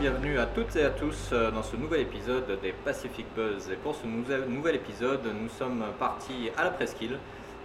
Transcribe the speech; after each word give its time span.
Bienvenue 0.00 0.38
à 0.38 0.46
toutes 0.46 0.74
et 0.76 0.84
à 0.84 0.88
tous 0.88 1.28
euh, 1.30 1.50
dans 1.50 1.62
ce 1.62 1.76
nouvel 1.76 2.00
épisode 2.00 2.58
des 2.62 2.72
Pacific 2.72 3.26
Buzz. 3.36 3.68
Et 3.70 3.76
pour 3.76 3.94
ce 3.94 4.06
nouvel 4.06 4.74
épisode, 4.74 5.20
nous 5.26 5.50
sommes 5.50 5.84
partis 5.98 6.50
à 6.56 6.64
la 6.64 6.70
presqu'île 6.70 7.18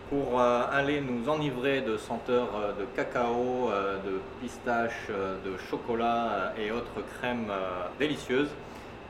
pour 0.10 0.38
euh, 0.38 0.64
aller 0.70 1.00
nous 1.00 1.30
enivrer 1.30 1.80
de 1.80 1.96
senteurs 1.96 2.50
euh, 2.58 2.74
de 2.74 2.86
cacao, 2.94 3.70
de 4.06 4.20
pistache, 4.42 5.08
de 5.08 5.58
chocolat 5.70 6.52
et 6.62 6.72
autres 6.72 7.02
crèmes 7.20 7.54
délicieuses 7.98 8.50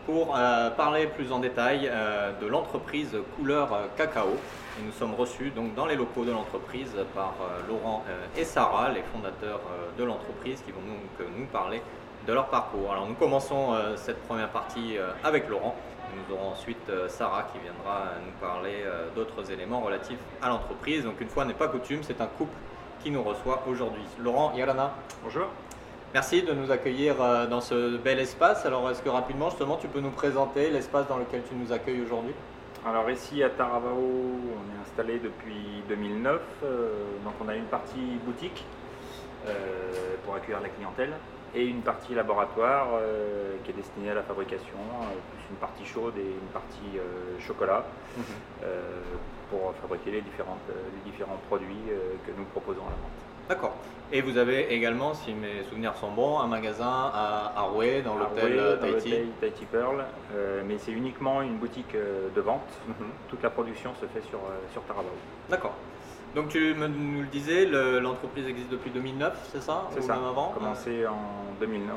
pour 0.05 0.37
parler 0.77 1.07
plus 1.07 1.31
en 1.33 1.39
détail 1.39 1.91
de 2.39 2.47
l'entreprise 2.47 3.17
Couleur 3.35 3.69
Cacao. 3.97 4.37
Nous 4.85 4.91
sommes 4.93 5.15
reçus 5.15 5.49
donc 5.49 5.73
dans 5.73 5.87
les 5.87 5.95
locaux 5.95 6.23
de 6.23 6.31
l'entreprise 6.31 6.93
par 7.13 7.33
Laurent 7.67 8.05
et 8.37 8.45
Sarah, 8.45 8.89
les 8.89 9.01
fondateurs 9.01 9.59
de 9.97 10.03
l'entreprise, 10.05 10.61
qui 10.65 10.71
vont 10.71 10.79
donc 10.79 11.27
nous 11.37 11.45
parler 11.47 11.81
de 12.27 12.33
leur 12.33 12.47
parcours. 12.47 12.91
Alors 12.91 13.07
nous 13.07 13.15
commençons 13.15 13.73
euh, 13.73 13.95
cette 13.95 14.21
première 14.27 14.49
partie 14.49 14.97
euh, 14.97 15.11
avec 15.23 15.47
Laurent. 15.47 15.75
Nous 16.15 16.35
aurons 16.35 16.49
ensuite 16.49 16.89
euh, 16.89 17.07
Sarah 17.07 17.47
qui 17.53 17.59
viendra 17.59 18.03
nous 18.25 18.31
parler 18.45 18.83
d'autres 19.15 19.49
éléments 19.51 19.79
relatifs 19.79 20.19
à 20.41 20.49
l'entreprise. 20.49 21.03
Donc 21.05 21.21
une 21.21 21.29
fois 21.29 21.45
n'est 21.45 21.53
pas 21.53 21.69
coutume, 21.69 22.03
c'est 22.03 22.19
un 22.21 22.27
couple 22.27 22.53
qui 23.01 23.11
nous 23.11 23.23
reçoit 23.23 23.63
aujourd'hui. 23.69 24.03
Laurent, 24.19 24.53
Yalana, 24.55 24.93
Bonjour. 25.23 25.47
merci 26.13 26.41
de 26.43 26.51
nous 26.51 26.71
accueillir 26.71 27.15
dans 27.49 27.61
ce 27.61 27.97
bel 27.97 28.19
espace. 28.19 28.65
Alors 28.65 28.89
est-ce 28.89 29.01
que 29.01 29.09
rapidement 29.09 29.49
justement 29.49 29.77
tu 29.77 29.87
peux 29.87 30.01
nous 30.01 30.11
présenter 30.11 30.69
l'espace 30.69 31.07
dans 31.07 31.17
lequel 31.17 31.43
tu 31.47 31.55
nous 31.55 31.71
accueilles 31.71 32.01
aujourd'hui? 32.01 32.33
Alors 32.85 33.09
ici 33.09 33.43
à 33.43 33.49
Taravao, 33.49 33.95
on 33.95 34.75
est 34.75 34.81
installé 34.81 35.19
depuis 35.19 35.83
2009. 35.87 36.41
euh, 36.63 36.89
donc 37.23 37.33
on 37.43 37.47
a 37.47 37.55
une 37.55 37.65
partie 37.65 38.19
boutique 38.25 38.65
pour 40.25 40.35
accueillir 40.35 40.59
la 40.59 40.67
clientèle 40.67 41.13
et 41.55 41.65
une 41.65 41.81
partie 41.81 42.13
laboratoire 42.13 42.89
euh, 42.93 43.55
qui 43.63 43.71
est 43.71 43.73
destinée 43.73 44.11
à 44.11 44.15
la 44.15 44.23
fabrication, 44.23 44.77
euh, 44.77 45.05
plus 45.31 45.49
une 45.49 45.57
partie 45.57 45.85
chaude 45.85 46.13
et 46.17 46.21
une 46.21 46.51
partie 46.53 46.97
euh, 46.97 47.39
chocolat 47.39 47.85
euh, 48.63 49.01
pour 49.49 49.73
fabriquer 49.81 50.11
les, 50.11 50.21
différentes, 50.21 50.59
les 50.67 51.11
différents 51.11 51.39
produits 51.47 51.75
que 52.25 52.31
nous 52.37 52.43
proposons 52.45 52.81
à 52.81 52.89
la 52.89 52.95
vente. 52.95 53.11
D'accord. 53.47 53.75
Et 54.11 54.21
vous 54.21 54.37
avez 54.37 54.73
également, 54.73 55.13
si 55.13 55.33
mes 55.33 55.63
souvenirs 55.69 55.95
sont 55.95 56.11
bons, 56.11 56.39
un 56.39 56.47
magasin 56.47 57.11
à, 57.13 57.53
à 57.55 57.61
Roué 57.61 58.01
dans 58.01 58.15
l'hôtel 58.15 58.77
Tahiti. 58.81 59.15
Tahiti 59.39 59.65
Pearl, 59.65 60.03
euh, 60.35 60.63
mais 60.65 60.77
c'est 60.77 60.91
uniquement 60.91 61.41
une 61.41 61.57
boutique 61.57 61.93
de 61.93 62.41
vente. 62.41 62.67
Mhm. 62.87 62.95
Toute 63.29 63.41
la 63.43 63.49
production 63.49 63.93
se 63.95 64.05
fait 64.05 64.21
sur, 64.27 64.39
sur 64.73 64.81
Taravao. 64.83 65.11
D'accord. 65.49 65.75
Donc 66.35 66.49
tu 66.49 66.73
me- 66.75 66.87
nous 66.87 67.21
le 67.21 67.27
disais, 67.27 67.65
le- 67.65 67.99
l'entreprise 67.99 68.47
existe 68.47 68.69
depuis 68.69 68.91
2009, 68.91 69.33
c'est 69.51 69.61
ça? 69.61 69.87
C'est 69.91 69.99
Ou 69.99 70.03
ça. 70.03 70.15
même 70.15 70.25
avant? 70.25 70.49
Commencé 70.49 71.05
en 71.07 71.53
2009. 71.59 71.95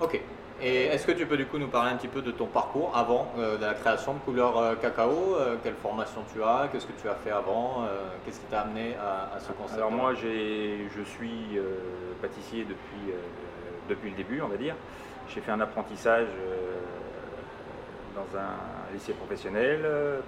Ok. 0.00 0.20
Et 0.62 0.84
est-ce 0.84 1.04
que 1.06 1.12
tu 1.12 1.26
peux 1.26 1.36
du 1.36 1.46
coup 1.46 1.58
nous 1.58 1.66
parler 1.66 1.90
un 1.90 1.96
petit 1.96 2.06
peu 2.08 2.22
de 2.22 2.30
ton 2.30 2.46
parcours 2.46 2.92
avant 2.96 3.32
euh, 3.38 3.56
de 3.56 3.62
la 3.64 3.74
création 3.74 4.14
de 4.14 4.18
Couleur 4.20 4.56
euh, 4.56 4.74
Cacao 4.76 5.34
Euh, 5.36 5.56
Quelle 5.62 5.74
formation 5.74 6.20
tu 6.32 6.42
as 6.44 6.68
Qu'est-ce 6.70 6.86
que 6.86 6.92
tu 7.00 7.08
as 7.08 7.14
fait 7.16 7.32
avant 7.32 7.82
Euh, 7.82 8.06
Qu'est-ce 8.24 8.38
qui 8.38 8.46
t'a 8.46 8.60
amené 8.60 8.94
à, 8.96 9.34
à 9.34 9.40
ce 9.40 9.50
concept 9.52 9.78
Alors 9.78 9.90
moi, 9.90 10.14
j'ai, 10.14 10.88
je 10.96 11.02
suis 11.02 11.58
pâtissier 12.22 12.64
depuis, 12.64 13.12
depuis 13.88 14.10
le 14.10 14.16
début, 14.16 14.40
on 14.42 14.48
va 14.48 14.56
dire. 14.56 14.76
J'ai 15.28 15.40
fait 15.40 15.50
un 15.50 15.60
apprentissage 15.60 16.28
dans 18.14 18.38
un 18.38 18.92
lycée 18.94 19.12
professionnel 19.14 19.80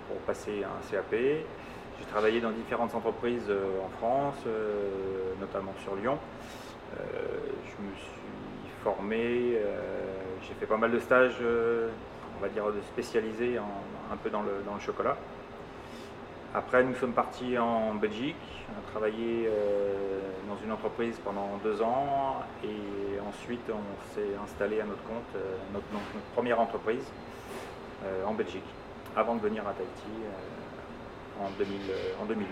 pour 0.08 0.16
passer 0.18 0.64
un 0.64 0.90
CAP. 0.90 1.14
J'ai 1.98 2.04
travaillé 2.06 2.40
dans 2.40 2.50
différentes 2.50 2.94
entreprises 2.94 3.48
euh, 3.48 3.80
en 3.84 3.88
France, 3.98 4.36
euh, 4.46 5.32
notamment 5.40 5.72
sur 5.82 5.96
Lyon. 5.96 6.18
Euh, 6.92 7.04
je 7.64 7.82
me 7.82 7.94
suis 7.94 8.70
formé, 8.82 9.58
j'ai 10.42 10.54
fait 10.54 10.66
pas 10.66 10.76
mal 10.76 10.92
de 10.92 11.00
stages, 11.00 11.40
on 11.42 12.40
va 12.40 12.48
dire, 12.48 12.62
spécialisés 12.92 13.58
un 13.58 14.16
peu 14.16 14.30
dans 14.30 14.42
le, 14.42 14.52
chocolat. 14.78 15.16
Après, 16.54 16.84
nous 16.84 16.94
sommes 16.94 17.12
partis 17.12 17.58
en 17.58 17.94
Belgique. 17.94 18.36
On 18.70 18.78
a 18.78 18.90
travaillé 18.92 19.50
dans 20.48 20.56
une 20.64 20.70
entreprise 20.70 21.18
pendant 21.24 21.58
deux 21.64 21.82
ans 21.82 22.44
et 22.62 23.18
ensuite 23.28 23.68
on 23.68 24.14
s'est 24.14 24.36
installé 24.44 24.80
à 24.80 24.84
notre 24.84 25.02
compte, 25.02 25.42
notre, 25.74 25.86
première 26.34 26.60
entreprise 26.60 27.10
en 28.24 28.34
Belgique, 28.34 28.62
avant 29.16 29.34
de 29.34 29.40
venir 29.40 29.66
à 29.66 29.72
Tahiti 29.72 30.22
en, 31.40 31.50
2000, 31.58 31.76
euh, 31.90 32.22
en 32.22 32.24
2008. 32.26 32.46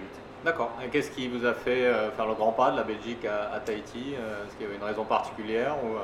D'accord. 0.44 0.72
Et 0.84 0.88
qu'est-ce 0.88 1.10
qui 1.10 1.28
vous 1.28 1.46
a 1.46 1.54
fait 1.54 1.86
euh, 1.86 2.10
faire 2.10 2.26
le 2.26 2.34
grand 2.34 2.52
pas 2.52 2.70
de 2.70 2.76
la 2.76 2.82
Belgique 2.82 3.24
à, 3.24 3.52
à 3.54 3.60
Tahiti 3.60 4.14
Euh, 4.18 4.44
Est-ce 4.44 4.52
qu'il 4.56 4.66
y 4.66 4.68
avait 4.68 4.76
une 4.76 4.84
raison 4.84 5.04
particulière 5.04 5.74
ou, 5.84 5.96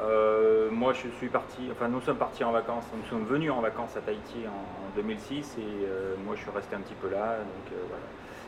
euh, 0.00 0.68
moi, 0.72 0.92
je 0.92 1.06
suis 1.18 1.28
parti, 1.28 1.68
enfin, 1.70 1.86
nous 1.88 2.00
sommes 2.00 2.16
partis 2.16 2.42
en 2.42 2.50
vacances, 2.50 2.84
nous 2.96 3.08
sommes 3.08 3.24
venus 3.26 3.52
en 3.52 3.60
vacances 3.60 3.96
à 3.96 4.00
Tahiti 4.00 4.44
en, 4.48 4.50
en 4.50 4.96
2006 4.96 5.56
et 5.58 5.62
euh, 5.86 6.14
moi, 6.26 6.34
je 6.36 6.42
suis 6.42 6.50
resté 6.50 6.74
un 6.74 6.80
petit 6.80 6.94
peu 6.94 7.08
là, 7.08 7.36
donc 7.38 7.72
euh, 7.72 7.84
voilà. 7.88 8.02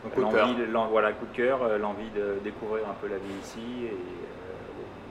un 0.07 0.09
coup 0.11 0.21
de 0.21 0.37
cœur 0.37 0.47
L'envie 0.49 0.61
de- 0.67 0.73
l'en- 0.73 0.89
voilà, 0.89 1.13
coup 1.13 1.27
de 1.27 1.37
cœur, 1.37 1.79
l'envie 1.79 2.11
de 2.11 2.39
découvrir 2.43 2.83
un 2.91 2.95
peu 3.01 3.07
la 3.07 3.19
vie 3.19 3.35
ici 3.41 3.61
et 3.87 3.97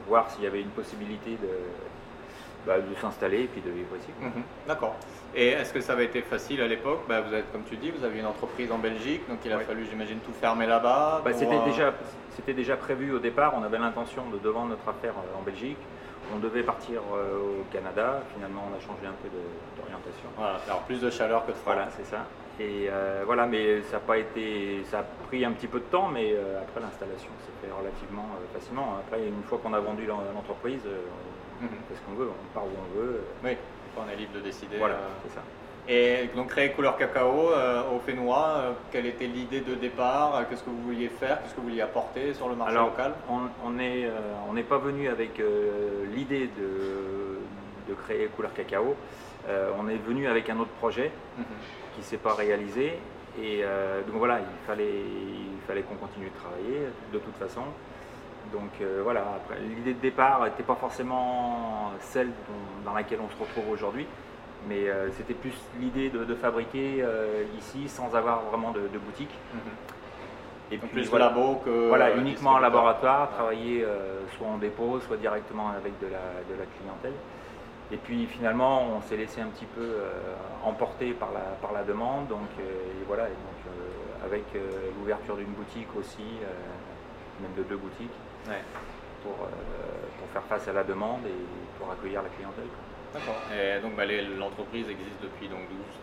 voir 0.10 0.30
s'il 0.30 0.44
y 0.44 0.48
avait 0.48 0.62
une 0.62 0.70
possibilité 0.70 1.32
de, 1.32 1.48
bah, 2.66 2.80
de 2.80 2.96
s'installer 3.02 3.42
et 3.44 3.48
puis 3.48 3.62
de 3.62 3.70
vivre 3.70 3.96
ici. 4.00 4.10
Mhm, 4.20 4.44
D'accord. 4.68 4.96
Et 5.36 5.50
est-ce 5.50 5.74
que 5.74 5.82
ça 5.82 5.94
avait 5.94 6.06
été 6.06 6.22
facile 6.22 6.62
à 6.62 6.68
l'époque? 6.68 7.02
Bah, 7.10 7.22
Vous 7.22 7.34
êtes, 7.34 7.52
comme 7.52 7.64
tu 7.64 7.76
dis, 7.78 7.92
vous 7.92 8.04
aviez 8.04 8.22
une 8.22 8.26
entreprise 8.28 8.72
en 8.72 8.78
Belgique, 8.78 9.22
donc 9.30 9.40
il 9.46 9.52
a 9.52 9.60
fallu, 9.60 9.86
j'imagine, 9.90 10.20
tout 10.20 10.34
fermer 10.34 10.66
là-bas. 10.66 11.22
Bah, 11.24 11.32
c'était, 11.34 11.56
euh, 11.58 11.66
déjà, 11.66 11.94
c'était 12.36 12.54
déjà 12.54 12.78
prévu 12.78 13.12
au 13.14 13.20
départ, 13.20 13.54
on 13.58 13.64
avait 13.64 13.78
l'intention 13.80 14.24
de 14.30 14.38
devant 14.40 14.66
notre 14.66 14.88
affaire 14.88 15.14
euh, 15.18 15.40
en 15.40 15.42
Belgique. 15.44 15.78
On 16.34 16.40
devait 16.40 16.64
partir 16.64 17.02
euh, 17.14 17.38
au 17.38 17.64
Canada, 17.72 18.20
finalement 18.34 18.64
on 18.72 18.76
a 18.76 18.80
changé 18.82 19.06
un 19.06 19.14
peu 19.22 19.30
d'orientation. 19.78 20.26
Voilà, 20.36 20.58
alors 20.66 20.80
plus 20.82 21.00
de 21.00 21.12
chaleur 21.12 21.46
que 21.46 21.52
de 21.52 21.58
froid. 21.58 21.74
Voilà, 21.76 21.90
c'est 21.96 22.06
ça. 22.06 22.26
Et 22.60 22.88
euh, 22.90 23.22
voilà, 23.28 23.46
mais 23.46 23.84
ça 23.84 23.98
n'a 23.98 24.00
pas 24.00 24.18
été, 24.18 24.82
ça 24.90 25.00
a 25.00 25.04
pris 25.28 25.46
un 25.46 25.52
petit 25.52 25.68
peu 25.68 25.78
de 25.80 25.86
temps, 25.86 26.08
mais 26.08 26.32
euh, 26.34 26.62
après 26.64 26.82
l'installation 26.82 27.30
s'est 27.46 27.54
fait 27.62 27.72
relativement 27.72 28.26
euh, 28.34 28.58
facilement. 28.58 28.98
Après, 29.06 29.22
une 29.28 29.44
fois 29.44 29.60
qu'on 29.62 29.74
a 29.74 29.80
vendu 29.80 30.08
l'en- 30.08 30.24
euh, 31.62 31.66
on 31.66 31.66
Mhm. 31.66 31.70
fait 31.90 31.96
ce 31.96 32.02
qu'on 32.02 32.14
veut, 32.14 32.30
on 32.30 32.54
part 32.54 32.66
où 32.66 32.70
on 32.78 33.00
veut. 33.00 33.16
euh, 33.16 33.22
Oui, 33.44 33.58
on 33.98 34.10
est 34.12 34.16
libre 34.16 34.34
de 34.36 34.42
décider. 34.42 34.78
Voilà, 34.78 34.96
euh. 34.96 35.10
c'est 35.24 35.34
ça. 35.36 35.42
Et 35.88 36.30
donc 36.36 36.50
créer 36.50 36.72
Couleur 36.72 36.98
Cacao 36.98 37.52
euh, 37.52 37.84
au 37.96 38.00
Fénois, 38.00 38.48
euh, 38.58 38.72
quelle 38.92 39.06
était 39.06 39.28
l'idée 39.28 39.62
de 39.62 39.76
départ 39.76 40.36
euh, 40.36 40.44
Qu'est-ce 40.50 40.64
que 40.64 40.72
vous 40.72 40.82
vouliez 40.82 41.10
faire 41.10 41.42
Qu'est-ce 41.44 41.54
que 41.54 41.62
vous 41.62 41.68
vouliez 41.68 41.82
apporter 41.82 42.34
sur 42.34 42.50
le 42.50 42.56
marché 42.56 42.74
Alors, 42.74 42.90
local? 42.90 43.14
on 43.30 43.42
on 43.64 43.78
est, 43.78 44.06
euh, 44.06 44.10
on 44.50 44.54
n'est 44.54 44.64
pas 44.64 44.80
venu 44.80 45.08
avec 45.10 45.40
euh, 45.40 46.06
l'idée 46.16 46.48
de, 46.58 47.38
de 47.88 47.94
créer 47.94 48.26
Couleur 48.36 48.52
Cacao. 48.56 48.96
Euh, 49.48 49.70
on 49.80 49.88
est 49.88 49.98
venu 49.98 50.28
avec 50.28 50.50
un 50.50 50.58
autre 50.60 50.72
projet 50.80 51.12
Mhm. 51.38 51.46
qui 51.94 52.00
ne 52.00 52.06
s'est 52.06 52.18
pas 52.18 52.34
réalisé. 52.34 52.94
Et 53.40 53.60
euh, 53.64 54.02
donc 54.08 54.16
voilà, 54.16 54.40
il 54.40 54.66
fallait, 54.66 54.90
il 54.90 55.60
fallait 55.68 55.84
qu'on 55.84 55.96
continue 55.96 56.30
de 56.30 56.36
travailler 56.40 56.88
de 57.14 57.20
toute 57.20 57.36
façon. 57.36 57.62
Donc 58.52 58.72
euh, 58.82 59.02
voilà, 59.04 59.24
l'idée 59.76 59.94
de 59.94 60.00
départ 60.00 60.44
n'était 60.44 60.64
pas 60.64 60.76
forcément 60.76 61.92
celle 62.00 62.28
dont- 62.28 62.84
dans 62.90 62.94
laquelle 62.94 63.20
on 63.26 63.30
se 63.30 63.40
retrouve 63.42 63.70
aujourd'hui, 63.72 64.06
mais 64.68 64.88
euh, 64.88 65.10
c'était 65.14 65.34
plus 65.34 65.54
l'idée 65.80 66.10
de, 66.10 66.24
de 66.24 66.36
fabriquer 66.36 67.02
euh, 67.02 67.44
ici 67.58 67.90
sans 67.90 68.16
avoir 68.16 68.42
vraiment 68.44 68.72
de, 68.72 68.82
de 68.82 68.98
boutique. 69.00 69.34
Mhm. 69.54 69.60
Et 70.72 70.78
Donc 70.78 70.90
puis 70.90 71.02
plus 71.02 71.10
voilà, 71.10 71.26
labo 71.28 71.62
que. 71.66 71.88
voilà, 71.90 72.16
uniquement 72.16 72.52
en 72.52 72.60
laboratoire, 72.60 73.30
travailler 73.32 73.86
soit 74.36 74.48
en 74.48 74.58
dépôt, 74.58 75.00
soit 75.00 75.18
directement 75.18 75.70
avec 75.70 76.00
de 76.00 76.08
la, 76.08 76.42
de 76.50 76.60
la 76.60 76.66
clientèle. 76.80 77.14
Et 77.92 77.98
puis 77.98 78.26
finalement, 78.26 78.82
on 78.98 79.02
s'est 79.02 79.16
laissé 79.18 79.42
un 79.42 79.48
petit 79.48 79.68
peu 79.68 79.98
emporter 80.64 81.12
par 81.12 81.30
la, 81.34 81.42
par 81.62 81.72
la 81.72 81.84
demande. 81.84 82.28
Donc, 82.30 82.50
et 82.60 83.04
voilà, 83.06 83.26
et 83.26 83.38
donc, 83.46 83.74
avec 84.26 84.44
l'ouverture 85.00 85.36
d'une 85.38 85.54
boutique 85.54 85.88
aussi, 86.00 86.24
même 87.42 87.54
de 87.58 87.64
deux 87.64 87.78
boutiques, 87.78 88.14
Ouais. 88.48 88.62
pour, 89.24 89.34
euh, 89.46 89.50
pour 90.20 90.28
faire 90.30 90.44
face 90.44 90.68
à 90.68 90.74
la 90.74 90.84
demande 90.84 91.22
et 91.26 91.78
pour 91.80 91.92
accueillir 91.92 92.22
la 92.22 92.30
clientèle. 92.30 92.66
D'accord. 93.14 93.36
Et 93.56 93.80
donc 93.80 93.96
bah, 93.96 94.04
l'entreprise 94.38 94.90
existe 94.90 95.22
depuis 95.24 95.48
donc 95.48 95.62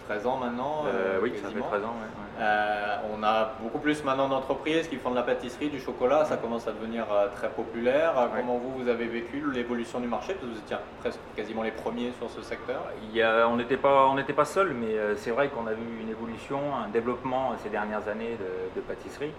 12-13 0.09 0.27
ans 0.27 0.39
maintenant. 0.39 0.85
Euh, 0.87 1.17
euh, 1.17 1.21
oui, 1.23 1.29
ça 1.35 1.35
fait 1.37 1.43
quasiment. 1.43 1.67
13 1.69 1.85
ans. 1.85 1.89
ouais, 1.89 2.41
ouais. 2.41 2.41
Euh, 2.41 2.97
on 3.15 3.23
a 3.23 3.53
beaucoup 3.61 3.81
plus 3.81 4.03
maintenant 4.03 4.29
d'entreprises 4.29 4.89
qui 4.89 4.97
font 4.97 5.11
de 5.11 5.17
la 5.17 5.23
pâtisserie, 5.23 5.69
du 5.69 5.79
chocolat, 5.79 6.25
ça 6.25 6.39
commence 6.39 6.67
à 6.67 6.73
devenir 6.73 7.05
euh, 7.13 7.29
très 7.37 7.51
populaire. 7.51 8.15
Ouais. 8.17 8.41
Comment 8.41 8.57
vous, 8.57 8.83
vous 8.83 8.89
avez 8.89 9.05
vécu 9.07 9.45
l'évolution 9.53 10.01
du 10.01 10.09
marché? 10.09 10.33
Parce 10.33 10.47
que 10.47 10.53
vous 10.55 10.59
étiez 10.59 10.77
presque 11.01 11.21
quasiment 11.37 11.63
les 11.63 11.73
premiers 11.73 12.13
sur 12.19 12.31
ce 12.31 12.41
secteur. 12.41 12.81
Il 13.11 13.15
y 13.15 13.21
a- 13.21 13.47
on 13.47 13.57
n'était 13.57 13.77
pas, 13.77 14.07
on 14.07 14.17
pas 14.17 14.45
seul, 14.47 14.73
mais 14.73 14.97
c'est 15.17 15.33
vrai 15.33 15.49
qu'on 15.49 15.67
a 15.67 15.75
vu 15.75 15.85
une 16.01 16.09
évolution, 16.09 16.61
un 16.83 16.89
développement 16.89 17.53
ces 17.63 17.69
dernières 17.69 18.09
années 18.09 18.39
de, 18.41 18.81
de 18.81 18.87
pâtisserie. 18.87 19.33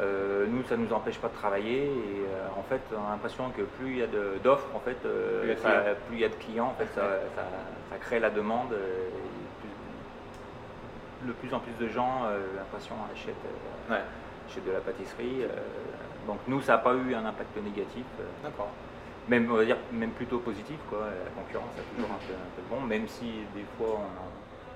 Euh, 0.00 0.46
nous, 0.46 0.62
ça 0.64 0.76
ne 0.76 0.84
nous 0.84 0.92
empêche 0.92 1.18
pas 1.20 1.28
de 1.28 1.32
travailler 1.34 1.86
et 1.86 2.26
euh, 2.28 2.46
en 2.56 2.62
fait, 2.62 2.82
on 2.92 3.04
a 3.04 3.10
l'impression 3.10 3.50
que 3.50 3.62
plus 3.62 3.90
il 3.92 3.98
y 3.98 4.02
a 4.02 4.06
d'offres, 4.38 4.74
en 4.74 4.80
fait, 4.80 5.04
euh, 5.04 5.40
Plus 5.40 5.46
il 5.46 5.48
y 5.48 5.52
a 5.52 5.54
de 5.56 5.60
ça- 5.60 5.70
clients. 5.82 5.94
plus 6.06 6.16
il 6.16 6.20
y 6.20 6.24
a 6.24 6.28
de 6.28 6.34
clients, 6.34 6.66
en 6.68 6.74
fait, 6.74 6.86
ça, 6.86 7.02
ça- 7.34 7.48
ça 7.90 7.98
crée 7.98 8.20
la 8.20 8.30
demande. 8.30 8.72
et 8.72 9.08
plus- 9.60 11.26
de 11.26 11.32
plus 11.32 11.52
en 11.52 11.58
plus 11.58 11.72
de 11.72 11.88
gens, 11.88 12.22
l'impression, 12.56 12.94
achètent, 13.12 13.34
Ouais. 13.90 13.96
achètent 14.48 14.64
de 14.64 14.70
la 14.70 14.80
pâtisserie. 14.80 15.44
donc 16.26 16.38
nous, 16.46 16.60
ça 16.60 16.72
n'a 16.72 16.78
pas 16.78 16.94
eu 16.94 17.14
un 17.14 17.24
impact 17.26 17.56
négatif. 17.56 18.06
D'accord. 18.42 18.70
même, 19.26 19.50
on 19.50 19.56
va 19.56 19.64
dire, 19.66 19.76
même 19.92 20.12
plutôt 20.12 20.38
positif. 20.38 20.78
Quoi. 20.88 21.08
La 21.24 21.30
concurrence 21.42 21.72
a 21.78 21.82
toujours 21.94 22.10
un, 22.10 22.18
peu, 22.26 22.32
un 22.32 22.48
peu 22.56 22.62
de 22.62 22.66
bon, 22.68 22.80
même 22.80 23.06
si 23.08 23.44
des 23.52 23.64
fois 23.76 23.98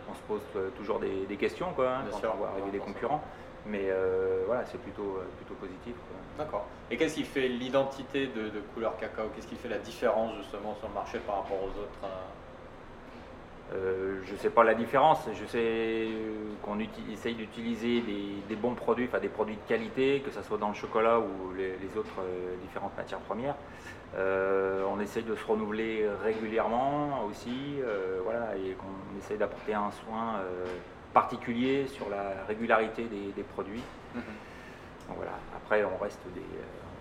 on, 0.08 0.10
on 0.10 0.14
se 0.14 0.20
pose 0.22 0.42
toujours 0.76 0.98
des, 0.98 1.24
des 1.24 1.36
questions 1.38 1.72
quoi, 1.72 1.88
hein, 1.90 2.00
Bien 2.02 2.10
quand 2.10 2.18
sûr, 2.18 2.32
on 2.34 2.36
voit 2.36 2.48
arriver 2.50 2.70
des 2.70 2.78
concurrents. 2.78 3.24
Mais 3.66 3.84
euh, 3.90 4.42
voilà, 4.46 4.64
c'est 4.66 4.80
plutôt, 4.80 5.18
euh, 5.18 5.26
plutôt 5.36 5.54
positif. 5.54 5.94
D'accord. 6.36 6.66
Et 6.90 6.96
qu'est-ce 6.96 7.14
qui 7.14 7.22
fait 7.22 7.46
l'identité 7.48 8.26
de, 8.26 8.48
de 8.48 8.60
couleur 8.74 8.96
cacao? 8.96 9.24
Qu'est-ce 9.34 9.46
qui 9.46 9.54
fait 9.54 9.68
la 9.68 9.78
différence 9.78 10.34
justement 10.36 10.74
sur 10.74 10.88
le 10.88 10.94
marché 10.94 11.18
par 11.20 11.36
rapport 11.36 11.58
aux 11.62 11.80
autres 11.80 12.12
euh, 13.74 14.20
je 14.26 14.32
ne 14.32 14.36
sais 14.36 14.50
pas 14.50 14.64
la 14.64 14.74
différence. 14.74 15.26
Je 15.32 15.46
sais 15.46 16.08
qu'on 16.62 16.78
essaye 17.10 17.34
d'utiliser 17.34 18.02
des, 18.02 18.42
des 18.46 18.54
bons 18.54 18.74
produits, 18.74 19.06
enfin 19.08 19.18
des 19.18 19.30
produits 19.30 19.56
de 19.56 19.66
qualité, 19.66 20.20
que 20.20 20.30
ce 20.30 20.42
soit 20.42 20.58
dans 20.58 20.68
le 20.68 20.74
chocolat 20.74 21.18
ou 21.18 21.54
les, 21.56 21.78
les 21.78 21.96
autres 21.96 22.20
euh, 22.20 22.54
différentes 22.60 22.94
matières 22.98 23.20
premières. 23.20 23.54
Euh, 24.14 24.84
on 24.92 25.00
essaye 25.00 25.22
de 25.22 25.34
se 25.34 25.46
renouveler 25.46 26.06
régulièrement 26.22 27.24
aussi, 27.30 27.78
voilà, 28.24 28.54
et 28.56 28.72
qu'on 28.72 29.18
essaye 29.18 29.38
d'apporter 29.38 29.72
un 29.72 29.90
soin 29.90 30.40
particulier 31.12 31.86
sur 31.88 32.08
la 32.10 32.44
régularité 32.48 33.04
des, 33.04 33.32
des 33.36 33.42
produits. 33.42 33.82
Donc 34.14 35.16
voilà. 35.16 35.32
Après, 35.56 35.84
on 35.84 36.02
reste 36.02 36.20
des, 36.34 36.42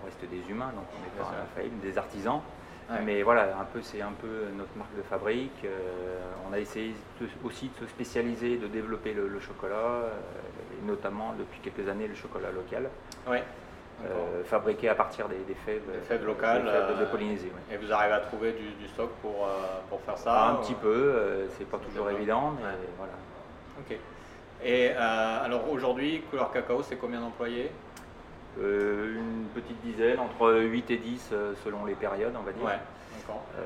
on 0.01 0.05
reste 0.05 0.23
des 0.29 0.49
humains, 0.51 0.71
donc 0.75 0.85
on 0.95 1.01
n'est 1.03 1.23
pas 1.23 1.31
infaillible, 1.43 1.79
des 1.81 1.97
artisans. 1.97 2.41
Ouais. 2.89 2.97
Mais 3.05 3.21
voilà, 3.23 3.43
un 3.59 3.63
peu, 3.63 3.81
c'est 3.81 4.01
un 4.01 4.11
peu 4.11 4.47
notre 4.57 4.75
marque 4.75 4.93
de 4.97 5.01
fabrique. 5.03 5.63
Euh, 5.63 6.19
on 6.49 6.51
a 6.53 6.59
essayé 6.59 6.93
de- 7.21 7.27
aussi 7.45 7.69
de 7.69 7.85
se 7.85 7.89
spécialiser, 7.89 8.57
de 8.57 8.67
développer 8.67 9.13
le, 9.13 9.27
le 9.29 9.39
chocolat, 9.39 9.75
euh, 9.75 10.09
et 10.81 10.85
notamment 10.85 11.33
depuis 11.39 11.59
quelques 11.61 11.87
années 11.87 12.07
le 12.07 12.15
chocolat 12.15 12.51
local, 12.51 12.89
Ouais. 13.27 13.43
Euh, 14.03 14.43
fabriqué 14.45 14.89
à 14.89 14.95
partir 14.95 15.27
des, 15.29 15.37
des 15.47 15.53
fèves, 15.53 15.83
Des 15.93 15.99
fèves 15.99 16.25
locales, 16.25 16.63
des 16.63 16.71
fèves 16.71 16.99
de 16.99 17.05
Polynésie. 17.05 17.45
ouais. 17.69 17.75
Et 17.75 17.77
vous 17.77 17.93
arrivez 17.93 18.15
à 18.15 18.19
trouver 18.21 18.53
du, 18.53 18.71
du 18.81 18.87
stock 18.87 19.11
pour, 19.21 19.45
euh, 19.45 19.79
pour 19.89 20.01
faire 20.01 20.17
ça 20.17 20.47
un 20.47 20.53
ou- 20.55 20.57
petit 20.57 20.73
peu, 20.73 20.87
euh, 20.89 21.47
c'est 21.55 21.69
pas 21.69 21.77
toujours 21.77 22.09
évident, 22.09 22.55
mais 22.57 22.65
Ouais. 22.65 22.73
voilà. 22.97 23.13
Ok. 23.81 23.97
Et 24.63 24.91
euh, 24.95 25.43
alors 25.43 25.69
aujourd'hui, 25.71 26.21
couleur 26.29 26.51
cacao, 26.51 26.83
c'est 26.83 26.97
combien 26.97 27.19
d'employés? 27.19 27.71
Euh, 28.59 29.15
une 29.15 29.47
petite 29.55 29.81
dizaine, 29.81 30.19
entre 30.19 30.53
8 30.53 30.91
et 30.91 30.97
10 30.97 31.29
euh, 31.31 31.53
selon 31.63 31.85
les 31.85 31.95
périodes, 31.95 32.35
on 32.37 32.43
va 32.43 32.51
dire. 32.51 32.63
Ouais. 32.65 32.79
D'accord. 33.17 33.45
Euh, 33.57 33.61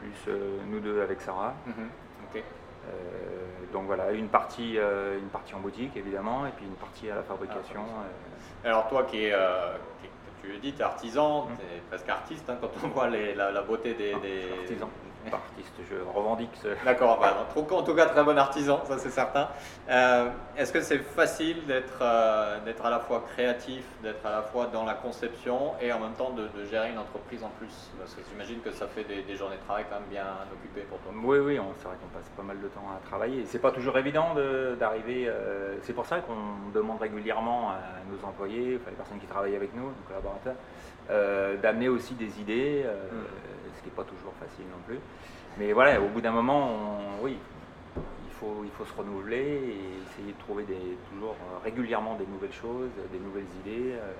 plus 0.00 0.32
nous 0.70 0.80
deux 0.80 1.00
avec 1.02 1.20
Sarah. 1.20 1.54
Mhm. 1.66 1.88
Ok. 2.34 2.42
Donc 3.72 3.86
voilà, 3.86 4.12
une 4.12 4.28
partie, 4.28 4.76
une 4.78 5.28
partie 5.28 5.54
en 5.54 5.60
boutique 5.60 5.96
évidemment, 5.96 6.46
et 6.46 6.50
puis 6.56 6.64
une 6.66 6.74
partie 6.76 7.10
à 7.10 7.16
la 7.16 7.22
fabrication. 7.22 7.80
euh, 8.64 8.68
Alors 8.70 8.88
toi 8.88 9.02
qui 9.04 9.24
es, 9.24 9.34
qui- 10.00 10.08
tu 10.40 10.48
le 10.52 10.58
dis, 10.58 10.72
tu 10.72 10.78
es 10.80 10.82
artisan, 10.84 11.46
Mhm. 11.46 11.56
tu 11.56 11.62
es 11.62 11.80
presque 11.88 12.08
artiste 12.08 12.48
hein, 12.48 12.56
quand 12.60 12.70
on 12.84 12.88
voit 12.88 13.08
les- 13.08 13.34
la, 13.34 13.50
la 13.50 13.62
beauté 13.62 13.94
des... 13.94 14.12
Ah, 14.14 14.20
des- 14.22 14.78
artiste, 15.34 15.72
je 15.90 15.96
revendique 16.16 16.50
ce. 16.62 16.68
D'accord, 16.84 17.18
bah, 17.20 17.46
en 17.56 17.82
tout- 17.82 17.94
cas 17.94 18.06
très 18.06 18.22
bon 18.24 18.36
artisan, 18.38 18.82
ça 18.86 18.98
c'est 18.98 19.10
certain. 19.10 19.48
Euh, 19.88 20.28
Est-ce 20.56 20.72
que 20.72 20.80
c'est 20.80 20.98
facile 20.98 21.66
d'être 21.66 21.98
euh, 22.00 22.58
d'être 22.64 22.84
à 22.84 22.90
la 22.90 22.98
fois 23.00 23.24
créatif, 23.34 23.84
d'être 24.02 24.24
à 24.24 24.30
la 24.30 24.42
fois 24.42 24.66
dans 24.72 24.84
la 24.84 24.94
conception 24.94 25.72
et 25.80 25.92
en 25.92 26.00
même 26.00 26.12
temps 26.14 26.30
de, 26.30 26.48
de 26.48 26.64
gérer 26.70 26.90
une 26.90 26.98
entreprise 26.98 27.42
en 27.44 27.50
plus? 27.58 27.90
Parce 27.98 28.14
que 28.14 28.20
j'imagine 28.30 28.60
que 28.60 28.70
ça 28.72 28.86
fait 28.86 29.04
des, 29.04 29.22
des 29.22 29.36
journées 29.36 29.56
de 29.56 29.62
travail 29.62 29.84
quand 29.90 29.96
même 30.00 30.08
bien 30.10 30.26
occupées 30.52 30.86
pour 30.88 30.98
toi. 31.00 31.12
Oui, 31.22 31.38
oui, 31.38 31.58
on- 31.60 31.72
c'est 31.78 31.88
vrai 31.88 31.96
qu'on 32.00 32.08
passe 32.18 32.28
pas 32.36 32.42
mal 32.42 32.60
de 32.60 32.68
temps 32.68 32.86
à 32.94 33.06
travailler. 33.06 33.44
C'est 33.46 33.58
pas 33.58 33.70
toujours 33.72 33.96
évident 33.98 34.34
de- 34.34 34.76
d'arriver. 34.78 35.26
euh, 35.28 35.74
c'est 35.82 35.92
pour 35.92 36.06
ça 36.06 36.18
qu'on 36.20 36.70
demande 36.74 37.00
régulièrement 37.00 37.70
à 37.70 37.76
nos 38.10 38.26
employés, 38.28 38.78
enfin 38.80 38.90
les 38.90 38.96
personnes 38.96 39.18
qui 39.18 39.26
travaillent 39.26 39.56
avec 39.56 39.74
nous, 39.74 39.84
nos 39.86 40.06
collaborateurs, 40.08 40.54
d'amener 41.62 41.88
aussi 41.88 42.14
des 42.14 42.40
idées, 42.40 42.84
ce 42.84 43.55
qui 43.86 43.90
n'est 43.90 43.96
pas 43.96 44.04
toujours 44.04 44.34
facile 44.34 44.66
non 44.66 44.80
plus. 44.86 44.98
Mais 45.58 45.72
voilà, 45.72 46.00
au 46.00 46.08
bout 46.08 46.20
d'un 46.20 46.32
moment, 46.32 46.70
on- 47.20 47.22
oui, 47.22 47.38
il 47.96 48.32
faut, 48.32 48.62
il 48.64 48.70
faut 48.70 48.84
se 48.84 48.92
renouveler 48.94 49.38
et 49.38 50.02
essayer 50.02 50.32
de 50.32 50.38
trouver 50.38 50.64
des, 50.64 50.98
toujours 51.08 51.30
euh, 51.54 51.58
régulièrement 51.62 52.16
des 52.16 52.26
nouvelles 52.26 52.52
choses, 52.52 52.90
des 53.12 53.18
nouvelles 53.18 53.46
idées. 53.60 53.92
euh, 53.94 54.12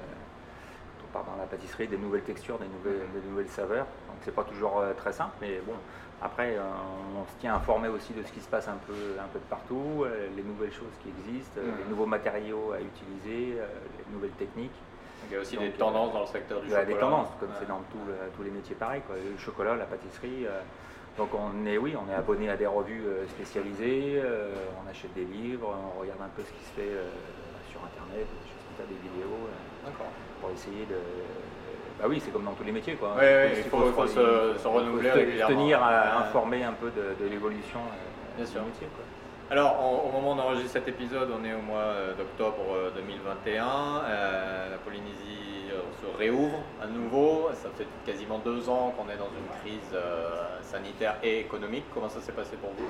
on 1.05 1.09
part 1.13 1.25
dans 1.25 1.37
la 1.37 1.47
pâtisserie, 1.47 1.87
des 1.89 1.99
nouvelles 1.99 2.23
textures, 2.23 2.59
des 2.59 2.67
nouvelles, 2.69 3.07
des 3.15 3.29
nouvelles 3.29 3.49
saveurs. 3.49 3.87
Donc 4.09 4.17
c'est 4.23 4.35
pas 4.35 4.45
toujours 4.45 4.79
euh, 4.79 4.93
très 4.95 5.13
simple, 5.13 5.35
mais 5.41 5.61
bon, 5.65 5.75
après, 6.21 6.57
on 6.59 7.25
se 7.27 7.39
tient 7.39 7.55
informé 7.55 7.89
aussi 7.89 8.13
de 8.13 8.23
ce 8.23 8.33
qui 8.33 8.41
se 8.41 8.49
passe 8.49 8.67
un 8.69 8.79
peu, 8.87 8.93
un 9.21 9.29
peu 9.29 9.39
de 9.39 9.45
partout, 9.45 10.05
les 10.35 10.43
nouvelles 10.43 10.73
choses 10.73 10.93
qui 11.03 11.11
existent, 11.11 11.61
Mhm. 11.61 11.79
les 11.85 11.91
nouveaux 11.91 12.07
matériaux 12.07 12.73
à 12.73 12.81
utiliser, 12.81 13.57
les 13.99 14.13
nouvelles 14.13 14.33
techniques. 14.33 14.83
Il 15.29 15.35
y 15.35 15.37
a 15.37 15.41
aussi 15.41 15.57
des 15.57 15.71
tendances 15.71 16.13
dans 16.13 16.21
le 16.21 16.27
secteur 16.27 16.61
du 16.61 16.67
Il 16.67 16.73
y 16.73 16.75
a 16.75 16.81
chocolat. 16.81 16.95
des 16.95 17.01
tendances, 17.01 17.29
comme 17.41 17.49
c'est 17.59 17.69
dans 17.69 17.81
tout 17.91 17.99
le- 18.07 18.31
tous 18.37 18.43
les 18.43 18.51
métiers 18.51 18.77
pareil, 18.77 19.03
quoi. 19.07 19.17
le 19.17 19.37
chocolat, 19.39 19.75
la 19.77 19.87
pâtisserie. 19.87 20.47
euh, 20.47 20.61
donc 21.19 21.31
on 21.35 21.65
est, 21.67 21.79
oui, 21.79 21.97
on 21.97 22.11
est 22.13 22.15
abonné 22.15 22.51
à 22.51 22.57
des 22.57 22.67
revues 22.67 23.03
euh, 23.07 23.27
spécialisées, 23.29 24.21
euh, 24.23 24.53
on 24.85 24.89
achète 24.91 25.15
des 25.15 25.25
livres, 25.25 25.75
on 25.75 25.99
regarde 26.01 26.21
un 26.21 26.29
peu 26.29 26.43
ce 26.43 26.53
qui 26.53 26.65
se 26.65 26.73
fait 26.75 26.93
euh, 26.93 27.09
sur 27.71 27.81
Internet, 27.85 28.27
des 28.29 28.49
choses 28.51 28.63
comme 28.69 28.77
ça, 28.77 28.85
des 28.85 29.01
vidéos, 29.01 29.33
euh, 29.49 29.87
D'accord. 29.89 30.07
pour 30.41 30.51
essayer 30.51 30.85
de... 30.85 30.97
Bah 31.99 32.05
oui, 32.07 32.21
c'est 32.23 32.31
comme 32.31 32.45
dans 32.45 32.53
tous 32.53 32.65
les 32.65 32.73
métiers, 32.73 32.95
quoi. 32.97 33.17
Il 33.19 33.65
faut- 33.71 34.07
se- 34.07 34.69
renouveler 34.69 35.11
se 35.41 35.47
tenir 35.47 35.83
informer 35.83 36.63
un 36.65 36.75
peu 36.75 36.91
de, 36.91 37.17
de 37.25 37.29
l'évolution 37.31 37.81
euh, 37.81 38.45
du 38.45 38.47
sûr. 38.47 38.63
métier, 38.63 38.87
quoi. 38.95 39.05
Alors, 39.49 40.05
au, 40.05 40.11
moment 40.11 40.35
d'enregistrer 40.35 40.81
cet 40.81 40.89
épisode, 40.89 41.31
on 41.31 41.45
est 41.45 41.55
au 41.55 41.63
mois 41.63 41.79
euh, 41.79 42.15
d'octobre 42.15 42.65
euh, 42.75 42.91
2021. 42.97 43.65
Euh, 44.05 44.71
la 44.71 44.77
Polynésie 44.79 45.71
euh, 45.71 45.83
se 46.03 46.19
réouvre 46.19 46.59
à 46.83 46.89
nouveau. 46.89 47.51
Ça 47.55 47.69
fait 47.77 47.87
quasiment 48.05 48.39
deux 48.39 48.69
ans 48.69 48.93
qu'on 48.97 49.09
est 49.09 49.17
dans 49.17 49.29
une 49.31 49.61
crise 49.63 49.93
euh, 49.95 50.35
sanitaire 50.63 51.17
et 51.23 51.39
économique. 51.39 51.85
Comment 51.95 52.09
ça 52.09 52.21
s'est 52.21 52.33
passé 52.33 52.57
pour 52.57 52.71
vous? 52.71 52.89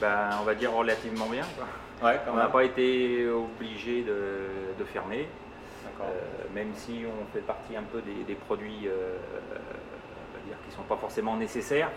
Ben, 0.00 0.30
on 0.40 0.44
va 0.44 0.54
dire 0.54 0.72
relativement 0.72 1.26
bien. 1.26 1.44
quoi. 1.56 2.08
Ouais, 2.08 2.20
quand 2.24 2.34
On 2.34 2.36
n'a 2.36 2.46
pas 2.46 2.62
été 2.62 3.28
obligé 3.28 4.02
de, 4.02 4.48
de 4.78 4.84
fermer. 4.84 5.28
Euh, 6.00 6.04
même 6.54 6.70
si 6.74 7.04
on 7.06 7.32
fait 7.32 7.44
partie 7.44 7.76
un 7.76 7.82
peu 7.82 8.00
des, 8.00 8.24
des 8.26 8.34
produits 8.34 8.86
euh, 8.86 9.16
on 9.50 10.38
va 10.38 10.44
dire, 10.46 10.56
qui 10.64 10.70
ne 10.70 10.74
sont 10.74 10.82
pas 10.82 10.96
forcément 10.96 11.36
nécessaires. 11.36 11.90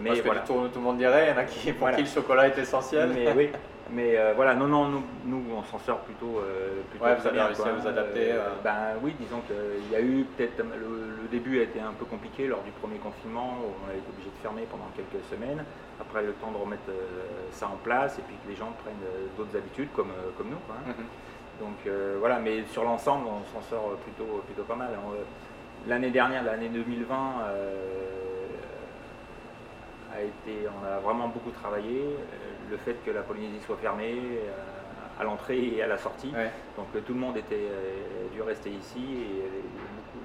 Mais 0.00 0.08
Parce 0.10 0.20
que 0.20 0.26
voilà. 0.26 0.40
tout, 0.40 0.68
tout 0.72 0.78
le 0.78 0.84
monde 0.84 0.96
dirait, 0.98 1.26
il 1.28 1.30
y 1.30 1.32
en 1.34 1.38
a 1.40 1.44
qui, 1.44 1.72
pour 1.72 1.80
Voilà. 1.80 1.96
qui 1.96 2.02
le 2.04 2.08
chocolat 2.08 2.46
est 2.48 2.58
essentiel. 2.58 3.10
Mais 3.14 3.32
oui, 3.36 3.50
mais 3.90 4.16
euh, 4.16 4.32
voilà, 4.34 4.54
non, 4.54 4.66
non, 4.66 4.86
nous, 4.88 5.02
nous, 5.26 5.42
on 5.54 5.62
s'en 5.64 5.78
sort 5.78 5.98
plutôt, 6.00 6.38
euh, 6.38 6.80
plutôt 6.90 7.04
Ouais, 7.04 7.14
vous 7.16 7.26
avez 7.26 7.36
bien. 7.36 7.46
réussi 7.46 7.60
quoi. 7.62 7.70
à 7.70 7.74
vous 7.74 7.86
adapter, 7.86 8.32
euh. 8.32 8.48
ben 8.64 8.78
oui, 9.02 9.14
disons 9.20 9.40
qu'il 9.46 9.90
y 9.92 9.94
a 9.96 10.00
eu 10.00 10.24
peut-être 10.36 10.58
le, 10.58 11.22
le 11.22 11.28
début 11.30 11.60
a 11.60 11.64
été 11.64 11.80
un 11.80 11.92
peu 11.98 12.04
compliqué 12.06 12.46
lors 12.46 12.62
du 12.62 12.70
premier 12.72 12.96
confinement 12.98 13.58
où 13.60 13.74
on 13.84 13.90
a 13.90 13.94
été 13.94 14.04
obligé 14.08 14.30
de 14.30 14.40
fermer 14.42 14.62
pendant 14.70 14.88
quelques 14.96 15.22
semaines. 15.26 15.64
Après, 16.00 16.22
le 16.22 16.32
temps 16.32 16.50
de 16.50 16.56
remettre 16.56 16.88
euh, 16.88 17.04
ça 17.52 17.66
en 17.66 17.76
place 17.84 18.18
et 18.18 18.22
puis 18.22 18.36
que 18.42 18.48
les 18.48 18.56
gens 18.56 18.72
prennent 18.82 18.94
euh, 19.04 19.26
d'autres 19.36 19.54
habitudes 19.56 19.88
comme, 19.94 20.10
euh, 20.10 20.30
comme 20.38 20.48
nous. 20.48 20.60
Quoi, 20.66 20.76
hein. 20.86 20.94
Mhm. 20.96 21.04
Donc 21.60 21.76
euh, 21.86 22.16
voilà, 22.18 22.38
mais 22.38 22.64
sur 22.72 22.84
l'ensemble, 22.84 23.26
on 23.26 23.44
s'en 23.52 23.60
sort 23.68 23.96
plutôt, 24.02 24.42
plutôt 24.46 24.62
pas 24.62 24.76
mal. 24.76 24.88
Euh, 24.92 25.22
L'année 25.88 26.10
dernière, 26.10 26.42
l'année 26.44 26.68
2020, 26.68 27.14
euh, 27.48 27.74
a 30.14 30.22
été, 30.22 30.66
on 30.68 30.84
a 30.86 30.98
vraiment 31.00 31.28
beaucoup 31.28 31.50
travaillé. 31.50 32.00
Euh, 32.02 32.70
Le 32.70 32.76
fait 32.76 32.94
que 33.04 33.10
la 33.10 33.22
Polynésie 33.22 33.60
soit 33.66 33.76
fermée 33.76 34.14
euh, 34.14 35.20
à 35.20 35.24
l'entrée 35.24 35.58
et 35.74 35.82
à 35.82 35.88
la 35.88 35.98
sortie, 35.98 36.32
Ouais. 36.34 36.50
donc 36.76 36.86
euh, 36.94 37.00
tout 37.00 37.14
le 37.14 37.18
monde 37.20 37.36
était 37.36 37.68
dû 38.32 38.40
rester 38.42 38.70
ici 38.70 39.02
et 39.26 39.42
beaucoup, 39.96 40.24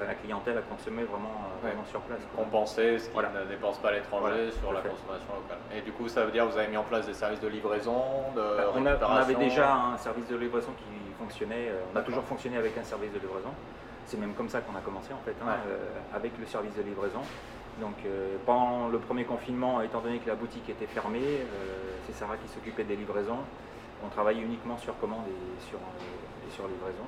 la, 0.00 0.14
clientèle 0.14 0.56
a 0.58 0.62
consommé 0.62 1.04
vraiment, 1.04 1.36
Ouais. 1.62 1.68
vraiment 1.70 1.84
sur 1.84 2.00
place. 2.00 2.20
Compenser 2.34 2.98
ce 2.98 3.04
qu'ils 3.04 3.12
Voilà. 3.12 3.28
ne 3.40 3.44
dépensent 3.44 3.80
pas 3.80 3.88
à 3.90 3.92
l'étranger 3.92 4.22
Voilà, 4.32 4.50
sur 4.52 4.72
la 4.72 4.80
fait. 4.80 4.88
consommation 4.88 5.32
locale. 5.34 5.58
Et 5.76 5.82
du 5.82 5.92
coup, 5.92 6.08
ça 6.08 6.24
veut 6.24 6.32
dire 6.32 6.46
que 6.46 6.52
vous 6.52 6.58
avez 6.58 6.68
mis 6.68 6.76
en 6.78 6.82
place 6.84 7.06
des 7.06 7.14
services 7.14 7.40
de 7.40 7.48
livraison, 7.48 8.00
de 8.34 8.40
Bah, 8.40 8.72
on, 8.74 8.86
a- 8.86 8.96
on 9.06 9.16
avait 9.16 9.34
déjà 9.34 9.74
un 9.74 9.98
service 9.98 10.26
de 10.28 10.36
livraison 10.36 10.72
qui 10.78 11.12
fonctionnait. 11.18 11.70
On 11.92 11.96
a 11.98 12.02
toujours 12.02 12.24
fonctionné 12.24 12.56
avec 12.56 12.76
un 12.78 12.84
service 12.84 13.12
de 13.12 13.18
livraison. 13.20 13.50
C'est 14.06 14.18
même 14.18 14.32
comme 14.34 14.48
ça 14.48 14.60
qu'on 14.62 14.74
a 14.76 14.80
commencé 14.80 15.12
en 15.12 15.20
fait, 15.24 15.36
hein, 15.42 15.46
Ouais. 15.46 15.72
euh, 15.72 16.16
avec 16.16 16.32
le 16.40 16.46
service 16.46 16.74
de 16.74 16.82
livraison. 16.82 17.20
Donc 17.80 17.94
euh, 18.04 18.36
pendant 18.46 18.88
le 18.88 18.98
premier 18.98 19.24
confinement, 19.24 19.80
étant 19.80 20.00
donné 20.00 20.18
que 20.18 20.28
la 20.28 20.34
boutique 20.36 20.68
était 20.68 20.86
fermée, 20.86 21.20
euh, 21.40 21.96
c'est 22.06 22.14
Sarah 22.14 22.36
qui 22.36 22.48
s'occupait 22.52 22.84
des 22.84 22.96
livraisons. 22.96 23.38
On 24.04 24.08
travaillait 24.08 24.42
uniquement 24.42 24.76
sur 24.78 24.98
commande 24.98 25.24
et 25.28 25.60
sur, 25.68 25.78
euh, 25.78 26.48
et 26.48 26.52
sur 26.52 26.66
livraison. 26.68 27.04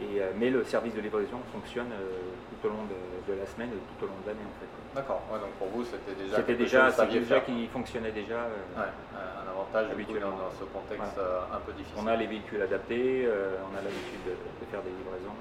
Et, 0.00 0.18
mais 0.38 0.48
le 0.48 0.64
service 0.64 0.94
de 0.94 1.00
livraison 1.02 1.36
fonctionne 1.52 1.88
tout 1.92 2.66
au 2.66 2.70
long 2.70 2.84
de, 2.88 3.32
de 3.34 3.38
la 3.38 3.44
semaine 3.44 3.68
et 3.68 3.76
tout 3.98 4.04
au 4.04 4.08
long 4.08 4.16
de 4.24 4.28
l'année 4.28 4.40
en 4.48 4.56
fait. 4.58 4.96
D'accord, 4.96 5.20
ouais, 5.30 5.38
donc 5.38 5.50
pour 5.58 5.68
vous 5.68 5.84
c'était 5.84 6.16
déjà 6.16 6.36
C'était 6.36 6.54
déjà, 6.54 6.90
c'était 6.90 7.20
déjà 7.20 7.40
qui 7.40 7.66
fonctionnait 7.66 8.10
déjà. 8.10 8.48
euh, 8.48 8.80
Ouais, 8.80 8.88
un 9.12 9.44
avantage 9.50 9.94
du 9.94 10.04
coup, 10.06 10.12
dans, 10.12 10.16
Habituellement. 10.32 10.56
ce 10.58 10.64
contexte 10.72 11.18
Ouais. 11.18 11.52
un 11.52 11.60
peu 11.60 11.72
difficile. 11.72 12.00
On 12.02 12.06
a 12.06 12.16
les 12.16 12.26
véhicules 12.28 12.62
adaptés, 12.62 13.28
on 13.28 13.76
a 13.76 13.82
l'habitude 13.82 14.24
de, 14.24 14.30
de 14.32 14.64
faire 14.72 14.80
des 14.80 14.88
livraisons. 15.04 15.36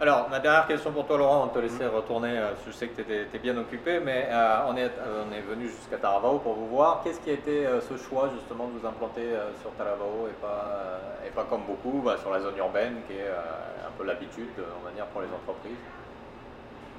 Alors, 0.00 0.28
ma 0.28 0.40
dernière 0.40 0.66
question 0.66 0.92
pour 0.92 1.06
toi, 1.06 1.16
Laurent, 1.18 1.44
on 1.44 1.48
te 1.48 1.58
Mm. 1.58 1.62
laisser 1.62 1.86
retourner. 1.86 2.36
euh, 2.38 2.54
Je 2.66 2.72
sais 2.72 2.88
que 2.88 3.00
tu 3.00 3.12
étais, 3.12 3.38
bien 3.38 3.56
occupé, 3.56 4.00
mais 4.00 4.28
euh, 4.30 4.56
on, 4.68 4.76
est, 4.76 4.90
euh, 4.98 5.24
on 5.28 5.32
est 5.32 5.40
venu 5.40 5.68
jusqu'à 5.68 5.98
Taravao 5.98 6.40
pour 6.40 6.54
vous 6.54 6.68
voir. 6.68 7.02
Qu'est-ce 7.04 7.20
qui 7.20 7.30
a 7.30 7.34
été 7.34 7.66
euh, 7.66 7.80
ce 7.80 7.96
choix 7.96 8.28
justement 8.34 8.66
de 8.68 8.78
vous 8.78 8.86
implanter 8.86 9.22
euh, 9.22 9.54
sur 9.62 9.72
Taravao 9.76 10.26
et 10.28 10.32
pas, 10.32 11.00
et 11.26 11.30
pas 11.30 11.44
comme 11.44 11.62
beaucoup 11.64 12.02
bah, 12.04 12.16
sur 12.20 12.30
la 12.32 12.40
zone 12.40 12.56
urbaine 12.58 13.02
qui 13.06 13.14
est 13.14 13.28
un 13.28 13.90
peu 13.96 14.04
l'habitude, 14.04 14.50
on 14.80 14.84
va 14.84 14.90
dire, 14.90 15.06
pour 15.06 15.20
les 15.22 15.28
entreprises? 15.28 15.78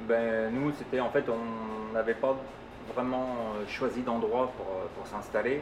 Ben, 0.08 0.54
Nous, 0.54 0.72
c'était 0.74 1.00
en 1.02 1.10
fait, 1.10 1.26
on 1.30 1.92
n'avait 1.94 2.16
pas 2.16 2.36
vraiment 2.94 3.28
euh, 3.56 3.68
choisi 3.68 4.02
d'endroit 4.02 4.52
pour, 4.58 4.68
euh, 4.68 4.86
pour 4.96 5.08
s'installer. 5.08 5.62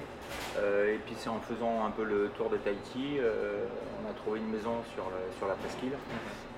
et 0.57 0.99
puis 1.05 1.15
c'est 1.17 1.29
en 1.29 1.39
faisant 1.39 1.85
un 1.85 1.91
peu 1.91 2.03
le 2.03 2.29
tour 2.35 2.49
de 2.49 2.57
Tahiti, 2.57 3.19
on 3.19 4.09
a 4.09 4.13
trouvé 4.13 4.39
une 4.39 4.49
maison 4.49 4.75
sur, 4.93 5.05
sur 5.37 5.47
la 5.47 5.55
presqu'île. 5.55 5.97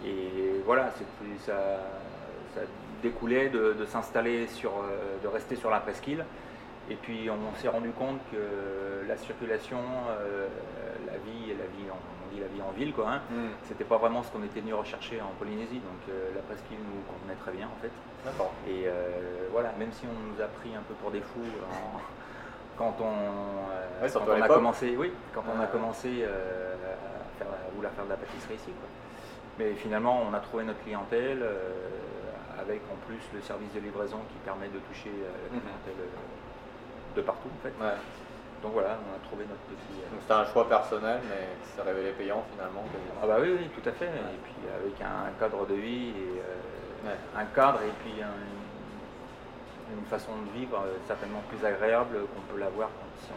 Et 0.06 0.62
voilà, 0.66 0.92
ça, 1.46 1.54
ça 2.54 2.62
découlait 3.02 3.50
de, 3.50 3.76
de 3.80 3.86
s'installer 3.86 4.48
sur, 4.48 4.72
de 5.24 5.28
rester 5.28 5.56
sur 5.56 5.70
la 5.70 5.80
presqu'île. 5.80 6.26
Et 6.90 6.96
puis 6.96 7.30
on 7.30 7.60
s'est 7.60 7.70
rendu 7.70 7.90
compte 7.92 8.20
que 8.32 9.08
la 9.08 9.18
circulation, 9.18 9.80
la 11.08 11.18
vie, 11.18 11.48
la 11.50 11.66
vie 11.78 11.90
en, 11.92 12.00
la 12.40 12.48
vie 12.48 12.62
en 12.62 12.72
ville, 12.72 12.94
quoi. 12.94 13.10
Hein. 13.10 13.22
Hmm. 13.30 13.50
C'était 13.64 13.84
pas 13.84 13.98
vraiment 13.98 14.24
ce 14.24 14.32
qu'on 14.32 14.44
était 14.44 14.60
venu 14.60 14.74
rechercher 14.74 15.22
en 15.22 15.32
Polynésie, 15.40 15.80
donc 15.80 16.02
euh, 16.10 16.30
la 16.36 16.42
presqu'île 16.42 16.78
nous 16.80 17.02
convenait 17.12 17.40
très 17.40 17.52
bien 17.52 17.68
en 17.68 17.82
fait. 17.82 17.92
D'accord. 18.26 18.52
Et 18.68 18.84
euh, 18.88 19.48
voilà, 19.52 19.72
même 19.78 19.92
si 19.92 20.06
on 20.06 20.34
nous 20.34 20.42
a 20.42 20.48
pris 20.48 20.76
un 20.76 20.82
peu 20.82 20.94
pour 20.96 21.12
des 21.12 21.22
fous 21.22 21.40
quand 22.78 22.96
on, 23.00 23.06
euh, 23.72 24.42
a 24.42 24.48
commencé, 24.48 24.96
oui, 24.98 25.14
quand 25.34 25.44
on 25.48 25.62
a 25.62 25.68
commencé 25.68 26.26
à, 26.26 27.38
faire, 27.38 27.48
vouloir 27.74 27.94
faire 27.94 28.06
de 28.06 28.10
la 28.10 28.18
pâtisserie 28.18 28.56
ici, 28.56 28.72
Mais 29.58 29.74
finalement, 29.76 30.22
on 30.30 30.34
a 30.34 30.40
trouvé 30.40 30.66
notre 30.66 30.82
clientèle 30.84 31.46
avec 32.60 32.82
en 32.92 32.98
plus 33.08 33.22
le 33.34 33.42
service 33.42 33.72
de 33.74 33.80
livraison 33.80 34.18
qui 34.30 34.38
permet 34.44 34.68
de 34.68 34.80
toucher 34.80 35.12
la 35.12 35.56
mhm. 35.56 35.62
clientèle 35.62 36.06
de 37.16 37.22
partout 37.22 37.50
en 37.50 37.64
fait. 37.64 37.74
Donc 38.66 38.74
voilà, 38.74 38.98
on 38.98 39.14
a 39.14 39.22
trouvé 39.22 39.46
notre 39.46 39.62
petit. 39.70 40.02
Euh, 40.02 40.10
Donc 40.10 40.22
c'était 40.22 40.34
un 40.34 40.46
choix 40.46 40.68
personnel, 40.68 41.22
mais 41.30 41.54
qui 41.62 41.70
s'est 41.76 41.86
révélé 41.86 42.12
payant 42.18 42.44
finalement. 42.50 42.84
Ah 43.22 43.28
bah 43.28 43.38
oui, 43.40 43.54
oui, 43.54 43.70
tout 43.70 43.88
à 43.88 43.92
fait. 43.92 44.10
Et 44.10 44.40
puis 44.42 44.58
avec 44.74 44.98
un 45.02 45.30
cadre 45.40 45.68
de 45.68 45.76
vie, 45.76 46.10
et, 46.10 46.42
euh, 47.06 47.40
un 47.40 47.46
cadre 47.46 47.80
et 47.82 47.92
puis 48.04 48.22
une 48.22 50.06
façon 50.06 50.32
de 50.46 50.60
vivre 50.60 50.78
euh, 50.78 50.98
certainement 51.08 51.42
plus 51.50 51.66
agréable 51.66 52.18
qu'on 52.34 52.54
peut 52.54 52.60
l'avoir 52.60 52.90
si 53.22 53.32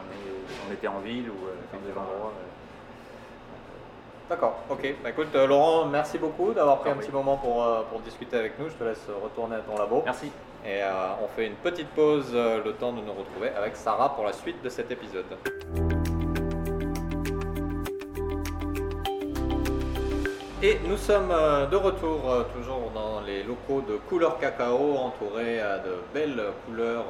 on, 0.68 0.72
était 0.72 0.88
en 0.88 1.00
ville 1.00 1.30
ou 1.30 1.46
dans 1.72 1.80
des 1.80 1.92
endroits. 1.92 2.32
D'accord, 4.28 4.58
ok. 4.68 4.94
Bah, 5.02 5.10
écoute, 5.10 5.34
Laurent, 5.34 5.86
merci 5.86 6.18
beaucoup 6.18 6.52
d'avoir 6.52 6.80
pris 6.80 6.90
un 6.90 6.96
petit 6.96 7.12
moment 7.12 7.36
pour, 7.36 7.64
pour 7.90 8.00
discuter 8.00 8.36
avec 8.36 8.58
nous. 8.58 8.68
Je 8.68 8.74
te 8.74 8.84
laisse 8.84 9.06
retourner 9.22 9.56
à 9.56 9.60
ton 9.60 9.78
labo. 9.78 10.02
Merci. 10.04 10.30
Et 10.64 10.82
euh, 10.82 11.14
on 11.22 11.28
fait 11.28 11.46
une 11.46 11.54
petite 11.54 11.88
pause, 11.88 12.32
euh, 12.34 12.62
le 12.64 12.72
temps 12.72 12.92
de 12.92 13.00
nous 13.00 13.12
retrouver 13.12 13.50
avec 13.50 13.76
Sarah 13.76 14.14
pour 14.14 14.24
la 14.24 14.32
suite 14.32 14.60
de 14.62 14.68
cet 14.68 14.90
épisode. 14.90 15.24
Et 20.60 20.78
nous 20.86 20.96
sommes 20.96 21.30
euh, 21.30 21.66
de 21.66 21.76
retour 21.76 22.46
toujours 22.54 22.87
les 23.28 23.42
locaux 23.42 23.82
de 23.82 23.96
Couleur 24.08 24.38
Cacao, 24.38 24.96
entourés 24.96 25.60
de 25.84 25.96
belles 26.14 26.42
couleurs 26.64 27.04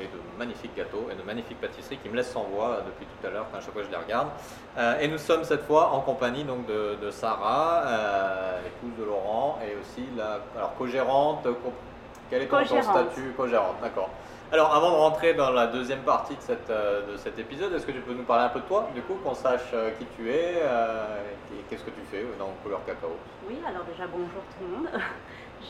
et 0.00 0.04
de 0.04 0.38
magnifiques 0.38 0.74
gâteaux 0.74 1.08
et 1.12 1.14
de 1.14 1.22
magnifiques 1.22 1.60
pâtisseries 1.60 1.98
qui 1.98 2.08
me 2.08 2.16
laissent 2.16 2.32
sans 2.32 2.44
voix 2.44 2.78
depuis 2.86 3.06
tout 3.06 3.26
à 3.26 3.30
l'heure 3.30 3.46
quand 3.52 3.60
chaque 3.60 3.72
fois 3.72 3.82
je 3.84 3.90
les 3.90 3.96
regarde. 3.96 4.28
Et 5.00 5.08
nous 5.08 5.18
sommes 5.18 5.44
cette 5.44 5.64
fois 5.64 5.90
en 5.90 6.00
compagnie 6.00 6.44
donc 6.44 6.66
de, 6.66 7.10
Sarah, 7.10 7.82
épouse 8.66 8.98
de 8.98 9.04
Laurent, 9.04 9.58
et 9.62 9.76
aussi 9.80 10.08
la 10.16 10.40
co-gérante, 10.78 11.46
quel 12.30 12.42
est 12.42 12.46
ton, 12.46 12.64
statut 12.64 13.34
co-gérante 13.36 13.76
D'accord. 13.82 14.08
Alors, 14.52 14.74
avant 14.74 14.90
de 14.90 14.96
rentrer 14.96 15.34
dans 15.34 15.50
la 15.50 15.66
deuxième 15.66 16.02
partie 16.02 16.36
de, 16.36 16.40
cette, 16.40 16.70
euh, 16.70 17.12
de 17.12 17.16
cet 17.16 17.38
épisode, 17.38 17.72
est-ce 17.72 17.86
que 17.86 17.92
tu 17.92 18.00
peux 18.00 18.12
nous 18.12 18.24
parler 18.24 18.44
un 18.44 18.50
peu 18.50 18.60
de 18.60 18.66
toi, 18.66 18.88
du 18.94 19.00
coup, 19.02 19.14
qu'on 19.14 19.34
sache 19.34 19.72
euh, 19.72 19.90
qui 19.98 20.06
tu 20.16 20.30
es 20.30 20.60
euh, 20.62 21.22
et 21.52 21.62
qu'est-ce 21.68 21.82
que 21.82 21.90
tu 21.90 22.02
fais 22.10 22.24
dans 22.38 22.50
Couleur 22.62 22.84
Cacao? 22.84 23.16
Oui, 23.48 23.56
alors 23.66 23.84
déjà, 23.84 24.06
bonjour 24.06 24.42
tout 24.56 24.64
le 24.64 24.76
monde. 24.76 24.88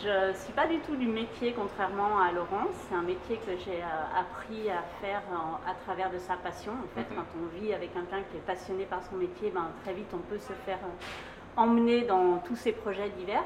Je 0.02 0.28
ne 0.28 0.35
suis 0.35 0.52
pas 0.52 0.66
du 0.66 0.81
tout 0.81 0.97
du 0.97 1.07
métier, 1.07 1.54
contrairement 1.57 2.19
à 2.19 2.33
Laurence. 2.33 2.75
C'est 2.88 2.97
un 2.97 3.02
métier 3.02 3.37
que 3.37 3.52
j'ai 3.64 3.81
appris 4.19 4.69
à 4.69 4.83
faire 5.00 5.23
à 5.64 5.73
travers 5.87 6.11
de 6.11 6.19
sa 6.19 6.35
passion. 6.35 6.73
En 6.73 6.99
fait, 6.99 7.09
mhm. 7.09 7.16
quand 7.16 7.26
on 7.40 7.61
vit 7.61 7.73
avec 7.73 7.95
quelqu'un 7.95 8.23
qui 8.28 8.38
est 8.38 8.45
passionné 8.45 8.87
par 8.87 9.04
son 9.09 9.14
métier, 9.14 9.52
ben, 9.54 9.69
très 9.85 9.95
vite, 9.95 10.09
on 10.12 10.19
peut 10.19 10.40
se 10.40 10.52
faire 10.66 10.81
emmener 11.57 12.02
dans 12.02 12.38
tous 12.38 12.57
ces 12.57 12.73
projets 12.73 13.09
divers. 13.11 13.45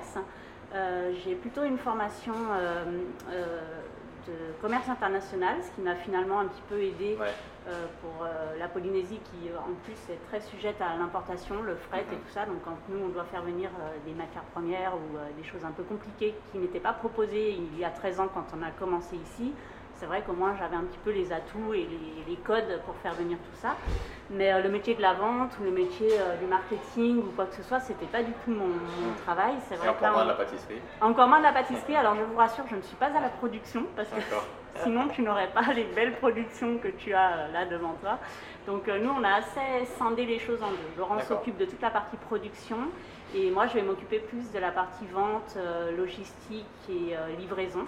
Euh, 0.74 1.12
j'ai 1.24 1.34
plutôt 1.34 1.64
une 1.64 1.78
formation 1.78 2.34
euh, 2.52 2.84
euh, 3.32 3.60
de 4.28 4.60
commerce 4.60 4.88
international, 4.88 5.56
ce 5.62 5.70
qui 5.74 5.80
m'a 5.80 5.94
finalement 5.94 6.40
un 6.40 6.46
petit 6.46 6.62
peu 6.68 6.80
aidé 6.80 7.16
pour 8.00 8.26
la 8.58 8.68
Polynésie 8.68 9.20
qui 9.30 9.50
en 9.56 9.74
plus 9.84 9.96
est 10.10 10.18
très 10.28 10.40
sujette 10.40 10.80
à 10.80 10.96
l'importation, 10.98 11.62
le 11.62 11.76
fret 11.76 12.04
et 12.12 12.16
tout 12.16 12.32
ça. 12.32 12.46
Donc 12.46 12.62
quand 12.64 12.76
nous 12.88 13.04
on 13.04 13.08
doit 13.08 13.24
faire 13.24 13.42
venir 13.42 13.70
des 14.06 14.12
matières 14.12 14.44
premières 14.54 14.94
ou 14.94 15.18
des 15.36 15.44
choses 15.44 15.64
un 15.64 15.72
peu 15.72 15.82
compliquées 15.82 16.34
qui 16.52 16.58
n'étaient 16.58 16.80
pas 16.80 16.92
proposées 16.92 17.52
il 17.52 17.78
y 17.78 17.84
a 17.84 17.90
13 17.90 18.20
ans 18.20 18.28
quand 18.32 18.46
on 18.58 18.62
a 18.62 18.70
commencé 18.70 19.16
ici, 19.16 19.52
c'est 19.98 20.06
vrai 20.06 20.22
qu'au 20.22 20.32
moins 20.32 20.54
j'avais 20.56 20.76
un 20.76 20.84
petit 20.84 20.98
peu 20.98 21.10
les 21.10 21.32
atouts 21.32 21.74
et 21.74 21.86
les, 22.26 22.36
codes 22.44 22.80
pour 22.86 22.94
faire 22.96 23.14
venir 23.14 23.36
tout 23.36 23.60
ça. 23.60 23.74
Mais 24.30 24.52
euh, 24.52 24.62
le 24.62 24.70
métier 24.70 24.94
de 24.94 25.02
la 25.02 25.12
vente 25.12 25.50
ou 25.60 25.64
le 25.64 25.70
métier 25.70 26.08
euh, 26.12 26.36
du 26.36 26.46
marketing 26.46 27.18
ou 27.18 27.32
quoi 27.34 27.46
que 27.46 27.56
ce 27.56 27.62
soit, 27.62 27.80
c'était 27.80 28.06
pas 28.06 28.22
du 28.22 28.32
tout 28.44 28.50
mon, 28.50 28.68
travail. 29.24 29.54
C'est 29.68 29.74
vrai. 29.74 29.88
encore 29.88 30.12
moins 30.12 30.24
de 30.24 30.28
la 30.28 30.34
pâtisserie. 30.34 30.80
Encore 31.00 31.28
moins 31.28 31.38
de 31.38 31.44
la 31.44 31.52
pâtisserie. 31.52 31.96
Alors 31.96 32.14
je 32.14 32.22
vous 32.22 32.36
rassure, 32.36 32.64
je 32.70 32.76
ne 32.76 32.82
suis 32.82 32.96
pas 32.96 33.06
à 33.06 33.20
la 33.20 33.28
production 33.28 33.84
parce 33.96 34.08
que 34.08 34.20
sinon 34.82 35.08
tu 35.08 35.22
n'aurais 35.22 35.48
pas 35.48 35.72
les 35.74 35.84
belles 35.84 36.16
productions 36.16 36.78
que 36.78 36.88
tu 36.88 37.12
as 37.12 37.32
euh, 37.32 37.52
là 37.52 37.66
devant 37.66 37.94
toi. 38.00 38.18
Donc 38.66 38.86
nous, 38.86 39.10
on 39.10 39.24
a 39.24 39.34
assez 39.36 39.86
scindé 39.98 40.26
les 40.26 40.38
choses 40.38 40.62
en 40.62 40.70
deux. 40.70 40.76
Laurent 40.98 41.18
s'occupe 41.20 41.56
de 41.56 41.64
toute 41.64 41.80
la 41.80 41.90
partie 41.90 42.16
production 42.16 42.76
et 43.34 43.50
moi, 43.50 43.66
je 43.66 43.74
vais 43.74 43.82
m'occuper 43.82 44.20
plus 44.20 44.50
de 44.52 44.58
la 44.58 44.70
partie 44.70 45.06
vente, 45.06 45.56
logistique 45.96 46.66
et 46.90 47.14
livraison. 47.38 47.86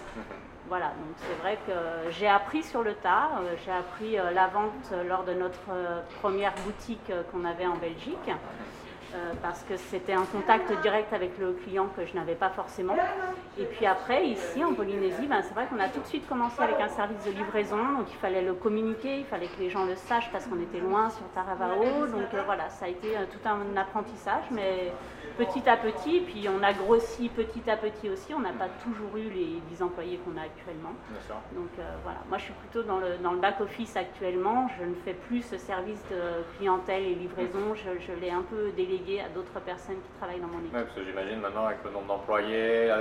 Voilà, 0.70 0.86
donc 0.90 1.16
c'est 1.16 1.34
vrai 1.42 1.58
que 1.66 2.12
j'ai 2.12 2.28
appris 2.28 2.62
sur 2.62 2.84
le 2.84 2.94
tas, 2.94 3.30
euh, 3.40 3.56
j'ai 3.64 3.72
appris 3.72 4.16
euh, 4.16 4.30
la 4.30 4.46
vente 4.46 4.92
lors 5.08 5.24
de 5.24 5.34
notre 5.34 5.72
euh, 5.72 6.00
première 6.20 6.54
boutique 6.64 7.10
qu'on 7.32 7.44
avait 7.44 7.66
en 7.66 7.74
Belgique. 7.74 8.30
Parce 9.42 9.62
que 9.64 9.76
c'était 9.76 10.12
un 10.12 10.24
contact 10.24 10.72
direct 10.82 11.12
avec 11.12 11.38
le 11.38 11.52
client 11.52 11.88
que 11.96 12.04
je 12.04 12.14
n'avais 12.14 12.34
pas 12.34 12.50
forcément. 12.50 12.96
Et 13.58 13.64
puis 13.64 13.86
après, 13.86 14.26
ici 14.26 14.64
en 14.64 14.74
Polynésie, 14.74 15.26
ben, 15.26 15.42
c'est 15.42 15.54
vrai 15.54 15.66
qu'on 15.66 15.80
a 15.80 15.88
tout 15.88 16.00
de 16.00 16.06
suite 16.06 16.28
commencé 16.28 16.62
avec 16.62 16.80
un 16.80 16.88
service 16.88 17.24
de 17.24 17.30
livraison, 17.32 17.76
donc 17.76 18.06
il 18.10 18.16
fallait 18.16 18.42
le 18.42 18.54
communiquer, 18.54 19.18
il 19.18 19.24
fallait 19.24 19.48
que 19.48 19.60
les 19.60 19.70
gens 19.70 19.84
le 19.84 19.96
sachent 19.96 20.30
parce 20.30 20.46
qu'on 20.46 20.60
était 20.60 20.80
loin 20.80 21.10
sur 21.10 21.26
Taravao. 21.34 22.06
Donc 22.06 22.28
voilà, 22.44 22.68
ça 22.70 22.86
a 22.86 22.88
été 22.88 23.08
tout 23.30 23.48
un 23.48 23.76
apprentissage, 23.76 24.44
mais 24.50 24.92
petit 25.38 25.68
à 25.68 25.76
petit, 25.76 26.20
puis 26.20 26.46
on 26.48 26.62
a 26.62 26.72
grossi 26.72 27.28
petit 27.28 27.68
à 27.70 27.76
petit 27.76 28.08
aussi. 28.08 28.34
On 28.34 28.40
n'a 28.40 28.52
pas 28.52 28.68
toujours 28.84 29.16
eu 29.16 29.30
les 29.30 29.60
10 29.70 29.82
employés 29.82 30.18
qu'on 30.18 30.36
a 30.36 30.42
actuellement. 30.42 30.92
Donc 31.54 31.70
euh, 31.78 31.82
voilà, 32.02 32.18
moi 32.28 32.38
je 32.38 32.44
suis 32.44 32.52
plutôt 32.54 32.82
dans 32.82 32.98
le, 32.98 33.16
dans 33.22 33.32
le 33.32 33.38
back-office 33.38 33.96
actuellement. 33.96 34.68
Je 34.78 34.84
ne 34.84 34.94
fais 34.94 35.14
plus 35.14 35.42
ce 35.42 35.56
service 35.56 36.02
de 36.10 36.44
clientèle 36.56 37.04
et 37.04 37.14
livraison. 37.14 37.74
Je, 37.74 38.12
l'ai 38.20 38.30
un 38.30 38.42
peu 38.42 38.70
délégué 38.76 38.99
à 39.20 39.28
d'autres 39.28 39.60
personnes 39.60 39.96
qui 39.96 40.10
travaillent 40.18 40.40
dans 40.40 40.48
mon 40.48 40.60
équipe. 40.60 40.72
parce 40.72 40.94
que 40.94 41.04
j'imagine 41.04 41.40
maintenant 41.40 41.66
avec 41.66 41.78
le 41.84 41.90
nombre 41.90 42.06
d'employés, 42.06 42.92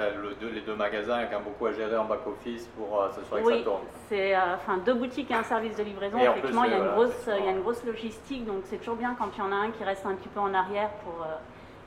les 0.53 0.61
deux 0.61 0.75
magasins, 0.75 1.23
il 1.23 1.31
y 1.31 1.35
a 1.35 1.39
beaucoup 1.39 1.65
à 1.67 1.73
gérer 1.73 1.97
en 1.97 2.05
back-office 2.05 2.67
pour 2.77 3.01
euh, 3.01 3.11
s'assurer 3.11 3.43
que 3.43 3.57
ça 3.57 3.63
tourne. 3.63 3.83
C'est 4.07 4.35
euh, 4.35 4.55
enfin 4.55 4.77
deux 4.77 4.93
boutiques 4.93 5.31
et 5.31 5.35
un 5.35 5.43
service 5.43 5.75
de 5.75 5.83
livraison. 5.83 6.17
Effectivement, 6.17 6.63
il, 6.63 6.71
y 6.71 6.73
a 6.73 6.77
une 6.77 6.91
grosse, 6.91 7.29
il 7.39 7.45
y 7.45 7.47
a 7.47 7.51
une 7.51 7.61
grosse 7.61 7.83
logistique, 7.85 8.45
donc 8.45 8.61
c'est 8.65 8.77
toujours 8.77 8.95
bien 8.95 9.15
quand 9.17 9.29
il 9.35 9.39
y 9.39 9.41
en 9.41 9.51
a 9.51 9.55
un 9.55 9.71
qui 9.71 9.83
reste 9.83 10.05
un 10.05 10.15
petit 10.15 10.29
peu 10.29 10.39
en 10.39 10.53
arrière 10.53 10.89
pour 11.03 11.25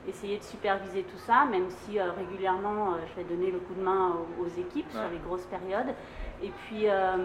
essayer 0.07 0.37
de 0.37 0.43
superviser 0.43 1.03
tout 1.03 1.17
ça, 1.17 1.45
même 1.45 1.69
si 1.69 1.99
euh, 1.99 2.11
régulièrement 2.11 2.93
euh, 2.93 2.97
je 3.09 3.21
vais 3.21 3.27
donner 3.27 3.51
le 3.51 3.59
coup 3.59 3.73
de 3.73 3.81
main 3.81 4.15
aux, 4.39 4.47
équipes 4.59 4.89
sur 4.91 5.09
les 5.11 5.19
grosses 5.19 5.45
périodes. 5.45 5.93
Et 6.41 6.49
puis 6.49 6.89
euh, 6.89 7.17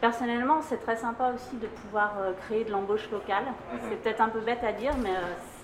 personnellement, 0.00 0.60
c'est 0.62 0.78
très 0.78 0.96
sympa 0.96 1.32
aussi 1.34 1.56
de 1.56 1.66
pouvoir 1.66 2.12
créer 2.42 2.64
de 2.64 2.70
l'embauche 2.70 3.10
locale. 3.10 3.44
Mhm. 3.44 3.78
C'est 3.88 3.96
peut-être 4.02 4.20
un 4.20 4.28
peu 4.28 4.40
bête 4.40 4.62
à 4.64 4.72
dire, 4.72 4.92
mais 5.02 5.14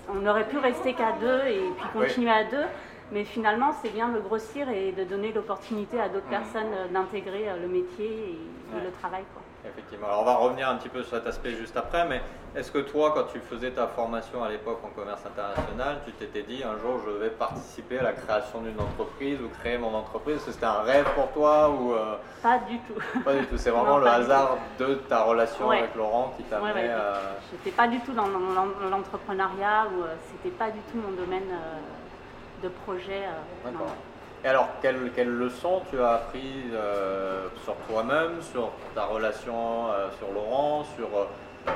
on 0.09 0.25
aurait 0.25 0.47
pu 0.47 0.57
rester 0.57 0.93
qu'à 0.93 1.13
deux 1.13 1.41
et 1.47 1.61
puis 1.77 1.89
continuer 1.93 2.31
à 2.31 2.43
deux. 2.43 2.65
Mais 3.11 3.23
finalement, 3.25 3.71
c'est 3.81 3.93
bien 3.93 4.09
de 4.09 4.19
grossir 4.19 4.69
et 4.69 4.91
de 4.91 5.03
donner 5.03 5.31
l'opportunité 5.31 5.99
à 5.99 6.09
d'autres 6.09 6.25
mhm. 6.25 6.31
personnes 6.31 6.91
d'intégrer 6.91 7.45
le 7.61 7.67
métier 7.67 8.07
et, 8.07 8.83
le 8.83 8.91
travail. 8.91 9.23
Quoi. 9.33 9.42
Effectivement. 9.65 10.07
Alors 10.07 10.21
on 10.21 10.25
va 10.25 10.35
revenir 10.35 10.67
un 10.67 10.75
petit 10.75 10.89
peu 10.89 11.03
sur 11.03 11.17
cet 11.17 11.27
aspect 11.27 11.51
juste 11.51 11.77
après, 11.77 12.05
mais 12.05 12.21
est-ce 12.55 12.71
que 12.71 12.79
toi, 12.79 13.13
quand 13.15 13.23
tu 13.31 13.39
faisais 13.39 13.71
ta 13.71 13.87
formation 13.87 14.43
à 14.43 14.49
l'époque 14.49 14.79
en 14.83 14.89
commerce 14.89 15.25
international, 15.25 16.01
tu 16.05 16.11
t'étais 16.11 16.43
dit 16.43 16.63
un 16.63 16.77
jour 16.79 16.99
je 17.05 17.11
vais 17.11 17.29
participer 17.29 17.99
à 17.99 18.03
la 18.03 18.13
création 18.13 18.61
d'une 18.61 18.79
entreprise 18.79 19.39
ou 19.41 19.49
créer 19.59 19.77
mon 19.77 19.95
entreprise? 19.95 20.35
Est-ce 20.35 20.45
que 20.45 20.51
c'était 20.51 20.65
un 20.65 20.81
rêve 20.81 21.05
pour 21.15 21.31
toi 21.31 21.69
ou 21.69 21.93
euh, 21.93 22.15
Pas 22.41 22.59
du 22.59 22.77
tout. 22.79 23.21
Pas 23.21 23.35
du 23.35 23.47
tout. 23.47 23.57
C'est 23.57 23.69
vraiment 23.71 23.97
le 23.97 24.07
hasard 24.07 24.57
de 24.77 24.95
ta 24.95 25.23
relation 25.23 25.71
avec 25.71 25.95
Laurent 25.95 26.33
qui 26.37 26.43
t'a 26.43 26.57
à. 26.57 27.13
J'étais 27.51 27.75
pas 27.75 27.87
du 27.87 27.99
tout 28.01 28.13
dans 28.13 28.27
l'entrepreneuriat 28.27 29.87
ou 29.95 30.03
euh, 30.03 30.15
c'était 30.31 30.55
pas 30.55 30.69
du 30.69 30.79
tout 30.91 30.97
mon 30.97 31.15
domaine 31.15 31.49
euh, 31.51 32.63
de 32.63 32.69
projet. 32.69 33.23
D'accord. 33.63 33.95
Et 34.43 34.47
alors, 34.49 34.67
quelles 34.81 35.11
quelle 35.15 35.29
leçons 35.29 35.83
tu 35.89 36.01
as 36.01 36.15
appris 36.15 36.65
euh, 36.73 37.47
sur 37.63 37.75
toi-même, 37.87 38.41
sur 38.41 38.71
ta 38.93 39.05
relation, 39.05 39.87
euh, 39.89 40.09
sur 40.17 40.33
Laurent, 40.33 40.83
sur 40.97 41.07
euh, 41.17 41.25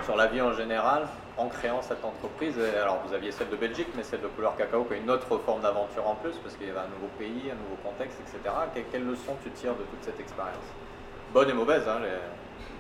sur 0.04 0.18
la 0.18 0.28
vie 0.28 0.42
en 0.42 0.52
général 0.52 1.08
en 1.38 1.48
créant 1.48 1.82
cette 1.82 2.04
entreprise? 2.04 2.60
alors 2.82 3.00
vous 3.08 3.14
aviez 3.14 3.32
celle 3.32 3.50
de 3.50 3.56
Belgique, 3.56 3.88
mais 3.96 4.04
celle 4.04 4.20
de 4.20 4.28
couleur 4.28 4.58
cacao 4.58 4.84
qui 4.84 4.96
a 4.96 4.98
une 4.98 5.10
autre 5.10 5.38
forme 5.38 5.62
d'aventure 5.62 6.06
en 6.06 6.16
plus, 6.16 6.36
parce 6.44 6.58
qu'il 6.58 6.68
y 6.68 6.70
avait 6.70 6.80
un 6.80 6.92
nouveau 6.94 7.08
pays, 7.18 7.50
un 7.50 7.56
nouveau 7.56 7.78
contexte, 7.86 8.20
etc. 8.20 8.54
Quelles 8.92 9.08
leçons 9.08 9.38
tu 9.46 9.50
tires 9.52 9.76
de 9.76 9.84
toute 9.84 10.04
cette 10.04 10.20
expérience? 10.20 10.68
Bonne 11.34 11.50
et 11.50 11.54
mauvaise, 11.54 11.88
hein, 11.88 12.02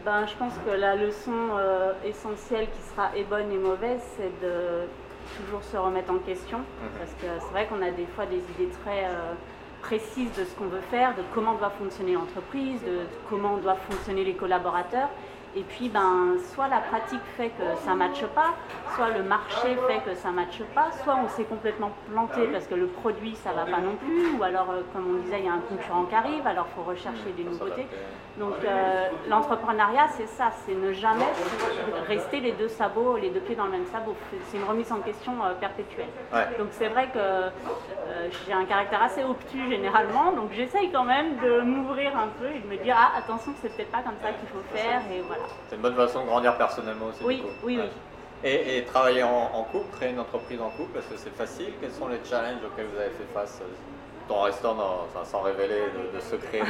ben, 0.03 0.25
je 0.25 0.35
pense 0.35 0.53
que 0.65 0.71
la 0.71 0.95
leçon 0.95 1.57
essentielle 2.03 2.67
qui 2.69 2.81
sera 2.89 3.15
et 3.15 3.23
bonne 3.23 3.51
et 3.51 3.57
mauvaise, 3.57 4.01
c'est 4.17 4.45
de 4.45 4.87
toujours 5.37 5.63
se 5.63 5.77
remettre 5.77 6.11
en 6.11 6.19
question. 6.19 6.59
Mhm. 6.59 6.89
Parce 6.99 7.11
que 7.13 7.27
c'est 7.39 7.51
vrai 7.51 7.67
qu'on 7.67 7.81
a 7.81 7.91
des 7.91 8.05
fois 8.05 8.25
des 8.25 8.37
idées 8.37 8.71
très 8.83 9.05
précises 9.87 10.31
de 10.37 10.43
ce 10.43 10.53
qu'on 10.55 10.67
veut 10.67 10.87
faire, 10.91 11.15
de 11.15 11.23
comment 11.33 11.53
doit 11.53 11.69
fonctionner 11.69 12.13
l'entreprise, 12.13 12.81
de 12.83 13.07
comment 13.29 13.55
doivent 13.57 13.85
fonctionner 13.89 14.25
les 14.25 14.33
collaborateurs. 14.33 15.09
Et 15.55 15.61
puis, 15.61 15.87
ben, 15.87 16.35
soit 16.53 16.67
la 16.67 16.81
pratique 16.81 17.25
fait 17.37 17.49
que 17.49 17.63
ça 17.85 17.91
ne 17.93 17.99
matche 17.99 18.25
pas, 18.35 18.53
soit 18.95 19.09
le 19.17 19.23
marché 19.23 19.77
fait 19.87 20.01
que 20.05 20.13
ça 20.15 20.29
ne 20.29 20.35
matche 20.35 20.61
pas, 20.75 20.89
soit 21.03 21.17
on 21.23 21.29
s'est 21.29 21.45
complètement 21.45 21.91
planté 22.11 22.41
ah 22.43 22.49
parce 22.51 22.67
que 22.67 22.75
le 22.75 22.87
produit, 22.87 23.35
ça 23.35 23.51
ne 23.51 23.55
va 23.55 23.65
pas 23.65 23.79
non 23.79 23.95
plus, 23.95 24.37
ou 24.37 24.43
alors, 24.43 24.69
euh, 24.71 24.81
comme 24.93 25.05
on 25.09 25.23
disait, 25.23 25.39
il 25.39 25.45
y 25.45 25.47
a 25.47 25.53
un 25.53 25.61
concurrent 25.61 26.03
qui 26.03 26.15
arrive, 26.15 26.45
alors 26.45 26.67
il 26.69 26.75
faut 26.75 26.87
rechercher 26.87 27.31
des 27.35 27.45
nouveautés. 27.45 27.87
Donc, 28.37 28.53
euh, 28.63 29.09
l'entrepreneuriat, 29.27 30.07
c'est 30.15 30.27
ça, 30.27 30.51
c'est 30.65 30.75
ne 30.75 30.93
jamais 30.93 31.25
rester 32.07 32.39
les 32.39 32.51
deux 32.51 32.67
sabots, 32.67 33.17
les 33.17 33.29
deux 33.29 33.39
pieds 33.39 33.55
dans 33.55 33.65
le 33.65 33.71
même 33.71 33.85
sabot. 33.87 34.15
C'est 34.49 34.57
une 34.57 34.63
remise 34.63 34.91
en 34.91 34.99
question 34.99 35.33
euh, 35.43 35.53
perpétuelle. 35.59 36.09
Donc, 36.59 36.67
c'est 36.71 36.87
vrai 36.87 37.09
que 37.13 37.19
j'ai 38.45 38.53
un 38.53 38.65
caractère 38.65 39.01
assez 39.01 39.23
obtus 39.23 39.69
généralement, 39.69 40.31
donc 40.31 40.51
j'essaye 40.53 40.91
quand 40.91 41.03
même 41.03 41.37
de 41.37 41.61
m'ouvrir 41.61 42.17
un 42.17 42.27
peu 42.39 42.47
et 42.47 42.59
de 42.59 42.67
me 42.67 42.77
dire, 42.83 42.95
ah, 42.97 43.17
attention, 43.17 43.53
c'est 43.61 43.75
peut-être 43.75 43.91
pas 43.91 44.01
comme 44.01 44.17
ça 44.21 44.29
qu'il 44.29 44.49
faut 44.49 44.63
faire, 44.73 45.01
et 45.11 45.21
voilà. 45.21 45.43
C'est 45.69 45.75
une 45.75 45.81
bonne 45.81 45.95
façon 45.95 46.21
de 46.21 46.27
grandir 46.27 46.57
personnellement 46.57 47.07
aussi. 47.07 47.23
Oui, 47.23 47.43
oui, 47.63 47.79
oui. 47.81 47.89
Et, 48.43 48.83
travailler 48.83 49.23
en, 49.23 49.63
couple, 49.71 49.95
créer 49.97 50.11
une 50.11 50.19
entreprise 50.19 50.61
en 50.61 50.69
couple, 50.69 50.99
est-ce 50.99 51.07
que 51.07 51.17
c'est 51.17 51.35
facile 51.35 51.73
Quels 51.81 51.91
sont 51.91 52.07
les 52.07 52.19
challenges 52.23 52.63
auxquels 52.63 52.85
vous 52.93 52.99
avez 52.99 53.09
fait 53.09 53.25
face 53.33 53.61
euh, 53.61 53.73
en 54.29 54.41
restant 54.41 54.75
sans 55.23 55.41
révéler 55.41 55.81
de, 56.13 56.19
secrets 56.19 56.61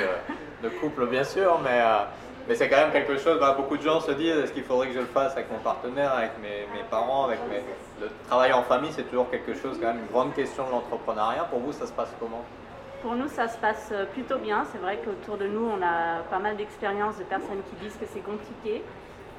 de, 0.64 0.70
couple, 0.70 1.08
bien 1.08 1.24
sûr, 1.24 1.60
mais, 1.64 1.82
euh, 1.82 2.04
mais 2.48 2.56
c'est 2.56 2.70
quand 2.70 2.78
même 2.78 2.92
quelque 2.92 3.18
chose. 3.18 3.40
Bah, 3.40 3.56
beaucoup 3.58 3.78
de 3.78 3.82
gens 3.82 4.00
se 4.00 4.12
disent 4.12 4.38
est-ce 4.38 4.54
qu'il 4.54 4.64
faudrait 4.64 4.88
que 4.88 4.94
je 4.94 5.00
le 5.00 5.06
fasse 5.06 5.34
avec 5.34 5.52
mon 5.52 5.60
partenaire, 5.60 6.14
avec 6.14 6.32
mes, 6.42 6.84
parents, 6.90 7.26
avec 7.26 7.40
mes. 7.50 7.62
Le 8.02 8.10
travail 8.28 8.54
en 8.54 8.64
famille, 8.64 8.92
c'est 8.92 9.04
toujours 9.10 9.30
quelque 9.30 9.54
chose, 9.56 9.78
quand 9.82 9.88
même, 9.88 10.00
une 10.00 10.12
grande 10.12 10.34
question 10.34 10.66
de 10.68 10.72
l'entrepreneuriat. 10.72 11.46
Pour 11.46 11.60
vous, 11.60 11.72
ça 11.72 11.88
se 11.88 11.92
passe 11.92 12.14
comment? 12.20 12.44
Pour 13.02 13.16
nous, 13.16 13.28
ça 13.28 13.48
se 13.48 13.58
passe 13.58 13.90
euh, 13.92 14.06
plutôt 14.06 14.38
bien. 14.38 14.66
C'est 14.72 14.80
vrai 14.80 15.00
qu'autour 15.04 15.38
de 15.38 15.48
nous, 15.48 15.66
on 15.66 15.82
a 15.84 16.22
pas 16.30 16.40
mal 16.40 16.58
d'expériences 16.58 17.18
de 17.18 17.24
personnes 17.24 17.62
qui 17.70 17.86
disent 17.86 17.98
que 17.98 18.06
c'est 18.12 18.24
compliqué. 18.24 18.84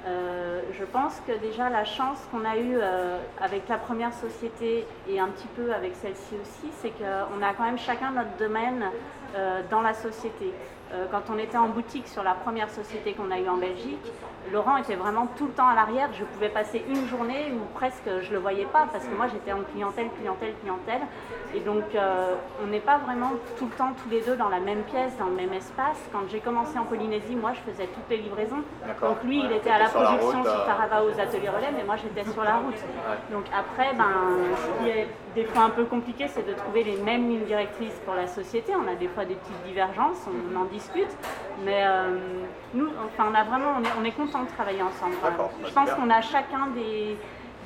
Euh, 0.07 0.61
je 0.79 0.85
pense 0.85 1.21
que 1.27 1.33
déjà 1.39 1.69
la 1.69 1.85
chance 1.85 2.19
qu'on 2.31 2.45
a 2.45 2.57
eue 2.57 2.77
euh, 2.77 3.19
avec 3.41 3.69
la 3.69 3.79
première 3.79 4.15
société 4.15 4.87
et 5.09 5.21
un 5.21 5.29
petit 5.29 5.49
peu 5.49 5.73
avec 5.73 5.95
celle-ci 5.97 6.35
aussi, 6.41 6.73
c'est 6.81 6.91
qu'on 6.91 7.43
a 7.43 7.53
quand 7.55 7.65
même 7.65 7.79
chacun 7.79 8.13
notre 8.13 8.37
domaine 8.39 8.85
dans 9.71 9.83
la 9.83 9.93
société. 9.93 10.55
quand 11.11 11.25
on 11.31 11.37
était 11.37 11.59
en 11.59 11.69
boutique 11.69 12.09
sur 12.09 12.23
la 12.23 12.33
première 12.33 12.71
société 12.71 13.13
qu'on 13.13 13.31
a 13.31 13.39
eue 13.39 13.49
en 13.49 13.59
Belgique, 13.59 14.11
Laurent 14.53 14.77
était 14.77 14.95
vraiment 14.95 15.27
tout 15.37 15.47
le 15.47 15.53
temps 15.53 15.69
à 15.69 15.75
l'arrière. 15.75 16.09
Je 16.13 16.25
pouvais 16.25 16.49
passer 16.49 16.85
une 16.89 17.07
journée 17.07 17.53
où 17.53 17.79
presque 17.79 18.09
je 18.23 18.29
ne 18.29 18.35
le 18.35 18.39
voyais 18.39 18.65
pas 18.67 18.87
parce 18.91 19.05
que 19.05 19.15
moi 19.15 19.27
j'étais 19.27 19.53
en 19.53 19.63
clientèle, 19.73 20.09
clientèle, 20.19 20.55
clientèle. 20.63 21.03
Et 21.55 21.61
donc 21.61 21.85
euh, 21.95 22.35
on 22.63 22.67
n'est 22.69 22.81
pas 22.81 22.99
vraiment 22.99 23.33
tout 23.59 23.67
le 23.67 23.73
temps 23.73 23.93
tous 24.03 24.11
les 24.11 24.21
deux 24.21 24.37
dans 24.37 24.49
la 24.49 24.61
même 24.61 24.83
pièce, 24.83 25.17
dans 25.19 25.27
le 25.27 25.35
même 25.35 25.53
espace. 25.53 25.99
Quand 26.13 26.23
j'ai 26.31 26.41
commencé 26.41 26.79
en 26.79 26.85
Polynésie, 26.85 27.37
moi 27.37 27.53
je 27.55 27.71
faisais 27.71 27.87
toutes 27.87 28.09
les 28.11 28.19
livraisons. 28.19 28.63
Donc 29.03 29.23
lui 29.25 29.41
il 29.45 29.53
était 29.53 29.71
à 29.71 29.79
la 29.79 29.89
production 29.89 30.43
sur, 30.43 30.53
euh, 30.53 30.67
Tarava 30.67 31.05
aux 31.05 31.21
ateliers 31.21 31.49
relais, 31.49 31.73
mais 31.77 31.85
moi 31.85 31.97
j'étais 31.97 32.29
sur 32.31 32.45
la 32.45 32.57
route. 32.57 32.79
Donc 33.33 33.45
après, 33.57 33.95
ben, 33.95 34.05
ce 34.57 34.83
qui 34.83 34.91
est 34.91 35.09
des 35.35 35.45
fois 35.45 35.63
un 35.63 35.71
peu 35.71 35.85
compliqué, 35.85 36.27
c'est 36.29 36.47
de 36.47 36.55
trouver 36.55 36.85
les 36.85 36.97
mêmes 36.97 37.29
lignes 37.29 37.45
directrices 37.45 38.01
pour 38.05 38.15
la 38.15 38.27
société. 38.27 38.73
On 38.75 38.91
a 38.91 38.95
des 38.95 39.09
fois 39.09 39.25
des 39.25 39.35
petites 39.35 39.63
divergences, 39.65 40.27
on, 40.27 40.57
en 40.59 40.65
discute. 40.65 41.11
Mais 41.65 41.85
euh, 41.87 42.19
nous, 42.75 42.89
enfin, 43.07 43.31
on 43.31 43.35
a 43.35 43.45
vraiment, 43.45 43.75
on 43.79 43.85
est, 43.85 43.93
on 44.01 44.05
est 44.05 44.13
content 44.13 44.38
de 44.45 44.51
travailler 44.51 44.83
ensemble. 44.83 45.15
Je 45.67 45.73
pense 45.73 45.91
qu'on 45.91 46.11
a 46.11 46.21
chacun 46.21 46.69
des, 46.75 47.17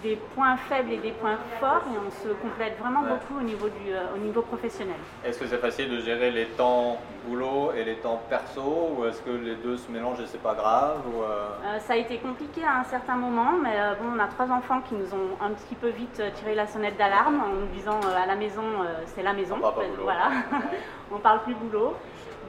des, 0.02 0.16
points 0.34 0.56
faibles 0.56 0.92
et 0.92 0.98
des 0.98 1.12
points 1.12 1.38
forts 1.60 1.82
et 1.92 1.98
on 1.98 2.10
se 2.10 2.32
complète 2.34 2.78
vraiment 2.78 3.02
beaucoup 3.02 3.38
au 3.38 3.42
niveau, 3.42 3.68
du, 3.68 3.92
euh, 3.92 4.14
au 4.14 4.18
niveau 4.18 4.42
professionnel. 4.42 4.96
Est-ce 5.24 5.38
que 5.38 5.46
c'est 5.46 5.58
facile 5.58 5.90
de 5.90 6.00
gérer 6.00 6.30
les 6.30 6.46
temps 6.46 6.98
boulot 7.26 7.72
et 7.76 7.84
les 7.84 7.96
temps 7.96 8.20
perso 8.28 8.96
ou 8.96 9.04
est-ce 9.06 9.22
que 9.22 9.30
les 9.30 9.54
deux 9.56 9.76
se 9.76 9.90
mélangent 9.90 10.20
et 10.20 10.26
c'est 10.26 10.42
pas 10.42 10.54
grave 10.54 11.02
ou 11.06 11.22
euh? 11.22 11.48
Euh, 11.64 11.78
Ça 11.78 11.92
a 11.92 11.96
été 11.96 12.18
compliqué 12.18 12.64
à 12.64 12.80
un 12.80 12.84
certain 12.84 13.14
moment, 13.14 13.52
mais 13.62 13.76
bon, 14.00 14.08
on 14.16 14.18
a 14.18 14.26
trois 14.26 14.50
enfants 14.50 14.80
qui 14.80 14.94
nous 14.94 15.14
ont 15.14 15.44
un 15.44 15.50
petit 15.50 15.76
peu 15.76 15.88
vite 15.88 16.20
tiré 16.34 16.54
la 16.54 16.66
sonnette 16.66 16.96
d'alarme 16.96 17.40
en 17.40 17.48
nous 17.48 17.66
disant 17.74 18.00
à 18.00 18.26
la 18.26 18.34
maison, 18.34 18.64
c'est 19.06 19.22
la 19.22 19.32
maison. 19.32 19.56
On 19.62 20.02
voilà, 20.02 20.30
on 21.12 21.18
parle 21.18 21.42
plus 21.42 21.54
boulot. 21.54 21.94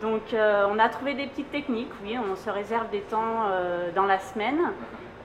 Donc 0.02 0.34
euh, 0.34 0.68
on 0.70 0.80
a 0.80 0.90
trouvé 0.90 1.14
des 1.14 1.28
petites 1.28 1.52
techniques, 1.52 1.92
oui, 2.04 2.18
on 2.18 2.36
se 2.36 2.50
réserve 2.50 2.90
des 2.90 3.02
temps 3.02 3.48
euh, 3.48 3.92
dans 3.96 4.06
la 4.06 4.20
semaine 4.20 4.60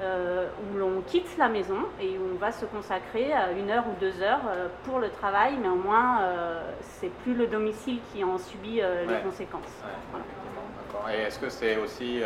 euh, 0.00 0.46
où 0.62 0.78
l'on 0.78 1.00
quitte 1.02 1.36
la 1.36 1.48
maison 1.48 1.78
et 2.00 2.16
où 2.18 2.34
on 2.34 2.38
va 2.38 2.52
se 2.52 2.64
consacrer 2.64 3.32
à 3.32 3.50
une 3.50 3.70
heure 3.70 3.84
ou 3.88 3.98
deux 4.00 4.22
heures 4.22 4.42
pour 4.84 5.00
le 5.00 5.10
travail, 5.10 5.54
mais 5.60 5.68
au 5.68 5.76
moins 5.76 6.20
c'est 6.80 7.10
plus 7.22 7.34
le 7.34 7.48
domicile 7.48 7.98
qui 8.12 8.22
en 8.22 8.38
subit 8.38 8.80
les 9.08 9.20
conséquences. 9.24 9.82
Et 11.12 11.22
est-ce 11.22 11.38
que 11.40 11.48
c'est 11.48 11.76
aussi, 11.78 12.22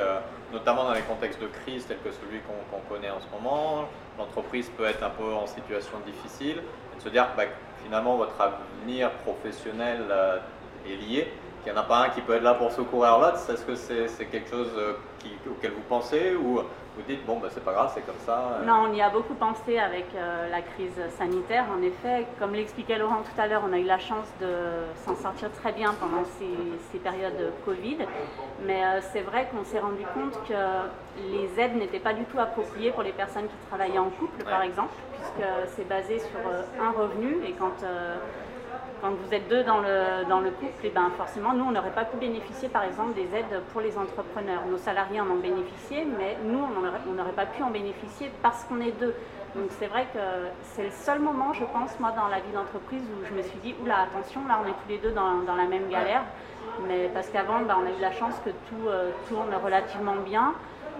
notamment 0.53 0.85
dans 0.85 0.93
les 0.93 1.01
contextes 1.03 1.41
de 1.41 1.47
crise 1.47 1.87
tels 1.87 2.01
que 2.01 2.11
celui 2.11 2.41
qu'on 2.41 2.95
connaît 2.95 3.11
en 3.11 3.21
ce 3.21 3.29
moment, 3.33 3.89
l'entreprise 4.19 4.69
peut 4.69 4.85
être 4.85 5.03
un 5.03 5.11
peu 5.11 5.33
en 5.33 5.47
situation 5.47 5.99
difficile, 6.05 6.59
et 6.59 6.97
de 6.99 7.03
se 7.03 7.09
dire 7.09 7.33
que 7.33 7.37
bah, 7.39 7.45
finalement 7.83 8.17
votre 8.17 8.39
avenir 8.39 9.11
professionnel 9.25 10.03
est 10.87 10.97
lié 10.97 11.33
qu'il 11.63 11.73
n'y 11.73 11.79
en 11.79 11.83
a 11.83 11.85
pas 11.85 12.05
un 12.05 12.09
qui 12.11 12.21
peut 12.21 12.35
être 12.35 12.43
là 12.43 12.55
pour 12.55 12.73
secourir 12.73 13.19
l'autre 13.19 13.39
Est-ce 13.51 13.65
que 13.65 13.75
c'est 13.75 14.27
quelque 14.27 14.51
chose 14.51 14.71
euh, 14.77 14.95
auquel 15.51 15.73
vous 15.73 15.83
pensez 15.89 16.35
ou 16.35 16.61
vous 16.95 17.03
dites, 17.09 17.25
bon, 17.25 17.39
ben, 17.39 17.49
c'est 17.51 17.65
pas 17.65 17.73
grave, 17.73 17.91
c'est 17.95 18.05
comme 18.05 18.19
ça 18.27 18.59
euh? 18.61 18.67
Non, 18.67 18.87
on 18.91 18.93
y 18.93 19.01
a 19.01 19.09
beaucoup 19.09 19.33
pensé 19.33 19.79
avec 19.79 20.07
euh, 20.15 20.51
la 20.51 20.61
crise 20.61 21.01
sanitaire. 21.17 21.65
En 21.75 21.81
effet, 21.81 22.27
comme 22.39 22.53
l'expliquait 22.53 22.99
Laurent 22.99 23.23
tout 23.23 23.41
à 23.41 23.47
l'heure, 23.47 23.63
on 23.67 23.73
a 23.73 23.79
eu 23.79 23.85
la 23.85 23.99
chance 23.99 24.27
de 24.43 24.53
s'en 25.07 25.17
sortir 25.17 25.51
très 25.53 25.73
bien 25.73 25.95
pendant 25.95 26.25
ces, 26.39 26.99
périodes 26.99 27.53
Covid. 27.65 27.99
Mais 28.67 28.83
c'est 29.13 29.23
vrai 29.23 29.49
qu'on 29.51 29.65
s'est 29.65 29.81
rendu 29.81 30.05
compte 30.15 30.39
que 30.47 30.55
les 31.33 31.61
aides 31.61 31.77
n'étaient 31.77 31.99
pas 31.99 32.13
du 32.13 32.25
tout 32.25 32.39
appropriées 32.39 32.93
pour 32.93 33.03
les 33.03 33.13
personnes 33.13 33.47
qui 33.47 33.67
travaillaient 33.69 33.99
en 33.99 34.11
couple, 34.11 34.45
par 34.45 34.63
exemple, 34.63 34.93
puisque 35.15 35.49
c'est 35.75 35.89
basé 35.89 36.19
sur 36.19 36.39
un 36.81 36.91
revenu 36.91 37.43
et 37.45 37.53
quand 37.53 37.75
quand 39.03 39.11
vous 39.11 39.35
êtes 39.35 39.49
deux 39.49 39.65
dans 39.65 39.81
le, 39.81 40.25
dans 40.29 40.39
le 40.39 40.51
couple, 40.51 40.87
et 40.87 40.91
ben 40.91 41.11
forcément, 41.17 41.53
nous, 41.53 41.65
on 41.65 41.73
n'aurait 41.73 41.91
pas 41.91 42.05
pu 42.05 42.17
bénéficier, 42.19 42.69
par 42.69 42.85
exemple, 42.85 43.15
des 43.15 43.35
aides 43.37 43.61
pour 43.73 43.81
les 43.81 43.99
entrepreneurs. 43.99 44.63
Nos 44.71 44.79
salariés 44.79 45.21
en 45.21 45.29
ont 45.29 45.41
bénéficié, 45.41 46.07
mais 46.19 46.39
nous, 46.45 46.61
on 46.61 47.13
n'aurait 47.13 47.33
pas 47.33 47.47
pu 47.47 47.65
en 47.65 47.71
bénéficier 47.71 48.31
parce 48.43 48.63
qu'on 48.65 48.81
est 48.81 48.93
deux. 48.93 49.15
Donc 49.57 49.67
c'est 49.71 49.89
vrai 49.89 50.07
que 50.15 50.21
c'est 50.63 50.85
le 50.85 50.91
seul 50.91 51.19
moment, 51.19 51.53
je 51.53 51.65
pense, 51.65 51.99
moi, 51.99 52.13
dans 52.13 52.29
la 52.29 52.39
vie 52.39 52.53
d'entreprise 52.55 53.03
où 53.03 53.27
je 53.27 53.35
me 53.35 53.43
suis 53.43 53.59
dit, 53.59 53.75
oula, 53.83 54.03
attention, 54.03 54.41
là, 54.47 54.61
on 54.65 54.69
est 54.69 54.73
tous 54.73 54.89
les 54.89 54.99
deux 54.99 55.11
dans, 55.11 55.41
dans 55.41 55.57
la 55.57 55.67
même 55.67 55.89
galère. 55.89 56.23
Mais 56.87 57.11
parce 57.13 57.29
qu'avant, 57.29 57.61
ben, 57.61 57.77
on 57.83 57.87
a 57.87 57.91
eu 57.91 58.01
la 58.01 58.13
chance 58.13 58.35
que 58.45 58.51
tout 58.51 58.89
euh, 58.89 59.11
tourne 59.29 59.53
relativement 59.63 60.17
bien. 60.25 60.55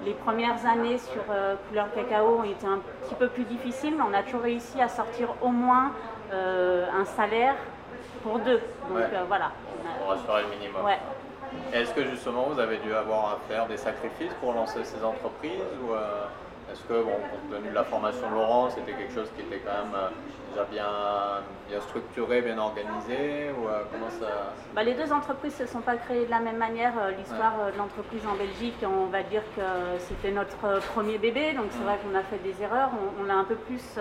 Les 0.05 0.15
premières 0.15 0.67
années 0.67 0.99
sur 0.99 1.23
euh, 1.31 1.55
couleur 1.69 1.87
cacao 1.95 2.41
ont 2.41 2.45
été 2.45 2.67
un 2.67 2.81
petit 3.05 3.15
peu 3.15 3.29
plus 3.29 3.45
difficiles, 3.45 3.95
mais 3.97 4.03
on 4.03 4.13
a 4.13 4.23
toujours 4.25 4.43
réussi 4.43 4.83
à 4.83 4.89
sortir 4.89 5.29
au 5.41 5.49
moins 5.49 5.93
euh, 6.33 6.87
un 6.93 7.05
salaire 7.05 7.55
pour 8.23 8.39
deux. 8.39 8.61
Donc 8.89 8.99
euh, 8.99 9.25
voilà. 9.29 9.51
Pour 10.01 10.13
assurer 10.13 10.43
le 10.43 10.59
minimum. 10.59 10.83
Est-ce 11.73 11.93
que 11.93 12.05
justement 12.05 12.45
vous 12.45 12.59
avez 12.59 12.79
dû 12.79 12.95
avoir 12.95 13.35
à 13.35 13.39
faire 13.49 13.67
des 13.67 13.77
sacrifices 13.77 14.33
pour 14.41 14.55
lancer 14.55 14.85
ces 14.85 15.05
entreprises 15.05 15.61
ou 15.85 15.93
euh, 15.93 16.25
est-ce 16.73 16.83
que, 16.85 16.95
bon, 16.95 17.11
compte 17.11 17.51
tenu 17.51 17.69
de 17.69 17.75
la 17.75 17.85
formation 17.85 18.31
de 18.31 18.35
Laurent, 18.35 18.71
c'était 18.71 18.93
quelque 18.93 19.13
chose 19.13 19.29
qui 19.37 19.43
était 19.43 19.59
quand 19.59 19.73
même 19.73 19.95
euh, 19.95 20.09
déjà 20.51 20.65
bien, 20.65 20.89
bien 21.69 21.81
structuré, 21.83 22.41
bien 22.41 22.57
organisé 22.57 23.51
ou 23.51 23.69
comment 23.93 24.09
ça... 24.09 24.55
Bah, 24.75 24.83
les 24.83 24.95
deux 24.95 25.13
entreprises 25.13 25.61
ne 25.61 25.67
se 25.67 25.73
sont 25.73 25.83
pas 25.83 25.97
créées 25.97 26.25
de 26.25 26.31
la 26.31 26.41
même 26.41 26.57
manière. 26.57 26.93
L'histoire 27.19 27.53
de 27.73 27.77
l'entreprise 27.77 28.23
en 28.27 28.37
Belgique, 28.37 28.77
on 28.85 29.11
va 29.11 29.23
dire 29.23 29.43
que 29.55 29.63
c'était 29.99 30.31
notre 30.31 30.81
premier 30.95 31.19
bébé, 31.19 31.53
donc 31.53 31.67
c'est 31.73 31.83
vrai 31.83 31.99
qu'on 32.03 32.17
a 32.19 32.23
fait 32.23 32.39
des 32.39 32.63
erreurs. 32.63 32.91
On, 32.95 33.27
on 33.27 33.29
a 33.29 33.35
un 33.35 33.45
peu 33.45 33.57
plus 33.57 33.99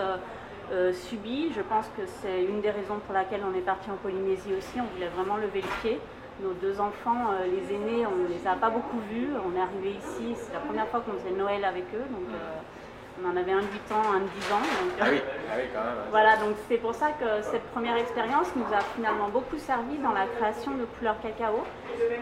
euh, 0.72 0.92
subi. 0.92 1.52
Je 1.54 1.60
pense 1.60 1.86
que 1.96 2.02
c'est 2.20 2.44
une 2.44 2.60
des 2.60 2.70
raisons 2.70 2.98
pour 3.04 3.14
laquelle 3.14 3.42
on 3.50 3.56
est 3.56 3.62
parti 3.62 3.90
en 3.90 3.96
Polynésie 3.96 4.54
aussi. 4.56 4.80
On 4.80 4.94
voulait 4.94 5.08
vraiment 5.08 5.36
lever 5.36 5.60
le 5.60 5.68
pied. 5.82 6.00
Nos 6.42 6.52
deux 6.54 6.80
enfants, 6.80 7.30
euh, 7.32 7.44
les 7.44 7.74
aînés, 7.74 8.06
on 8.06 8.16
ne 8.16 8.28
les 8.28 8.46
a 8.46 8.54
pas 8.54 8.70
beaucoup 8.70 8.98
vus. 9.10 9.28
On 9.46 9.56
est 9.56 9.60
arrivé 9.60 9.90
ici, 9.90 10.34
c'est 10.36 10.52
la 10.54 10.60
première 10.60 10.88
fois 10.88 11.00
qu'on 11.00 11.12
faisait 11.12 11.36
Noël 11.36 11.64
avec 11.64 11.84
eux. 11.94 12.06
Donc, 12.10 12.28
euh, 12.34 13.22
On 13.22 13.28
en 13.30 13.36
avait 13.36 13.52
un 13.52 13.60
de 13.60 13.66
8 13.66 13.92
ans, 13.92 14.12
un 14.16 14.20
de 14.20 14.24
10 14.24 14.52
ans. 14.52 14.64
ah, 14.98 15.04
oui. 15.10 15.20
ah 15.20 15.54
oui, 15.58 15.64
quand 15.74 15.84
même. 15.84 15.94
Voilà, 16.10 16.36
donc 16.38 16.56
c'est 16.66 16.78
pour 16.78 16.94
ça 16.94 17.08
que 17.10 17.42
cette 17.42 17.62
première 17.72 17.96
expérience 17.96 18.48
nous 18.56 18.64
a 18.74 18.80
finalement 18.96 19.28
beaucoup 19.28 19.58
servi 19.58 19.98
dans 19.98 20.12
la 20.12 20.26
création 20.26 20.72
de 20.72 20.86
couleurs 20.96 21.20
cacao, 21.20 21.62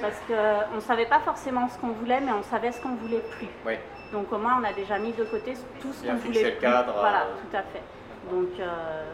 parce 0.01 0.21
qu'on 0.27 0.75
ne 0.75 0.81
savait 0.81 1.07
pas 1.07 1.21
forcément 1.21 1.69
ce 1.69 1.79
qu'on 1.79 1.93
voulait, 1.93 2.21
mais 2.21 2.33
on 2.33 2.43
savait 2.43 2.73
ce 2.73 2.81
qu'on 2.83 2.97
voulait 2.97 3.23
plus. 3.39 3.47
Oui. 3.65 3.75
Donc 4.13 4.33
au 4.33 4.39
moins 4.39 4.59
on 4.61 4.65
a 4.65 4.73
déjà 4.73 4.99
mis 4.99 5.13
de 5.13 5.25
côté 5.25 5.55
tout 5.81 5.93
ce 5.93 6.05
qu'on 6.05 6.17
voulait 6.17 6.43
le 6.43 6.61
cadre. 6.61 6.93
Voilà, 6.99 7.23
euh, 7.23 7.35
tout 7.49 7.57
à 7.57 7.63
fait. 7.63 7.83
Donc 8.31 8.49
euh, 8.59 9.05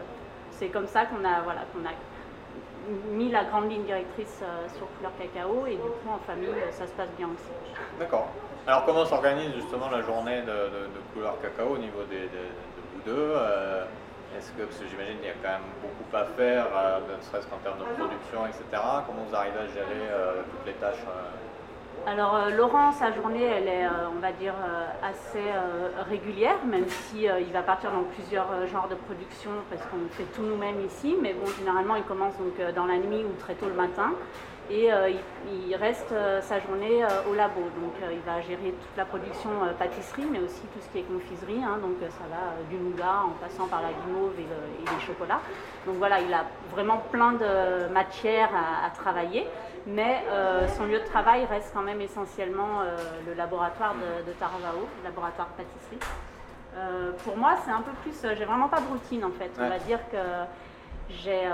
c'est 0.51 0.67
comme 0.67 0.87
ça 0.87 1.05
qu'on 1.05 1.23
a, 1.23 1.41
voilà, 1.41 1.61
qu'on 1.73 1.85
a 1.85 1.93
mis 3.11 3.29
la 3.29 3.43
grande 3.45 3.69
ligne 3.69 3.83
directrice 3.83 4.39
euh, 4.43 4.67
sur 4.77 4.87
couleur 4.97 5.11
cacao 5.19 5.65
et 5.65 5.75
du 5.75 5.77
coup 5.77 6.09
en 6.09 6.19
famille 6.19 6.49
ça 6.71 6.87
se 6.87 6.93
passe 6.93 7.09
bien 7.17 7.27
aussi. 7.27 7.51
D'accord. 7.99 8.27
Alors 8.65 8.85
comment 8.85 9.05
s'organise 9.05 9.53
justement 9.55 9.89
la 9.89 10.01
journée 10.01 10.41
de, 10.41 10.89
couleur 11.13 11.39
cacao 11.41 11.75
au 11.75 11.77
niveau 11.77 12.03
des, 12.09 12.27
de 12.27 12.43
vous 12.93 13.01
deux 13.05 13.33
Est-ce 14.37 14.51
que, 14.51 14.63
parce 14.63 14.77
que 14.77 14.87
j'imagine 14.87 15.17
qu'il 15.17 15.27
y 15.27 15.31
a 15.31 15.39
quand 15.41 15.55
même 15.55 15.71
beaucoup 15.81 16.15
à 16.15 16.25
faire, 16.35 16.65
ne 17.07 17.23
serait-ce 17.23 17.47
qu'en 17.47 17.63
termes 17.63 17.79
de 17.79 17.87
production, 17.95 18.45
etc. 18.45 18.83
Comment 19.07 19.23
vous 19.23 19.35
arrivez 19.35 19.59
à 19.59 19.67
gérer 19.67 20.03
toutes 20.51 20.67
les 20.67 20.73
tâches 20.73 21.05
alors 22.07 22.35
euh, 22.35 22.49
Laurent, 22.51 22.93
sa 22.93 23.11
journée, 23.11 23.43
elle 23.43 23.67
est, 23.67 23.85
euh, 23.85 24.09
on 24.15 24.19
va 24.21 24.31
dire, 24.31 24.53
euh, 24.53 24.85
assez 25.03 25.43
régulière, 26.09 26.55
même 26.65 26.87
si 26.87 27.23
il 27.23 27.51
va 27.51 27.61
partir 27.61 27.91
dans 27.91 28.03
plusieurs 28.03 28.47
genres 28.67 28.87
de 28.87 28.95
production 28.95 29.51
parce 29.69 29.81
qu'on 29.83 30.07
fait 30.11 30.23
tout 30.33 30.41
nous-mêmes 30.41 30.85
ici. 30.85 31.17
Mais 31.21 31.33
bon, 31.33 31.45
généralement, 31.59 31.95
il 31.95 32.03
commence 32.03 32.37
donc 32.37 32.55
dans 32.75 32.85
la 32.85 32.97
nuit 32.97 33.25
ou 33.25 33.33
très 33.39 33.55
tôt 33.55 33.67
le 33.67 33.73
matin 33.75 34.13
et 34.69 34.89
il, 35.49 35.75
reste 35.75 36.13
sa 36.41 36.59
journée 36.59 37.05
au 37.29 37.33
labo. 37.33 37.61
Donc 37.61 37.93
il 38.11 38.19
va 38.19 38.41
gérer 38.41 38.71
toute 38.71 38.97
la 38.97 39.05
production 39.05 39.49
pâtisserie, 39.77 40.27
mais 40.31 40.39
aussi 40.39 40.61
tout 40.73 40.79
ce 40.81 40.89
qui 40.89 40.99
est 40.99 41.03
confiserie. 41.03 41.63
Hein. 41.63 41.77
donc 41.81 41.97
ça 42.01 42.25
va 42.29 42.53
du 42.69 42.75
nougat 42.75 43.23
en 43.25 43.31
passant 43.41 43.67
par 43.67 43.81
la 43.81 43.89
guimauve 43.89 44.33
et, 44.39 44.43
les 44.43 45.05
chocolats. 45.05 45.41
Donc 45.85 45.95
voilà, 45.95 46.19
il 46.19 46.33
a 46.33 46.45
vraiment 46.71 46.97
plein 47.11 47.33
de 47.33 47.91
matières 47.93 48.49
à 48.53 48.89
travailler 48.89 49.47
mais 49.87 50.21
euh, 50.29 50.67
son 50.67 50.85
lieu 50.85 50.99
de 50.99 51.05
travail 51.05 51.45
reste 51.45 51.71
quand 51.73 51.81
même 51.81 52.01
essentiellement 52.01 52.81
euh, 52.81 52.97
le 53.25 53.33
laboratoire 53.33 53.95
de, 53.95 54.29
de 54.29 54.33
Taravao, 54.33 54.85
le 54.99 55.03
laboratoire 55.03 55.47
pâtisserie. 55.47 55.99
Euh, 56.75 57.11
pour 57.23 57.37
moi, 57.37 57.55
c'est 57.63 57.71
un 57.71 57.81
peu 57.81 57.91
plus. 58.03 58.13
j'ai 58.21 58.45
vraiment 58.45 58.67
pas 58.67 58.81
de 58.81 58.87
routine 58.87 59.23
en 59.23 59.31
fait. 59.31 59.49
On 59.57 59.69
va 59.69 59.79
dire 59.79 59.99
que 60.11 60.17
j'ai 61.09 61.45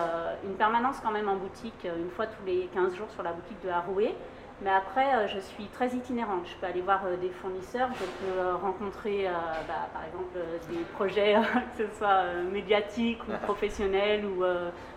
une 0.43 0.55
permanence 0.55 0.97
quand 1.03 1.11
même 1.11 1.29
en 1.29 1.35
boutique, 1.35 1.85
une 1.85 2.09
fois 2.11 2.27
tous 2.27 2.45
les 2.45 2.69
15 2.73 2.95
jours 2.95 3.09
sur 3.11 3.23
la 3.23 3.33
boutique 3.33 3.61
de 3.63 3.69
Haroué. 3.69 4.15
Mais 4.61 4.69
après, 4.69 5.27
je 5.27 5.39
suis 5.39 5.65
très 5.65 5.89
itinérante. 5.89 6.45
Je 6.45 6.55
peux 6.55 6.67
aller 6.67 6.81
voir 6.81 7.01
des 7.19 7.29
fournisseurs, 7.29 7.89
je 7.93 8.05
peux 8.05 8.55
rencontrer, 8.55 9.27
bah, 9.67 9.89
par 9.91 10.03
exemple, 10.05 10.39
des 10.69 10.83
projets, 10.93 11.35
que 11.77 11.85
ce 11.85 11.97
soit 11.97 12.23
médiatiques 12.51 13.21
ou 13.27 13.31
professionnels 13.43 14.25
ou 14.25 14.43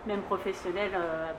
même 0.05 0.21
professionnels 0.21 0.91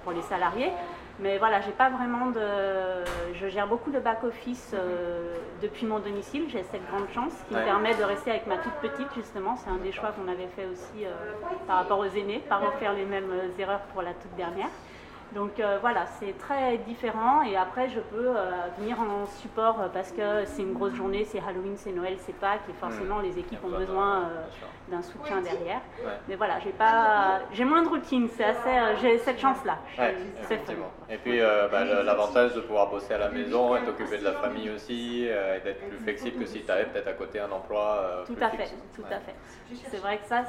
pour 0.02 0.12
les 0.12 0.22
salariés. 0.22 0.72
Mais 1.20 1.38
voilà, 1.38 1.61
j'ai 1.61 1.72
pas 1.72 1.90
vraiment 1.90 2.26
de. 2.26 2.97
Je 3.40 3.46
gère 3.48 3.68
beaucoup 3.68 3.90
de 3.90 4.01
back-office 4.01 4.72
euh, 4.74 5.37
depuis 5.62 5.87
mon 5.87 6.01
domicile. 6.01 6.46
J'ai 6.48 6.64
cette 6.64 6.85
grande 6.90 7.09
chance 7.14 7.33
qui 7.46 7.55
me 7.55 7.62
permet 7.62 7.94
de 7.94 8.03
rester 8.03 8.31
avec 8.31 8.46
ma 8.46 8.57
toute 8.59 8.72
petite, 8.81 9.07
justement. 9.14 9.57
C'est 9.57 9.70
un 9.70 9.77
des 9.77 9.92
choix 9.92 10.11
qu'on 10.11 10.29
avait 10.29 10.48
fait 10.57 10.66
aussi 10.66 11.05
euh, 11.05 11.12
par 11.66 11.77
rapport 11.77 12.01
aux 12.01 12.05
aînés, 12.05 12.42
pas 12.48 12.57
refaire 12.57 12.94
les 12.94 13.05
mêmes 13.05 13.31
euh, 13.31 13.62
erreurs 13.62 13.83
pour 13.92 14.03
la 14.03 14.12
toute 14.14 14.35
dernière. 14.37 14.70
Donc 15.35 15.61
euh, 15.61 15.79
voilà, 15.81 16.07
c'est 16.19 16.37
très 16.38 16.79
différent. 16.79 17.43
Et 17.43 17.57
après 17.57 17.88
je 17.88 18.01
peux 18.01 18.29
euh, 18.29 18.51
venir 18.79 18.99
en 19.01 19.27
support 19.27 19.81
euh, 19.81 19.88
parce 19.93 20.11
que 20.12 20.45
c'est 20.47 20.62
une 20.62 20.73
grosse 20.73 20.95
journée, 20.95 21.25
c'est 21.25 21.38
Halloween, 21.38 21.77
c'est 21.77 21.93
Noël, 21.93 22.17
c'est 22.19 22.35
Pâques 22.35 22.62
et 22.69 22.73
forcément 22.73 23.21
les 23.21 23.38
équipes 23.38 23.62
ont 23.64 23.77
besoin 23.77 24.31
d'un 24.88 25.03
soutien 25.03 25.41
derrière. 25.41 25.81
Mais 26.29 26.37
voilà, 26.37 26.59
j'ai 26.61 26.71
pas, 26.71 27.41
j'ai 27.53 27.64
moins 27.64 27.83
de 27.83 27.88
routine, 27.88 28.29
c'est 28.35 28.45
assez, 28.45 29.01
j'ai 29.03 29.19
cette 29.19 29.38
chance-là. 29.38 29.79
et 31.11 31.17
puis 31.19 31.41
bah, 31.41 31.85
l'avantage 31.85 32.55
de 32.55 32.61
pouvoir 32.61 32.88
bosser 32.88 33.14
à 33.14 33.19
la 33.19 33.29
maison 33.29 33.77
et 33.77 33.85
t'occuper 33.85 34.19
de 34.19 34.25
la 34.25 34.33
famille 34.33 34.71
aussi 34.71 35.25
et 35.25 35.61
d'être 35.62 35.87
plus 35.88 35.99
flexible 35.99 36.38
que 36.43 36.47
si 36.47 36.62
tu 36.62 36.71
avais 36.71 36.85
peut-être 36.85 37.09
à 37.09 37.12
côté 37.12 37.41
un 37.41 37.51
emploi. 37.51 38.25
tout 38.27 38.37
à 38.41 38.51
fait, 38.51 38.71
tout 38.95 39.05
à 39.11 39.21
fait. 39.21 39.35
C'est 39.91 39.99
vrai 39.99 40.19
que 40.19 40.27
ça 40.27 40.45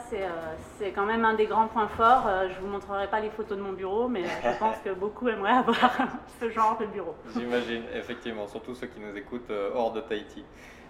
c'est 0.78 0.92
quand 0.92 1.06
même 1.06 1.26
un 1.26 1.34
des 1.34 1.46
grands 1.46 1.68
points 1.68 1.90
forts. 1.90 2.30
je 2.48 2.60
vous 2.62 2.68
montrerai 2.68 3.08
pas 3.08 3.20
les 3.20 3.30
photos 3.30 3.58
de 3.58 3.64
mon 3.64 3.74
bureau, 3.74 4.08
mais 4.08 4.24
je 4.24 4.58
pense 4.58 4.69
que 4.78 4.94
beaucoup 4.94 5.28
aimeraient 5.28 5.52
avoir 5.52 5.92
ce 6.40 6.50
genre 6.50 6.78
de 6.80 6.86
bureau. 6.86 7.16
J'imagine, 7.36 7.84
effectivement, 7.94 8.48
surtout 8.48 8.76
ceux 8.76 8.88
qui 8.88 9.00
nous 9.00 9.16
écoutent 9.16 9.50
euh, 9.52 9.72
hors 9.74 9.92
de 9.92 10.02
Tahiti. 10.02 10.44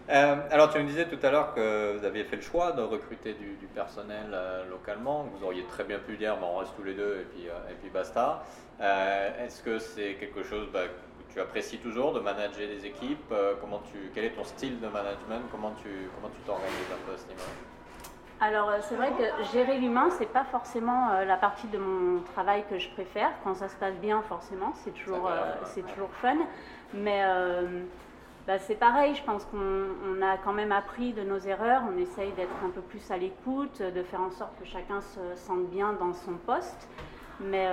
Euh, 0.10 0.36
alors, 0.50 0.72
tu 0.72 0.80
me 0.80 0.86
disais 0.86 1.08
tout 1.08 1.20
à 1.22 1.30
l'heure 1.30 1.54
que 1.54 1.98
vous 1.98 2.04
aviez 2.04 2.24
fait 2.24 2.38
le 2.38 2.42
choix 2.42 2.72
de 2.72 2.82
recruter 2.82 3.34
du, 3.34 3.68
personnel 3.76 4.32
euh, 4.34 4.68
localement. 4.70 5.28
Vous 5.36 5.46
auriez 5.46 5.64
très 5.66 5.84
bien 5.84 6.00
pu 6.00 6.18
dire, 6.18 6.36
bah, 6.38 6.48
on 6.52 6.58
reste 6.58 6.76
tous 6.76 6.84
les 6.84 6.96
deux 6.96 7.20
et 7.22 7.26
puis, 7.26 7.46
et 7.46 7.76
puis 7.80 7.90
basta. 7.90 8.44
Est-ce 8.80 9.62
que 9.62 9.78
c'est 9.78 10.16
quelque 10.16 10.44
chose 10.44 10.68
bah, 10.74 10.88
que 10.88 11.34
tu 11.34 11.40
apprécies 11.40 11.78
toujours 11.78 12.12
de 12.14 12.20
manager 12.20 12.68
des 12.68 12.86
équipes 12.86 13.34
comment 13.62 13.82
tu, 13.92 14.10
Quel 14.16 14.26
est 14.26 14.32
ton 14.32 14.44
style 14.44 14.80
de 14.80 14.88
management? 14.88 15.44
Comment 15.52 15.74
tu 15.84 16.10
comment 16.16 16.34
tu 16.34 16.42
t'organises 16.42 16.92
un 16.92 17.06
peu 17.06 17.14
à 17.14 17.18
ce 17.18 17.28
niveau 17.28 17.69
alors 18.42 18.70
euh, 18.70 18.78
c'est 18.82 18.96
vrai 18.96 19.12
que 19.12 19.44
gérer 19.52 19.78
l'humain, 19.78 20.10
c'est 20.18 20.32
pas 20.32 20.46
forcément 20.46 21.10
euh, 21.12 21.26
la 21.26 21.36
partie 21.36 21.68
de 21.68 21.78
mon 21.78 22.22
travail 22.22 22.64
que 22.70 22.80
je 22.80 22.90
préfère. 22.92 23.32
Quand 23.44 23.56
ça 23.56 23.68
se 23.68 23.76
passe 23.76 23.96
bien, 23.96 24.22
forcément, 24.22 24.72
c'est 24.76 24.94
toujours, 24.94 25.28
euh, 25.28 25.56
c'est 25.66 25.86
toujours 25.94 26.10
fun. 26.22 26.38
Mais 26.94 27.22
bah, 28.48 28.58
c'est 28.58 28.76
pareil, 28.76 29.14
je 29.14 29.24
pense 29.24 29.46
qu'on 29.46 30.22
a 30.24 30.38
quand 30.38 30.54
même 30.54 30.72
appris 30.72 31.14
de 31.14 31.22
nos 31.22 31.38
erreurs. 31.38 31.84
On 31.94 31.98
essaye 32.00 32.32
d'être 32.32 32.56
un 32.66 32.70
peu 32.70 32.82
plus 32.82 33.12
à 33.12 33.18
l'écoute, 33.18 33.82
de 33.82 34.04
faire 34.04 34.22
en 34.22 34.32
sorte 34.32 34.58
que 34.60 34.66
chacun 34.66 35.02
se 35.02 35.20
sente 35.36 35.66
bien 35.70 35.94
dans 35.94 36.14
son 36.14 36.34
poste. 36.34 36.88
Mais 37.42 37.70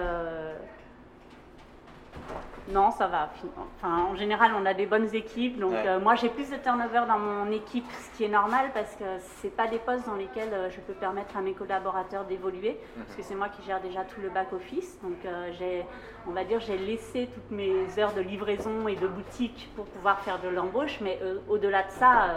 non, 2.68 2.90
ça 2.90 3.06
va. 3.06 3.30
Enfin, 3.76 4.06
en 4.10 4.16
général, 4.16 4.52
on 4.60 4.66
a 4.66 4.74
des 4.74 4.86
bonnes 4.86 5.14
équipes. 5.14 5.58
Donc, 5.60 5.74
euh, 5.74 6.00
moi, 6.00 6.16
j'ai 6.16 6.28
plus 6.28 6.50
de 6.50 6.56
turnover 6.56 7.02
dans 7.06 7.18
mon 7.18 7.50
équipe, 7.52 7.84
ce 7.92 8.16
qui 8.16 8.24
est 8.24 8.28
normal 8.28 8.70
parce 8.74 8.96
que 8.96 9.04
ce 9.42 9.48
pas 9.48 9.68
des 9.68 9.78
postes 9.78 10.06
dans 10.06 10.16
lesquels 10.16 10.52
euh, 10.52 10.68
je 10.70 10.80
peux 10.80 10.92
permettre 10.92 11.36
à 11.36 11.40
mes 11.40 11.52
collaborateurs 11.52 12.24
d'évoluer, 12.24 12.70
mhm. 12.96 13.04
parce 13.04 13.16
que 13.16 13.22
c'est 13.22 13.36
moi 13.36 13.48
qui 13.48 13.64
gère 13.64 13.80
déjà 13.80 14.02
tout 14.02 14.20
le 14.20 14.30
back 14.30 14.52
office. 14.52 14.98
Donc, 15.02 15.24
euh, 15.24 15.50
j'ai, 15.56 15.84
on 16.26 16.32
va 16.32 16.42
dire, 16.42 16.58
j'ai 16.58 16.76
laissé 16.76 17.28
toutes 17.32 17.50
mes 17.52 17.86
heures 17.98 18.14
de 18.14 18.20
livraison 18.20 18.88
et 18.88 18.96
de 18.96 19.06
boutique 19.06 19.70
pour 19.76 19.84
pouvoir 19.84 20.18
faire 20.20 20.40
de 20.40 20.48
l'embauche. 20.48 20.98
Mais 21.00 21.20
au-delà 21.48 21.84
de 21.84 21.90
ça, 21.90 22.30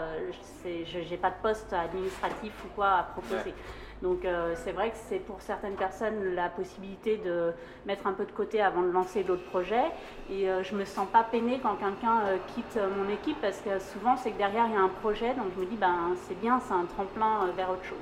je 0.63 1.09
n'ai 1.09 1.17
pas 1.17 1.31
de 1.31 1.41
poste 1.41 1.73
administratif 1.73 2.53
ou 2.65 2.67
quoi 2.75 2.89
à 2.89 3.03
proposer. 3.03 3.55
Donc 4.01 4.23
euh, 4.23 4.53
c'est 4.55 4.71
vrai 4.71 4.91
que 4.91 4.95
c'est 5.09 5.19
pour 5.19 5.41
certaines 5.41 5.75
personnes 5.75 6.33
la 6.33 6.49
possibilité 6.49 7.17
de 7.17 7.51
mettre 7.85 8.07
un 8.07 8.13
peu 8.13 8.25
de 8.25 8.31
côté 8.31 8.61
avant 8.61 8.81
de 8.81 8.91
lancer 8.91 9.23
d'autres 9.23 9.45
projets. 9.45 9.85
Et 10.31 10.49
euh, 10.49 10.63
je 10.63 10.73
ne 10.73 10.79
me 10.79 10.85
sens 10.85 11.07
pas 11.07 11.23
peinée 11.23 11.59
quand 11.61 11.75
quelqu'un 11.75 12.21
euh, 12.25 12.37
quitte 12.55 12.79
mon 12.97 13.09
équipe 13.11 13.37
parce 13.41 13.59
que 13.59 13.79
souvent 13.79 14.15
c'est 14.15 14.31
que 14.31 14.37
derrière 14.37 14.67
il 14.67 14.73
y 14.73 14.77
a 14.77 14.81
un 14.81 14.89
projet, 15.01 15.33
donc 15.33 15.47
je 15.55 15.61
me 15.61 15.65
dis 15.65 15.75
ben 15.75 16.15
c'est 16.27 16.39
bien, 16.39 16.61
c'est 16.65 16.73
un 16.73 16.85
tremplin 16.85 17.47
vers 17.55 17.69
autre 17.69 17.83
chose. 17.83 17.97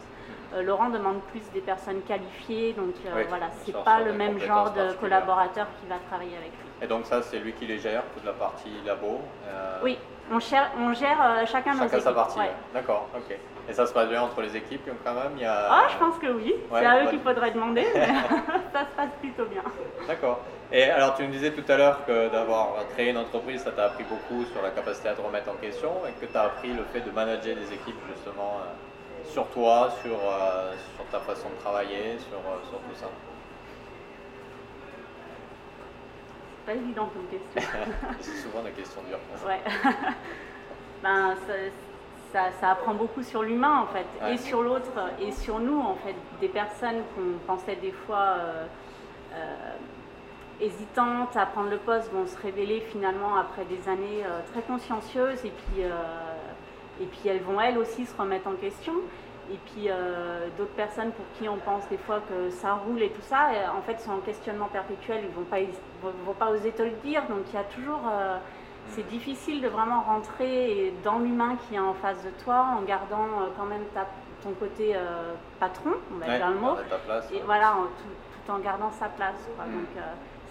Laurent 0.64 0.90
demande 0.90 1.20
plus 1.32 1.42
des 1.54 1.60
personnes 1.60 2.02
qualifiées, 2.08 2.72
donc 2.72 2.96
voilà, 3.28 3.50
c'est 3.66 3.74
pas 3.84 4.02
le 4.02 4.14
même 4.14 4.40
genre 4.40 4.72
de 4.72 4.94
collaborateur 4.94 5.68
qui 5.80 5.88
va 5.88 5.98
travailler 6.08 6.38
avec 6.38 6.52
lui. 6.52 6.68
Et 6.82 6.88
donc 6.88 7.06
ça, 7.06 7.22
c'est 7.22 7.40
lui 7.40 7.52
qui 7.52 7.66
les 7.66 7.80
gère, 7.80 8.04
toute 8.14 8.24
la 8.24 8.32
partie 8.32 8.70
labo 8.86 9.20
Oui, 9.84 9.98
on 10.32 10.40
gère, 10.40 10.72
on 10.80 10.94
gère 10.94 11.48
chacun, 11.48 11.74
nos 11.74 11.86
équipes. 11.86 12.00
sa 12.00 12.14
partie, 12.14 12.40
d'accord, 12.74 13.08
ok. 13.16 13.38
Et 13.70 13.74
ça 13.74 13.86
se 13.86 13.94
passe 13.94 14.08
bien 14.08 14.22
entre 14.22 14.42
les 14.42 14.56
équipes 14.56 14.90
quand 15.04 15.14
même 15.14 15.34
il 15.36 15.42
y 15.42 15.46
a... 15.46 15.68
Ah, 15.70 15.88
je 15.90 15.98
pense 15.98 16.18
que 16.18 16.28
oui. 16.28 16.56
c'est 16.72 16.86
à 16.86 17.04
eux 17.04 17.10
qu'il 17.10 17.20
faudrait 17.20 17.52
demander, 17.52 17.86
mais 17.94 18.08
ça 18.74 18.82
se 18.82 18.96
passe 18.96 19.12
plutôt 19.20 19.46
bien. 19.46 19.64
D'accord. 20.08 20.40
Et 20.72 20.84
alors, 20.84 21.16
tu 21.16 21.24
me 21.24 21.32
disais 21.32 21.52
tout 21.52 21.64
à 21.72 21.78
l'heure 21.78 22.06
que 22.06 22.30
d'avoir 22.30 22.74
créé 22.94 23.12
une 23.12 23.18
entreprise, 23.18 23.62
ça 23.64 23.72
t'a 23.72 23.86
appris 23.86 24.04
beaucoup 24.04 24.44
sur 24.46 24.62
la 24.62 24.70
capacité 24.72 25.08
à 25.08 25.14
te 25.14 25.22
remettre 25.22 25.50
en 25.50 25.56
question 25.56 25.92
et 26.06 26.12
que 26.20 26.30
tu 26.30 26.38
as 26.38 26.42
appris 26.44 26.74
le 26.74 26.84
fait 26.92 27.00
de 27.00 27.12
manager 27.12 27.56
des 27.56 27.74
équipes 27.74 28.00
justement 28.14 28.60
euh, 28.60 29.30
sur 29.32 29.48
toi, 29.48 29.90
sur, 30.02 30.16
euh, 30.16 30.74
sur 30.96 31.06
ta 31.06 31.20
façon 31.20 31.50
de 31.50 31.56
travailler, 31.62 32.18
sur, 32.20 32.38
euh, 32.38 32.60
sur 32.70 32.80
tout 32.80 32.96
ça. 32.96 33.08
C'est 36.56 36.57
pas 36.68 36.74
évident 36.74 37.10
comme 37.14 37.26
question. 37.28 37.80
C'est 38.20 38.36
souvent 38.42 38.62
des 38.62 38.72
questions 38.72 39.02
dures. 39.08 39.20
Ouais. 39.48 39.62
ben, 41.02 41.34
ça, 42.34 42.70
apprend 42.70 42.94
beaucoup 42.94 43.24
sur 43.24 43.42
l'humain 43.42 43.80
en 43.80 43.88
fait, 43.88 44.06
et 44.30 44.38
sur 44.38 44.62
l'autre, 44.62 44.92
et 45.22 45.32
sur 45.32 45.60
nous 45.60 45.80
en 45.80 45.96
fait. 45.96 46.16
Des 46.42 46.50
personnes 46.50 47.02
qu'on 47.16 47.40
pensait 47.48 47.78
des 47.78 47.94
fois 47.94 48.36
euh, 48.38 48.66
euh, 49.34 49.76
hésitantes 50.60 51.38
à 51.38 51.46
prendre 51.46 51.70
le 51.70 51.78
poste 51.78 52.12
vont 52.12 52.28
se 52.28 52.38
révéler 52.38 52.82
finalement 52.82 53.38
après 53.38 53.64
des 53.66 53.90
années 53.90 54.26
euh, 54.26 54.42
très 54.52 54.62
consciencieuses, 54.62 55.46
et 55.46 55.52
puis, 55.52 55.84
et 57.02 57.06
puis 57.06 57.30
elles 57.30 57.42
vont 57.42 57.62
elles 57.62 57.78
aussi 57.78 58.06
se 58.06 58.16
remettre 58.18 58.48
en 58.48 58.56
question. 58.56 58.94
Et 59.52 59.58
puis 59.66 59.90
d'autres 60.58 60.76
personnes 60.76 61.12
pour 61.12 61.26
qui 61.38 61.48
on 61.48 61.58
pense 61.58 61.88
des 61.90 61.98
fois 61.98 62.22
que 62.30 62.50
ça 62.50 62.74
roule 62.74 63.02
et 63.02 63.10
tout 63.10 63.22
ça, 63.22 63.50
en 63.78 63.82
fait 63.82 64.00
sont 64.00 64.12
en 64.12 64.20
questionnement 64.20 64.68
perpétuel, 64.68 65.22
ils 65.24 65.30
ne 65.30 65.36
vont 65.36 65.44
pas, 65.44 65.58
vont, 66.26 66.34
pas 66.34 66.50
oser 66.50 66.72
te 66.72 66.84
le 66.84 66.92
dire. 67.04 67.22
Donc 67.30 67.46
il 67.48 67.56
y 67.56 67.58
a 67.58 67.64
toujours 67.64 68.02
C'est 68.90 69.08
difficile 69.08 69.62
de 69.62 69.68
vraiment 69.68 70.02
rentrer 70.02 70.94
dans 71.04 71.20
l'humain 71.20 71.58
qui 71.68 71.76
est 71.76 71.80
en 71.80 71.94
face 71.94 72.24
de 72.24 72.30
toi 72.44 72.68
en 72.78 72.82
gardant 72.84 73.28
quand 73.58 73.66
même 73.66 73.84
ton 74.44 74.52
côté 74.52 74.96
patron, 75.60 75.92
on 76.14 76.18
va 76.18 76.38
dire 76.38 76.50
le 76.50 76.60
mot, 76.60 76.76
et 77.34 77.42
voilà, 77.46 77.76
tout, 77.98 78.10
en 78.50 78.60
gardant 78.60 78.92
sa 79.00 79.08
place. 79.08 79.36
Donc, 79.58 80.04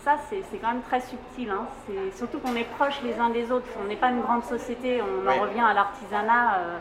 ça, 0.07 0.15
c'est 0.31 0.59
quand 0.59 0.69
même 0.69 0.83
très 0.83 1.01
subtil. 1.01 1.51
Hein. 1.51 1.67
Surtout 2.15 2.39
qu'on 2.39 2.55
est 2.55 2.69
proches 2.77 3.03
les 3.03 3.19
uns 3.19 3.31
des 3.31 3.51
autres. 3.51 3.67
On 3.83 3.89
n'est 3.89 3.97
pas 3.97 4.11
une 4.11 4.21
grande 4.21 4.45
société, 4.45 5.03
on 5.03 5.29
en 5.29 5.41
revient 5.41 5.67
à 5.69 5.75
l'artisanat. 5.75 6.59
Euh, 6.59 6.79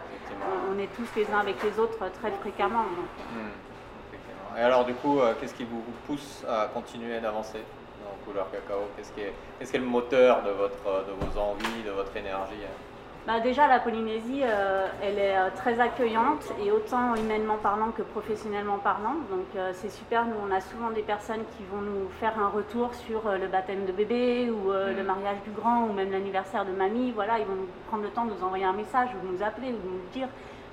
on, 0.71 0.77
est 0.77 0.89
tous 0.95 1.07
les 1.15 1.25
uns 1.33 1.39
avec 1.39 1.55
les 1.63 1.79
autres 1.79 1.97
très 1.97 2.29
fréquemment. 2.29 2.83
Hmm. 2.83 4.59
Et 4.59 4.61
alors, 4.61 4.85
du 4.85 4.93
coup, 4.93 5.19
euh, 5.19 5.33
qu'est-ce 5.41 5.55
qui 5.55 5.63
vous 5.63 5.83
pousse 6.05 6.45
à 6.47 6.67
continuer 6.71 7.19
d'avancer 7.19 7.63
dans 8.03 8.25
Couleur 8.25 8.45
Cacao? 8.51 8.89
Qu'est-ce 8.95 9.11
qui, 9.11 9.21
qui, 9.21 9.75
est 9.75 9.79
le 9.79 9.85
moteur 9.85 10.43
de, 10.43 10.51
votre, 10.51 11.05
de 11.07 11.13
vos 11.25 11.39
envies, 11.39 11.83
de 11.83 11.91
votre 11.91 12.15
énergie 12.15 12.61
hein? 12.63 12.94
Bah, 13.25 13.39
déjà, 13.39 13.67
la 13.67 13.79
Polynésie, 13.79 14.41
euh, 14.43 14.85
elle 15.01 15.17
est 15.17 15.35
euh, 15.35 15.49
très 15.55 15.79
accueillante 15.79 16.53
et 16.63 16.71
autant 16.71 17.15
humainement 17.15 17.57
parlant 17.57 17.89
que 17.89 18.03
professionnellement 18.03 18.77
parlant. 18.77 19.15
Donc 19.31 19.47
euh, 19.55 19.71
c'est 19.73 19.89
super. 19.89 20.25
Nous, 20.25 20.35
on 20.47 20.53
a 20.53 20.61
souvent 20.61 20.91
des 20.91 21.01
personnes 21.01 21.41
qui 21.57 21.63
vont 21.71 21.81
nous 21.81 22.07
faire 22.19 22.37
un 22.39 22.49
retour 22.49 22.93
sur 22.93 23.23
le 23.31 23.47
baptême 23.47 23.85
de 23.87 23.91
bébé 23.91 24.51
ou 24.51 24.71
le 24.71 25.01
mm. 25.01 25.05
mariage 25.07 25.37
du 25.43 25.49
grand 25.49 25.85
ou 25.85 25.93
même 25.93 26.11
l'anniversaire 26.11 26.65
de 26.65 26.71
mamie. 26.71 27.11
Voilà, 27.15 27.39
ils 27.39 27.45
vont 27.45 27.55
nous 27.55 27.67
prendre 27.87 28.03
le 28.03 28.09
temps 28.09 28.25
de 28.25 28.31
nous 28.31 28.43
envoyer 28.43 28.65
un 28.65 28.73
message 28.73 29.09
ou 29.15 29.27
de 29.27 29.33
nous 29.33 29.41
appeler 29.41 29.69
ou 29.69 29.77
de 29.77 29.91
nous 29.91 30.09
dire. 30.13 30.27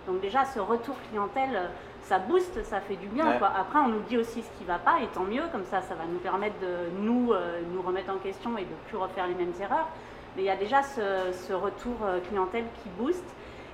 Donc 0.07 0.21
déjà, 0.21 0.45
ce 0.45 0.61
retour 0.61 0.97
clientèle, 1.09 1.71
ça 2.03 2.19
booste, 2.19 2.63
ça 2.65 2.81
fait 2.81 2.97
du 2.97 3.07
bien. 3.07 3.29
Après, 3.31 3.79
on 3.79 3.89
nous 3.89 4.03
dit 4.09 4.19
aussi 4.19 4.43
ce 4.43 4.51
qui 4.59 4.65
ne 4.65 4.69
va 4.69 4.79
pas 4.79 5.01
et 5.03 5.07
tant 5.15 5.25
mieux. 5.25 5.45
Comme 5.53 5.65
ça, 5.65 5.81
ça 5.81 5.95
va 5.95 6.05
nous 6.05 6.19
permettre 6.19 6.57
de 6.61 7.01
nous, 7.01 7.33
nous 7.73 7.83
remettre 7.83 8.13
en 8.13 8.19
question 8.19 8.59
et 8.59 8.65
de 8.65 8.71
ne 8.71 8.89
plus 8.89 8.99
refaire 8.99 9.27
les 9.27 9.35
mêmes 9.35 9.55
erreurs. 9.59 9.89
Mais 10.37 10.43
il 10.43 10.47
y 10.47 10.51
a 10.51 10.57
déjà 10.57 10.83
ce, 10.83 11.53
retour 11.53 11.97
euh, 12.05 12.21
clientèle 12.21 12.65
qui 12.83 12.89
booste. 12.99 13.25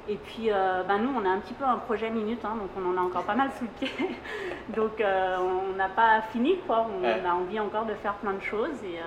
Et 0.08 0.16
puis, 0.16 0.50
euh, 0.50 0.82
ben 0.84 0.98
nous, 0.98 1.10
on 1.14 1.24
a 1.24 1.28
un 1.28 1.38
petit 1.38 1.52
peu 1.52 1.64
un 1.64 1.76
projet 1.76 2.08
minute, 2.08 2.42
hein, 2.42 2.56
donc 2.58 2.70
on 2.76 2.94
en 2.94 3.00
a 3.00 3.04
encore 3.04 3.24
pas 3.24 3.34
mal 3.34 3.50
sous 3.58 3.64
le 3.64 3.70
pied. 3.86 4.16
donc, 4.74 5.00
euh, 5.00 5.36
on 5.38 5.76
n'a 5.76 5.88
pas 5.88 6.22
fini, 6.32 6.56
quoi. 6.66 6.86
On, 6.88 7.04
a 7.04 7.34
envie 7.34 7.60
encore 7.60 7.84
de 7.84 7.94
faire 7.94 8.14
plein 8.14 8.32
de 8.32 8.42
choses. 8.42 8.76
Et, 8.84 8.98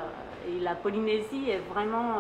la 0.60 0.74
Polynésie 0.74 1.52
est 1.52 1.62
vraiment 1.72 2.16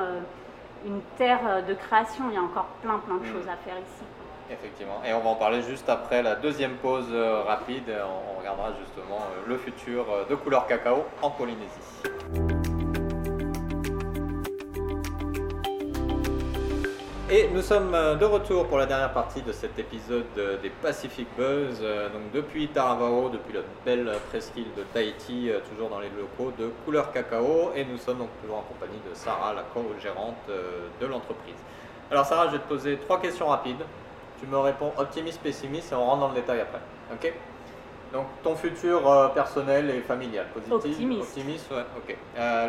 une 0.85 1.01
terre 1.17 1.63
de 1.67 1.73
création. 1.73 2.25
Il 2.29 2.35
y 2.35 2.37
a 2.37 2.41
encore 2.43 2.67
plein, 2.83 2.99
plein 2.99 3.15
de 3.15 3.23
mm. 3.23 3.33
choses 3.33 3.47
à 3.47 3.55
faire 3.55 3.73
ici. 3.79 4.03
Effectivement. 4.51 5.01
Et 5.03 5.11
on 5.11 5.21
va 5.21 5.29
en 5.31 5.35
parler 5.35 5.63
juste 5.63 5.89
après 5.89 6.21
la 6.21 6.35
deuxième 6.35 6.75
pause 6.75 7.11
rapide. 7.47 7.91
On 8.35 8.39
regardera 8.39 8.73
justement 8.79 9.21
le 9.47 9.57
futur 9.57 10.05
de 10.29 10.35
couleur 10.35 10.67
cacao 10.67 11.03
en 11.23 11.31
Polynésie. 11.31 12.50
Et 17.33 17.47
nous 17.47 17.61
sommes 17.61 17.95
euh, 17.95 18.15
de 18.15 18.25
retour 18.25 18.67
pour 18.67 18.77
la 18.77 18.85
dernière 18.85 19.13
partie 19.13 19.41
de 19.41 19.53
cet 19.53 19.79
épisode 19.79 20.25
des 20.61 20.69
Pacific 20.69 21.25
Buzz. 21.37 21.79
Euh, 21.81 22.09
donc 22.09 22.29
depuis 22.33 22.67
Taravao, 22.67 23.29
depuis 23.29 23.53
la 23.53 23.61
belle 23.85 24.11
presqu'île 24.27 24.67
de 24.75 24.83
Tahiti, 24.93 25.49
euh, 25.49 25.61
toujours 25.69 25.87
dans 25.89 26.01
les 26.01 26.09
locaux 26.09 26.51
de 26.59 26.69
Couleur 26.83 27.13
Cacao. 27.13 27.71
Et 27.73 27.85
nous 27.85 27.97
sommes 27.97 28.17
donc 28.17 28.27
toujours 28.41 28.57
en 28.57 28.63
compagnie 28.63 28.99
de 29.09 29.15
Sarah, 29.15 29.53
la 29.53 29.61
co-gérante 29.73 30.35
de 30.49 31.05
l'entreprise. 31.05 31.55
Alors 32.11 32.25
Sarah, 32.25 32.47
je 32.47 32.51
vais 32.51 32.59
te 32.59 32.67
poser 32.67 32.97
trois 32.97 33.21
questions 33.21 33.47
rapides. 33.47 33.85
Tu 34.41 34.45
me 34.45 34.57
réponds 34.57 34.91
optimiste, 34.97 35.39
pessimiste 35.39 35.93
et 35.93 35.95
on 35.95 36.03
rentre 36.03 36.19
dans 36.19 36.27
le 36.27 36.35
détail 36.35 36.59
après. 36.59 36.81
Ok? 37.13 37.33
Donc 38.11 38.25
ton 38.43 38.55
futur 38.55 39.31
personnel 39.33 39.89
et 39.89 40.01
familial, 40.01 40.47
positif? 40.53 40.73
Optimiste. 40.73 41.21
Optimiste, 41.21 41.71
ouais, 41.71 41.85
ok. 41.95 42.17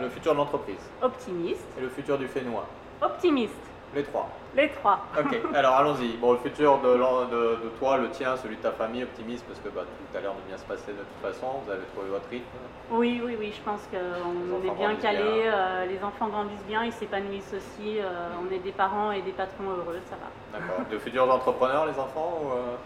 le 0.01 0.09
futur 0.09 0.35
de 0.35 0.38
l'entreprise? 0.38 0.88
Optimiste. 1.03 1.64
Et 1.77 1.81
le 1.81 1.88
futur 1.88 2.16
du 2.16 2.29
Fénois? 2.29 2.68
Optimiste. 3.01 3.55
Les 3.92 4.05
trois. 4.05 4.29
Les 4.55 4.69
trois. 4.69 5.01
Ok, 5.19 5.38
alors 5.55 5.77
allons-y. 5.77 6.17
Bon, 6.19 6.33
le 6.33 6.38
futur 6.38 6.79
de, 6.79 6.88
de, 6.88 7.65
de, 7.65 7.69
toi, 7.79 7.97
le 7.97 8.11
tien, 8.11 8.37
celui 8.37 8.57
de 8.57 8.61
ta 8.61 8.73
famille, 8.73 9.03
optimiste, 9.03 9.45
parce 9.47 9.59
que 9.61 9.69
bah, 9.71 9.83
tout 9.87 10.19
a 10.19 10.21
l'air 10.21 10.33
de 10.35 10.47
bien 10.47 10.59
se 10.59 10.65
passer 10.65 10.93
de 10.93 10.99
toute 10.99 11.23
façon. 11.23 11.47
Vous 11.65 11.71
avez 11.73 11.85
trouvé 11.95 12.11
votre 12.11 12.29
rythme 12.29 12.45
Oui, 12.91 13.23
oui, 13.25 13.37
oui. 13.38 13.53
Je 13.57 13.62
pense 13.62 13.81
qu'on 13.91 14.67
est 14.69 14.75
bien 14.77 14.95
calé. 14.97 15.45
Euh, 15.47 15.87
les 15.87 16.05
enfants 16.05 16.29
grandissent 16.29 16.67
bien, 16.69 16.85
ils 16.85 16.93
s'épanouissent 16.93 17.55
aussi. 17.55 17.99
Euh, 17.99 18.29
on 18.43 18.53
est 18.53 18.59
des 18.59 18.73
parents 18.73 19.11
et 19.11 19.23
des 19.23 19.33
patrons 19.33 19.71
heureux, 19.71 20.01
ça 20.11 20.17
va. 20.17 20.59
D'accord. 20.59 20.85
De 20.91 20.99
futurs 20.99 21.33
entrepreneurs, 21.33 21.87
les 21.87 21.99
enfants 21.99 22.43
ou, 22.45 22.51
euh, 22.51 22.77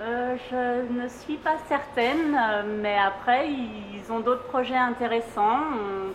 euh, 0.00 0.36
je 0.50 0.92
ne 0.92 1.08
suis 1.08 1.36
pas 1.36 1.56
certaine, 1.68 2.36
mais 2.80 2.98
après, 2.98 3.48
ils 3.48 4.10
ont 4.10 4.20
d'autres 4.20 4.44
projets 4.44 4.76
intéressants. 4.76 5.60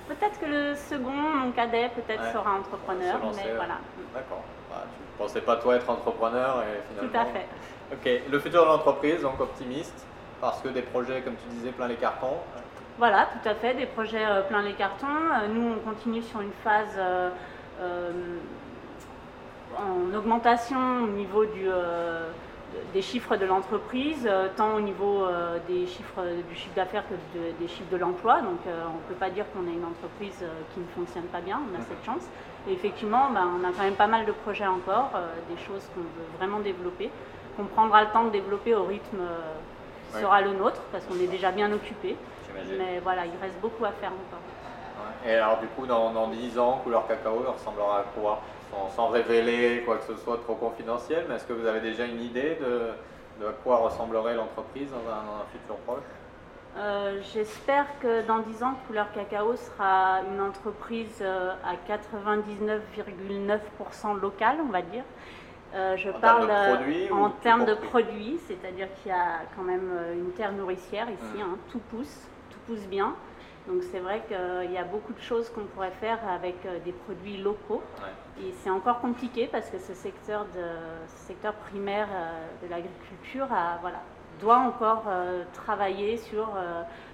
Peut-être 0.07 0.39
que 0.39 0.45
le 0.45 0.75
second, 0.75 1.11
mon 1.11 1.51
cadet, 1.51 1.89
peut-être 1.95 2.31
sera 2.33 2.51
entrepreneur, 2.55 3.19
mais 3.35 3.53
voilà. 3.55 3.77
D'accord. 4.13 4.43
Bah, 4.69 4.83
tu 4.95 5.01
ne 5.01 5.27
pensais 5.27 5.41
pas 5.41 5.55
toi 5.55 5.75
être 5.77 5.89
entrepreneur 5.89 6.61
et 6.63 6.81
finalement... 6.89 7.11
Tout 7.11 7.17
à 7.17 7.25
fait. 7.25 7.47
Ok, 7.91 8.31
le 8.31 8.39
futur 8.39 8.63
de 8.63 8.67
l'entreprise, 8.67 9.21
donc 9.21 9.39
optimiste, 9.39 10.05
parce 10.41 10.61
que 10.61 10.67
des 10.67 10.81
projets, 10.81 11.21
comme 11.21 11.35
tu 11.35 11.47
disais, 11.55 11.71
plein 11.71 11.87
les 11.87 11.95
cartons. 11.95 12.37
Voilà, 12.97 13.27
tout 13.31 13.49
à 13.49 13.55
fait, 13.55 13.73
des 13.75 13.85
projets 13.85 14.25
euh, 14.25 14.41
plein 14.41 14.61
les 14.61 14.73
cartons. 14.73 15.07
Euh, 15.07 15.47
nous, 15.47 15.75
on 15.75 15.89
continue 15.89 16.21
sur 16.21 16.41
une 16.41 16.51
phase 16.63 16.99
en 19.77 20.13
augmentation 20.13 21.03
au 21.03 21.07
niveau 21.07 21.45
du 21.45 21.69
des 22.93 23.01
chiffres 23.01 23.35
de 23.35 23.45
l'entreprise, 23.45 24.27
euh, 24.29 24.47
tant 24.55 24.75
au 24.75 24.81
niveau 24.81 25.23
euh, 25.23 25.57
des 25.67 25.85
chiffres 25.85 26.21
du 26.47 26.55
chiffre 26.55 26.75
d'affaires 26.75 27.03
que 27.07 27.15
des 27.59 27.67
chiffres 27.67 27.91
de 27.91 27.97
l'emploi. 27.97 28.41
Donc 28.41 28.59
euh, 28.67 28.83
on 28.87 28.97
ne 28.97 29.07
peut 29.07 29.19
pas 29.19 29.29
dire 29.29 29.45
qu'on 29.53 29.67
est 29.67 29.73
une 29.73 29.85
entreprise 29.85 30.43
qui 30.73 30.79
ne 30.79 30.87
fonctionne 30.95 31.25
pas 31.25 31.41
bien, 31.41 31.59
on 31.71 31.79
a 31.79 31.81
cette 31.81 32.03
chance. 32.05 32.23
Et 32.67 32.73
effectivement, 32.73 33.29
ben, 33.31 33.47
on 33.59 33.67
a 33.67 33.71
quand 33.71 33.83
même 33.83 33.95
pas 33.95 34.07
mal 34.07 34.25
de 34.25 34.31
projets 34.31 34.67
encore, 34.67 35.11
des 35.49 35.57
choses 35.63 35.87
qu'on 35.93 36.01
veut 36.01 36.29
vraiment 36.37 36.59
développer, 36.59 37.09
qu'on 37.55 37.65
prendra 37.65 38.03
le 38.03 38.09
temps 38.09 38.25
de 38.25 38.31
développer 38.31 38.75
au 38.75 38.83
rythme 38.83 39.21
qui 40.11 40.19
sera 40.19 40.41
le 40.41 40.53
nôtre, 40.53 40.81
parce 40.91 41.05
qu'on 41.05 41.15
est 41.15 41.27
déjà 41.27 41.51
bien 41.51 41.71
occupé. 41.71 42.17
Mais 42.77 42.99
voilà, 43.01 43.25
il 43.25 43.31
reste 43.41 43.59
beaucoup 43.61 43.85
à 43.85 43.91
faire 43.91 44.11
encore. 44.11 44.41
Et 45.25 45.35
alors 45.35 45.59
du 45.59 45.67
coup, 45.67 45.85
dans, 45.85 46.11
dans 46.11 46.27
10 46.27 46.59
ans, 46.59 46.81
couleur 46.83 47.07
cacao, 47.07 47.43
ressemblera 47.47 47.99
à 47.99 48.03
quoi? 48.03 48.41
Sans, 48.95 49.07
révéler 49.07 49.81
quoi 49.85 49.97
que 49.97 50.05
ce 50.13 50.15
soit 50.17 50.37
trop 50.37 50.55
confidentiel, 50.55 51.25
mais 51.27 51.35
est-ce 51.35 51.45
que 51.45 51.51
vous 51.53 51.65
avez 51.65 51.81
déjà 51.81 52.05
une 52.05 52.21
idée 52.21 52.57
de, 52.61 52.91
de 53.43 53.51
quoi 53.63 53.77
ressemblerait 53.77 54.35
l'entreprise 54.35 54.91
dans, 54.91 55.11
un, 55.11 55.43
futur 55.51 55.77
proche? 55.77 56.03
Euh, 56.77 57.19
J'espère 57.33 57.87
que 57.99 58.21
dans 58.27 58.39
10 58.39 58.63
ans, 58.63 58.75
Couleur 58.87 59.11
Cacao 59.11 59.55
sera 59.55 60.21
une 60.31 60.39
entreprise 60.41 61.17
euh, 61.21 61.53
à 61.63 61.73
99,9% 61.91 64.19
locale, 64.19 64.57
on 64.63 64.69
va 64.71 64.81
dire. 64.81 65.03
Euh, 65.75 65.95
je 65.97 66.09
en 66.09 66.19
parle 66.19 66.47
termes 66.47 67.11
en 67.11 67.29
termes 67.29 67.65
de 67.65 67.75
produits, 67.75 68.39
c'est-à-dire 68.47 68.87
qu'il 68.95 69.11
y 69.11 69.15
a 69.15 69.41
quand 69.55 69.61
même 69.61 69.91
une 70.13 70.31
terre 70.31 70.51
nourricière 70.51 71.07
ici, 71.11 71.37
mmh. 71.37 71.41
hein, 71.41 71.59
tout 71.71 71.77
pousse, 71.91 72.27
tout 72.49 72.57
pousse 72.65 72.87
bien. 72.87 73.13
Donc 73.69 73.83
c'est 73.91 73.99
vrai 73.99 74.23
qu'il 74.27 74.71
y 74.71 74.77
a 74.77 74.83
beaucoup 74.83 75.13
de 75.13 75.21
choses 75.21 75.47
qu'on 75.49 75.65
pourrait 75.65 75.91
faire 75.91 76.17
avec 76.27 76.65
euh, 76.65 76.79
des 76.79 76.91
produits 76.91 77.37
locaux. 77.37 77.83
Et 78.41 78.51
c'est 78.63 78.71
encore 78.71 78.99
compliqué 78.99 79.47
parce 79.47 79.69
que 79.69 79.77
ce 79.77 79.93
secteur, 79.93 80.45
de, 80.55 81.07
secteur 81.27 81.53
primaire 81.53 82.07
euh, 82.11 82.65
de 82.65 82.71
l'agriculture 82.71 83.47
voilà, 83.81 84.01
doit 84.41 84.57
encore 84.57 85.03
euh, 85.07 85.43
travailler 85.53 86.17
sur 86.17 86.49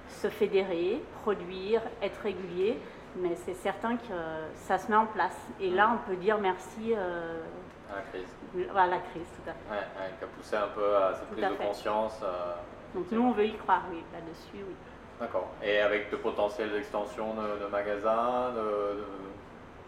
se 0.08 0.30
fédérer, 0.30 1.02
produire, 1.24 1.82
être 2.02 2.22
régulier. 2.22 2.80
Mais 3.18 3.36
c'est 3.36 3.56
certain 3.56 3.98
que 3.98 4.14
ça 4.56 4.78
se 4.78 4.90
met 4.90 4.98
en 4.98 5.08
place. 5.08 5.38
Et 5.60 5.70
là, 5.70 5.92
on 5.94 6.10
peut 6.10 6.18
dire 6.18 6.38
merci 6.38 6.94
à 6.94 7.96
la 7.96 8.02
crise. 8.02 8.70
À 8.76 8.88
la 8.88 9.00
crise, 9.00 9.28
tout 9.36 9.50
à 9.50 9.54
fait. 9.54 9.76
Ouais, 9.76 10.12
qui 10.18 10.24
a 10.24 10.28
poussé 10.28 10.56
un 10.56 10.68
peu 10.68 10.96
à 10.96 11.14
cette 11.16 11.30
prise 11.32 11.50
de 11.50 11.68
conscience. 11.68 12.22
Donc 12.94 13.12
nous, 13.12 13.22
on 13.24 13.32
veut 13.32 13.46
y 13.46 13.56
croire, 13.58 13.84
oui, 13.92 14.04
là-dessus, 14.14 14.64
oui. 14.66 14.76
D'accord. 15.20 15.48
Et 15.64 15.80
avec 15.80 16.12
de 16.12 16.18
potentiels 16.18 16.72
d'extension 16.72 17.34
de, 17.34 17.72
magasins, 17.72 18.52
de, 18.56 19.04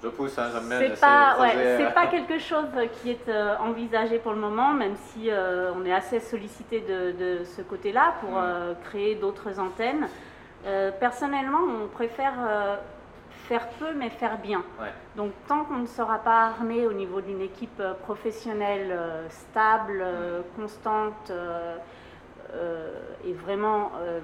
je 0.04 0.10
pousse, 0.10 0.38
hein, 0.38 0.50
j'aime 0.54 0.70
bien. 0.70 0.80
C'est 0.80 1.00
pas, 1.00 1.36
c'est 1.78 1.94
pas 1.94 2.08
quelque 2.12 2.38
chose 2.38 2.68
qui 2.94 3.12
est 3.12 3.28
euh, 3.30 3.56
envisagé 3.58 4.20
pour 4.20 4.32
le 4.32 4.40
moment, 4.40 4.74
même 4.74 4.96
si 4.96 5.30
euh, 5.30 5.72
on 5.76 5.86
est 5.86 5.94
assez 5.94 6.20
sollicité 6.20 6.82
de, 6.82 7.44
ce 7.44 7.62
côté-là 7.62 8.14
pour 8.22 8.32
mm. 8.32 8.44
euh, 8.44 8.74
créer 8.86 9.16
d'autres 9.16 9.60
antennes. 9.60 10.08
personnellement, 11.00 11.60
on 11.84 11.88
préfère 11.88 12.36
faire 13.48 13.68
peu 13.80 13.94
mais 13.96 14.10
faire 14.10 14.38
bien. 14.38 14.64
Donc 15.16 15.32
tant 15.48 15.64
qu'on 15.64 15.78
ne 15.78 15.88
sera 15.88 16.20
pas 16.20 16.48
armé 16.48 16.86
au 16.86 16.94
niveau 16.94 17.22
d'une 17.22 17.42
équipe 17.42 17.82
professionnelle 18.04 18.96
stable, 19.30 20.04
mm. 20.04 20.62
constante, 20.62 21.32
et 23.26 23.34
vraiment 23.34 23.92
euh, 24.00 24.20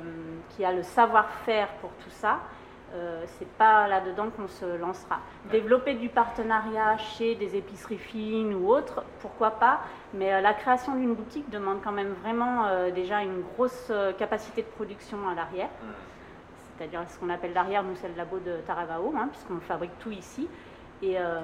qui 0.50 0.64
a 0.64 0.72
le 0.72 0.84
savoir-faire 0.84 1.68
pour 1.82 1.90
tout 2.04 2.10
ça, 2.10 2.40
euh, 2.94 3.24
c'est 3.26 3.48
pas 3.58 3.88
là-dedans 3.88 4.30
qu'on 4.30 4.48
se 4.48 4.66
lancera. 4.78 5.20
Développer 5.52 5.96
du 5.96 6.10
partenariat 6.10 6.98
chez 6.98 7.36
des 7.36 7.56
épiceries 7.56 7.98
fines 7.98 8.54
ou 8.54 8.70
autres, 8.70 9.04
pourquoi 9.20 9.52
pas, 9.52 9.82
mais 10.14 10.42
la 10.42 10.54
création 10.54 10.96
d'une 10.96 11.16
boutique 11.16 11.50
demande 11.50 11.80
quand 11.84 11.92
même 11.92 12.14
vraiment 12.24 12.90
déjà 12.92 13.22
une 13.22 13.42
grosse 13.42 13.92
capacité 14.18 14.62
de 14.62 14.68
production 14.68 15.18
à 15.28 15.34
l'arrière. 15.34 15.70
C'est-à-dire 16.78 17.02
ce 17.10 17.20
qu'on 17.20 17.30
appelle 17.30 17.54
l'arrière, 17.54 17.84
nous 17.84 17.96
c'est 17.96 18.10
le 18.10 18.16
labo 18.16 18.40
de 18.40 18.58
Taravao, 18.66 19.14
hein, 19.18 19.30
puisqu'on 19.32 19.60
fabrique 19.60 19.98
tout 20.00 20.12
ici. 20.12 20.48
Et, 21.02 21.20
euh, 21.20 21.42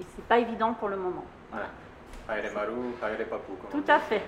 et 0.00 0.04
c'est 0.14 0.24
pas 0.24 0.38
évident 0.38 0.72
pour 0.74 0.88
le 0.88 0.96
moment. 0.96 1.24
Ouais. 1.52 1.58
Les 3.18 3.24
papou. 3.24 3.56
Tout 3.70 3.84
à 3.86 3.98
fait. 3.98 4.22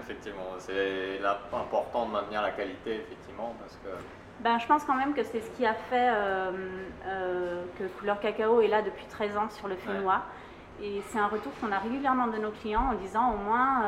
effectivement, 0.00 0.54
c'est 0.58 1.20
important 1.52 2.06
de 2.06 2.12
maintenir 2.12 2.42
la 2.42 2.50
qualité, 2.50 2.96
effectivement, 2.96 3.54
parce 3.58 3.76
que. 3.76 3.88
Ben, 4.40 4.58
je 4.58 4.66
pense 4.66 4.84
quand 4.84 4.94
même 4.94 5.12
que 5.12 5.22
c'est 5.22 5.40
ce 5.40 5.50
qui 5.50 5.66
a 5.66 5.74
fait 5.74 6.08
euh, 6.10 6.50
euh, 7.06 7.64
que 7.78 7.84
Couleur 7.98 8.20
Cacao 8.20 8.60
est 8.62 8.68
là 8.68 8.80
depuis 8.80 9.04
13 9.06 9.36
ans 9.36 9.50
sur 9.50 9.68
le 9.68 9.76
Fénois. 9.76 10.22
Et 10.82 11.02
c'est 11.08 11.18
un 11.18 11.26
retour 11.26 11.52
qu'on 11.60 11.72
a 11.72 11.78
régulièrement 11.78 12.28
de 12.28 12.38
nos 12.38 12.50
clients 12.50 12.88
en 12.90 12.94
disant 12.94 13.34
au 13.34 13.36
moins 13.36 13.84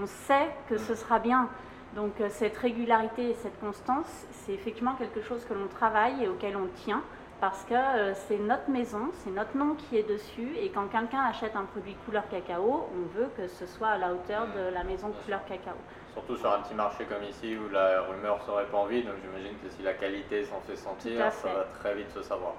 on 0.00 0.06
sait 0.06 0.48
que 0.70 0.78
ce 0.78 0.94
sera 0.94 1.18
bien. 1.18 1.50
Donc 1.94 2.12
cette 2.30 2.56
régularité 2.56 3.28
et 3.28 3.34
cette 3.34 3.60
constance, 3.60 4.06
c'est 4.32 4.52
effectivement 4.52 4.94
quelque 4.94 5.20
chose 5.20 5.44
que 5.44 5.52
l'on 5.52 5.66
travaille 5.66 6.24
et 6.24 6.28
auquel 6.28 6.56
on 6.56 6.66
tient 6.82 7.02
parce 7.44 7.62
que 7.64 7.74
euh, 7.74 8.14
c'est 8.14 8.38
notre 8.38 8.70
maison, 8.70 9.10
c'est 9.18 9.30
notre 9.30 9.54
nom 9.54 9.74
qui 9.74 9.98
est 9.98 10.08
dessus, 10.08 10.56
et 10.58 10.70
quand 10.70 10.86
quelqu'un 10.86 11.20
achète 11.28 11.54
un 11.54 11.64
produit 11.64 11.94
couleur 12.06 12.26
cacao, 12.30 12.88
on 12.90 13.18
veut 13.18 13.28
que 13.36 13.46
ce 13.48 13.66
soit 13.66 13.88
à 13.88 13.98
la 13.98 14.14
hauteur 14.14 14.46
de 14.56 14.72
la 14.72 14.82
maison 14.82 15.12
couleur 15.22 15.44
cacao. 15.44 15.74
Surtout 16.14 16.38
sur 16.38 16.50
un 16.50 16.60
petit 16.60 16.72
marché 16.72 17.04
comme 17.04 17.22
ici 17.22 17.54
où 17.54 17.70
la 17.70 18.00
rumeur 18.00 18.42
serait 18.46 18.64
pas 18.64 18.78
envie, 18.78 19.02
donc 19.02 19.16
j'imagine 19.22 19.58
que 19.62 19.68
si 19.68 19.82
la 19.82 19.92
qualité 19.92 20.42
s'en 20.44 20.62
fait 20.66 20.76
sentir, 20.76 21.30
ça 21.32 21.48
va 21.48 21.66
très 21.78 21.94
vite 21.94 22.10
se 22.14 22.22
savoir. 22.22 22.54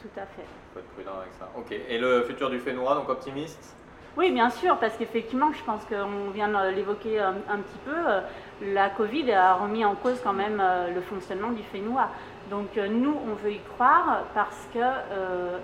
Tout 0.00 0.08
à 0.18 0.24
fait. 0.24 0.46
Il 0.46 0.72
faut 0.72 0.78
être 0.78 0.90
prudent 0.94 1.20
avec 1.20 1.34
ça. 1.34 1.50
Ok, 1.54 1.72
et 1.72 1.98
le 1.98 2.22
futur 2.22 2.48
du 2.48 2.60
Fénois, 2.60 2.94
donc 2.94 3.10
optimiste? 3.10 3.76
Oui, 4.16 4.32
bien 4.32 4.50
sûr, 4.50 4.76
parce 4.78 4.96
qu'effectivement, 4.96 5.52
je 5.52 5.62
pense 5.62 5.84
qu'on 5.84 6.30
vient 6.30 6.48
de 6.48 6.74
l'évoquer 6.74 7.20
un, 7.20 7.58
petit 7.58 7.78
peu, 7.84 7.94
euh, 7.94 8.20
la 8.60 8.90
Covid 8.90 9.30
a 9.32 9.54
remis 9.54 9.84
en 9.84 9.94
cause 9.94 10.20
quand 10.24 10.32
même 10.32 10.60
euh, 10.60 10.92
le 10.92 11.00
fonctionnement 11.00 11.50
du 11.50 11.62
Fénois. 11.62 12.08
Donc 12.50 12.76
euh, 12.76 12.88
nous, 12.88 13.16
on 13.30 13.34
veut 13.34 13.52
y 13.52 13.60
croire 13.76 14.24
parce 14.34 14.68
qu'il 14.72 14.82
euh, 14.82 15.58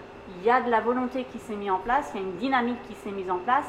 y 0.45 0.51
a 0.51 0.61
de 0.61 0.71
la 0.71 0.81
volonté 0.81 1.25
qui 1.25 1.39
s'est 1.39 1.57
mise 1.57 1.71
en 1.71 1.79
place, 1.79 2.13
il 2.15 2.21
y 2.21 2.25
a 2.25 2.27
une 2.27 2.37
dynamique 2.37 2.79
qui 2.89 2.95
s'est 2.95 3.11
mise 3.11 3.31
en 3.31 3.39
place. 3.39 3.67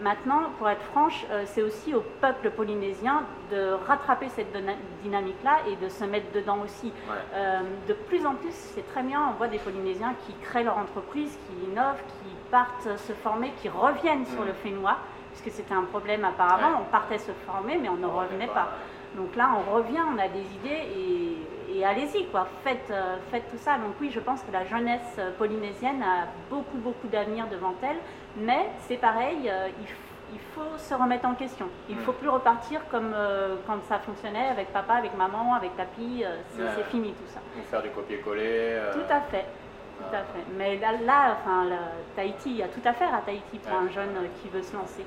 Maintenant, 0.00 0.44
pour 0.56 0.70
être 0.70 0.82
franche, 0.82 1.26
euh, 1.30 1.42
c'est 1.46 1.62
aussi 1.62 1.94
au 1.94 2.02
peuple 2.20 2.50
polynésien 2.50 3.24
de 3.50 3.72
rattraper 3.86 4.28
cette 4.28 4.56
dynamique-là 5.02 5.58
et 5.68 5.84
de 5.84 5.90
se 5.90 6.04
mettre 6.04 6.32
dedans 6.32 6.58
aussi. 6.64 6.92
de 7.88 7.92
plus 7.92 8.24
en 8.24 8.34
plus, 8.34 8.52
c'est 8.52 8.86
très 8.92 9.02
bien, 9.02 9.20
on 9.30 9.36
voit 9.36 9.48
des 9.48 9.58
Polynésiens 9.58 10.14
qui 10.26 10.32
créent 10.34 10.64
leur 10.64 10.78
entreprise, 10.78 11.36
qui 11.46 11.70
innovent, 11.70 12.02
qui 12.22 12.30
partent 12.50 12.96
se 12.96 13.12
former, 13.12 13.52
qui 13.60 13.68
reviennent 13.68 14.24
sur 14.26 14.42
mm. 14.42 14.46
le 14.46 14.52
Fénois, 14.52 14.96
puisque 15.32 15.54
c'était 15.54 15.74
un 15.74 15.82
problème 15.82 16.24
apparemment, 16.24 16.80
on 16.80 16.90
partait 16.90 17.18
se 17.18 17.32
former, 17.46 17.76
mais 17.76 17.88
on 17.88 17.96
ne 17.96 18.06
revenait 18.06 18.46
pas. 18.46 18.70
Donc 19.16 19.34
là, 19.34 19.50
on 19.56 19.74
revient, 19.74 20.02
on 20.14 20.18
a 20.18 20.28
des 20.28 20.44
idées 20.54 20.88
et, 20.96 21.36
allez-y, 21.84 22.26
quoi. 22.26 22.46
Faites, 22.64 22.90
euh, 22.90 23.16
faites 23.30 23.48
tout 23.50 23.58
ça. 23.58 23.78
Donc 23.78 23.94
oui, 24.00 24.10
je 24.12 24.20
pense 24.20 24.42
que 24.42 24.52
la 24.52 24.64
jeunesse 24.64 25.16
euh, 25.18 25.30
polynésienne 25.38 26.02
a 26.02 26.26
beaucoup, 26.48 26.78
beaucoup 26.78 27.08
d'avenir 27.08 27.46
devant 27.48 27.74
elle. 27.82 27.98
Mais 28.36 28.70
c'est 28.80 28.96
pareil, 28.96 29.48
euh, 29.48 29.68
il, 29.80 30.38
faut 30.54 30.78
se 30.78 30.94
remettre 30.94 31.26
en 31.26 31.34
question. 31.34 31.66
Il 31.88 31.96
ne 31.96 32.00
faut 32.02 32.12
plus 32.12 32.28
repartir 32.28 32.80
comme 32.90 33.14
quand 33.66 33.78
ça 33.88 33.98
fonctionnait 33.98 34.48
avec 34.48 34.72
papa, 34.72 34.94
avec 34.94 35.16
maman, 35.16 35.54
avec 35.54 35.76
papy. 35.76 36.24
c'est 36.56 36.84
fini 36.84 37.12
tout 37.12 37.32
ça. 37.32 37.40
Ou 37.58 37.62
faire 37.64 37.82
du 37.82 37.90
copier-coller. 37.90 38.78
Tout 38.92 39.12
à 39.12 39.20
fait. 39.22 39.46
Tout 39.98 40.14
à 40.14 40.20
fait. 40.20 40.44
Mais 40.56 40.76
là, 40.76 40.92
là 41.04 41.36
enfin, 41.36 41.66
Tahiti, 42.14 42.50
il 42.50 42.56
y 42.56 42.62
a 42.62 42.68
tout 42.68 42.80
à 42.84 42.92
faire 42.92 43.12
à 43.12 43.18
Tahiti 43.18 43.58
pour 43.58 43.76
un 43.76 43.88
jeune 43.88 44.28
qui 44.40 44.48
veut 44.48 44.62
se 44.62 44.74
lancer 44.74 45.04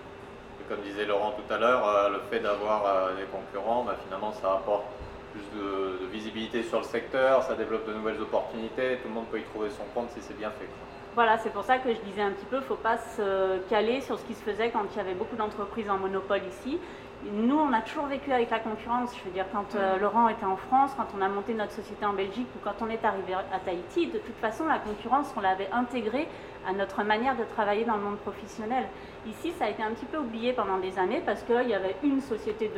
comme 0.69 0.81
disait 0.81 1.05
Laurent 1.05 1.31
tout 1.31 1.53
à 1.53 1.57
l'heure, 1.57 1.87
euh, 1.87 2.09
le 2.09 2.19
fait 2.29 2.39
d'avoir 2.39 2.85
euh, 2.85 3.15
des 3.15 3.25
concurrents, 3.25 3.83
bah, 3.83 3.95
finalement, 4.05 4.31
ça 4.33 4.53
apporte 4.53 4.85
plus 5.33 5.59
de, 5.59 6.05
visibilité 6.11 6.61
sur 6.61 6.77
le 6.77 6.83
secteur, 6.83 7.41
ça 7.43 7.55
développe 7.55 7.87
de 7.87 7.93
nouvelles 7.93 8.21
opportunités, 8.21 8.97
tout 9.01 9.07
le 9.07 9.15
monde 9.15 9.25
peut 9.31 9.39
y 9.39 9.43
trouver 9.43 9.69
son 9.71 9.83
compte 9.95 10.11
si 10.11 10.21
c'est 10.21 10.37
bien 10.37 10.51
fait. 10.51 10.67
Voilà, 11.15 11.37
c'est 11.39 11.49
pour 11.49 11.63
ça 11.63 11.79
que 11.79 11.93
je 11.93 11.99
disais 12.01 12.21
un 12.21 12.31
petit 12.31 12.45
peu, 12.45 12.57
il 12.57 12.59
ne 12.59 12.65
faut 12.65 12.75
pas 12.75 12.97
se 12.97 13.67
caler 13.67 14.01
sur 14.01 14.19
ce 14.19 14.25
qui 14.25 14.35
se 14.35 14.43
faisait 14.43 14.69
quand 14.69 14.85
il 14.93 14.97
y 14.97 14.99
avait 14.99 15.15
beaucoup 15.15 15.35
d'entreprises 15.35 15.89
en 15.89 15.97
monopole 15.97 16.41
ici. 16.47 16.79
Nous, 17.31 17.57
on 17.57 17.71
a 17.71 17.81
toujours 17.81 18.07
vécu 18.07 18.31
avec 18.31 18.49
la 18.49 18.59
concurrence. 18.59 19.15
Je 19.17 19.23
veux 19.23 19.33
dire, 19.33 19.45
quand 19.51 19.75
euh, 19.75 19.97
Laurent 19.97 20.27
était 20.27 20.45
en 20.45 20.57
France, 20.57 20.91
quand 20.97 21.07
on 21.17 21.21
a 21.21 21.29
monté 21.29 21.53
notre 21.53 21.71
société 21.71 22.05
en 22.05 22.13
Belgique 22.13 22.47
ou 22.55 22.59
quand 22.63 22.75
on 22.81 22.89
est 22.89 23.03
arrivé 23.05 23.33
à 23.33 23.59
Tahiti, 23.59 24.07
de 24.07 24.17
toute 24.17 24.35
façon, 24.41 24.65
la 24.65 24.79
concurrence, 24.79 25.33
on 25.37 25.39
l'avait 25.41 25.69
intégrée 25.71 26.27
à 26.67 26.73
notre 26.73 27.03
manière 27.03 27.35
de 27.37 27.43
travailler 27.43 27.85
dans 27.85 27.95
le 27.95 28.01
monde 28.01 28.17
professionnel. 28.17 28.85
Ici, 29.25 29.51
ça 29.57 29.65
a 29.65 29.69
été 29.69 29.81
un 29.81 29.91
petit 29.91 30.05
peu 30.05 30.17
oublié 30.17 30.53
pendant 30.53 30.77
des 30.79 30.99
années 30.99 31.21
parce 31.25 31.43
qu'il 31.43 31.69
y 31.69 31.73
avait 31.73 31.95
une 32.03 32.19
société 32.21 32.69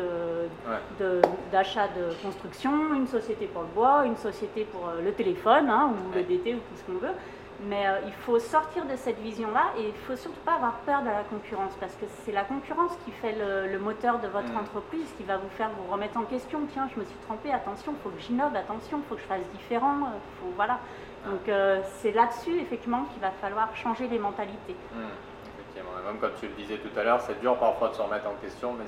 d'achat 1.52 1.88
de, 1.88 2.13
construction, 2.21 2.93
une 2.93 3.08
société 3.08 3.48
pour 3.48 3.63
le 3.63 3.67
bois, 3.69 4.06
une 4.06 4.17
société 4.17 4.65
pour 4.65 4.88
euh, 4.88 5.02
le 5.04 5.12
téléphone 5.13 5.69
hein, 5.69 5.91
ou 5.91 6.15
le 6.15 6.24
DT 6.24 6.54
ou 6.54 6.58
tout 6.58 6.76
ce 6.76 6.84
qu'on 6.84 7.00
veut. 7.00 7.13
Mais 7.62 7.88
euh, 7.88 8.00
il 8.06 8.12
faut 8.12 8.38
sortir 8.38 8.86
de 8.86 8.96
cette 8.98 9.20
vision-là 9.20 9.72
et 9.78 9.84
il 9.84 9.88
ne 9.88 9.94
faut 9.94 10.15
surtout 10.15 10.39
pas 10.41 10.56
avoir 10.56 10.74
peur 10.80 11.02
de 11.02 11.08
la 11.08 11.24
concurrence 11.24 11.74
parce 11.80 11.94
que 11.96 12.06
c'est 12.24 12.34
la 12.34 12.44
concurrence 12.44 12.91
qui 13.06 13.12
fait 13.12 13.34
le, 13.34 13.80
moteur 13.80 14.20
de 14.20 14.28
votre 14.28 14.52
mm. 14.52 14.58
entreprise, 14.58 15.08
qui 15.18 15.24
va 15.24 15.38
vous 15.38 15.50
faire 15.50 15.70
vous 15.70 15.91
remettre 15.91 16.18
en 16.18 16.24
question. 16.24 16.60
Tiens, 16.74 16.89
je 16.94 17.00
me 17.00 17.06
suis 17.06 17.18
trompé, 17.26 17.52
attention, 17.52 17.94
il 17.94 18.04
faut 18.04 18.10
que 18.10 18.22
j'innove, 18.22 18.56
attention, 18.56 19.00
il 19.00 19.08
faut 19.08 19.15
que 19.15 19.22
je 19.22 19.28
fasse 19.28 19.48
différent. 19.54 20.04
Euh, 20.04 20.18
faut, 20.41 20.52
voilà. 20.56 20.80
Donc 21.26 21.48
euh, 21.48 21.80
c'est 22.00 22.12
là-dessus, 22.12 22.60
effectivement, 22.60 23.06
qu'il 23.06 23.22
va 23.22 23.32
falloir 23.32 23.74
changer 23.76 24.08
les 24.10 24.20
mentalités. 24.20 24.76
Mm. 24.94 25.00
Effectivement, 25.58 25.91
même 26.06 26.20
comme 26.20 26.34
tu 26.39 26.48
le 26.48 26.54
disais 26.54 26.78
tout 26.78 27.00
à 27.00 27.04
l'heure, 27.04 27.22
c'est 27.22 27.39
dur 27.39 27.58
parfois 27.58 27.89
de 27.89 27.94
se 27.94 28.02
remettre 28.02 28.28
en 28.28 28.36
question, 28.36 28.74
mais 28.74 28.86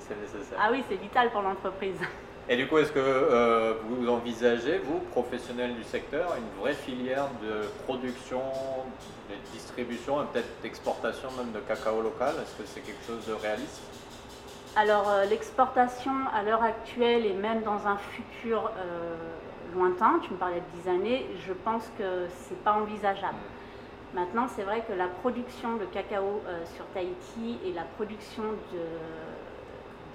c'est 0.00 0.20
nécessaire. 0.20 0.58
Ah 0.60 0.68
oui, 0.72 0.82
c'est 0.88 0.96
vital 0.96 1.30
pour 1.30 1.42
l'entreprise. 1.42 2.00
Et 2.50 2.56
du 2.56 2.66
coup, 2.66 2.78
est-ce 2.78 2.92
que 2.92 2.98
euh, 2.98 3.74
vous 3.84 4.08
envisagez, 4.08 4.78
vous, 4.78 5.00
professionnels 5.10 5.74
du 5.74 5.84
secteur, 5.84 6.34
une 6.34 6.60
vraie 6.62 6.72
filière 6.72 7.28
de 7.42 7.68
production, 7.84 8.40
de 9.28 9.34
distribution 9.52 10.22
et 10.22 10.26
peut-être 10.32 10.48
d'exportation 10.62 11.28
même 11.36 11.52
de 11.52 11.60
cacao 11.60 12.00
local? 12.00 12.34
Est-ce 12.42 12.56
que 12.56 12.66
c'est 12.66 12.80
quelque 12.80 13.04
chose 13.06 13.26
de 13.26 13.34
réaliste? 13.34 13.82
Alors, 14.76 15.10
euh, 15.10 15.26
l'exportation 15.26 16.12
à 16.32 16.42
l'heure 16.42 16.62
actuelle 16.62 17.26
et 17.26 17.34
même 17.34 17.60
dans 17.64 17.86
un 17.86 17.98
futur 17.98 18.70
euh, 18.78 19.14
lointain, 19.74 20.18
tu 20.22 20.32
me 20.32 20.38
parlais 20.38 20.62
de 20.72 20.82
10 20.84 20.88
années, 20.88 21.26
je 21.46 21.52
pense 21.52 21.84
que 21.98 22.28
ce 22.28 22.54
n'est 22.54 22.60
pas 22.64 22.72
envisageable. 22.72 23.36
Mm. 23.36 24.18
Maintenant, 24.18 24.46
c'est 24.56 24.62
vrai 24.62 24.82
que 24.88 24.94
la 24.94 25.08
production 25.08 25.76
de 25.76 25.84
cacao 25.84 26.40
sur 26.74 26.86
Tahiti 26.94 27.58
et 27.66 27.74
la 27.74 27.82
production 27.82 28.44
de, 28.72 28.80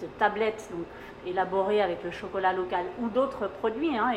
de 0.01 0.07
tablettes, 0.19 0.69
donc 0.71 0.85
élaboré 1.25 1.81
avec 1.81 2.03
le 2.03 2.11
chocolat 2.11 2.53
local 2.53 2.85
ou 3.01 3.07
d'autres 3.07 3.47
produits 3.47 3.97
hein, 3.97 4.11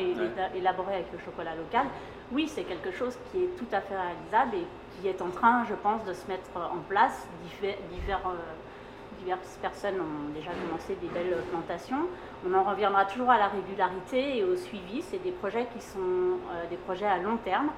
élaborés 0.54 0.94
avec 0.94 1.12
le 1.12 1.18
chocolat 1.18 1.54
local, 1.54 1.86
oui, 2.32 2.48
c'est 2.48 2.64
quelque 2.64 2.90
chose 2.90 3.16
qui 3.30 3.44
est 3.44 3.56
tout 3.56 3.68
à 3.72 3.80
fait 3.80 3.94
réalisable 3.94 4.56
et 4.56 4.66
qui 5.00 5.08
est 5.08 5.22
en 5.22 5.30
train, 5.30 5.64
je 5.68 5.74
pense, 5.74 6.04
de 6.04 6.12
se 6.12 6.26
mettre 6.26 6.50
en 6.56 6.80
place. 6.88 7.28
Divers, 7.60 8.20
euh, 8.26 9.22
diverses 9.22 9.58
personnes 9.62 10.00
ont 10.00 10.34
déjà 10.34 10.50
commencé 10.50 10.96
des 10.96 11.08
belles 11.08 11.36
plantations. 11.50 12.08
On 12.44 12.52
en 12.52 12.64
reviendra 12.64 13.04
toujours 13.04 13.30
à 13.30 13.38
la 13.38 13.46
régularité 13.46 14.38
et 14.38 14.44
au 14.44 14.56
suivi. 14.56 15.02
C'est 15.02 15.22
des 15.22 15.30
projets 15.30 15.66
qui 15.72 15.80
sont 15.80 15.98
euh, 15.98 16.68
des 16.68 16.76
projets 16.76 17.06
à 17.06 17.18
long 17.18 17.36
terme. 17.36 17.68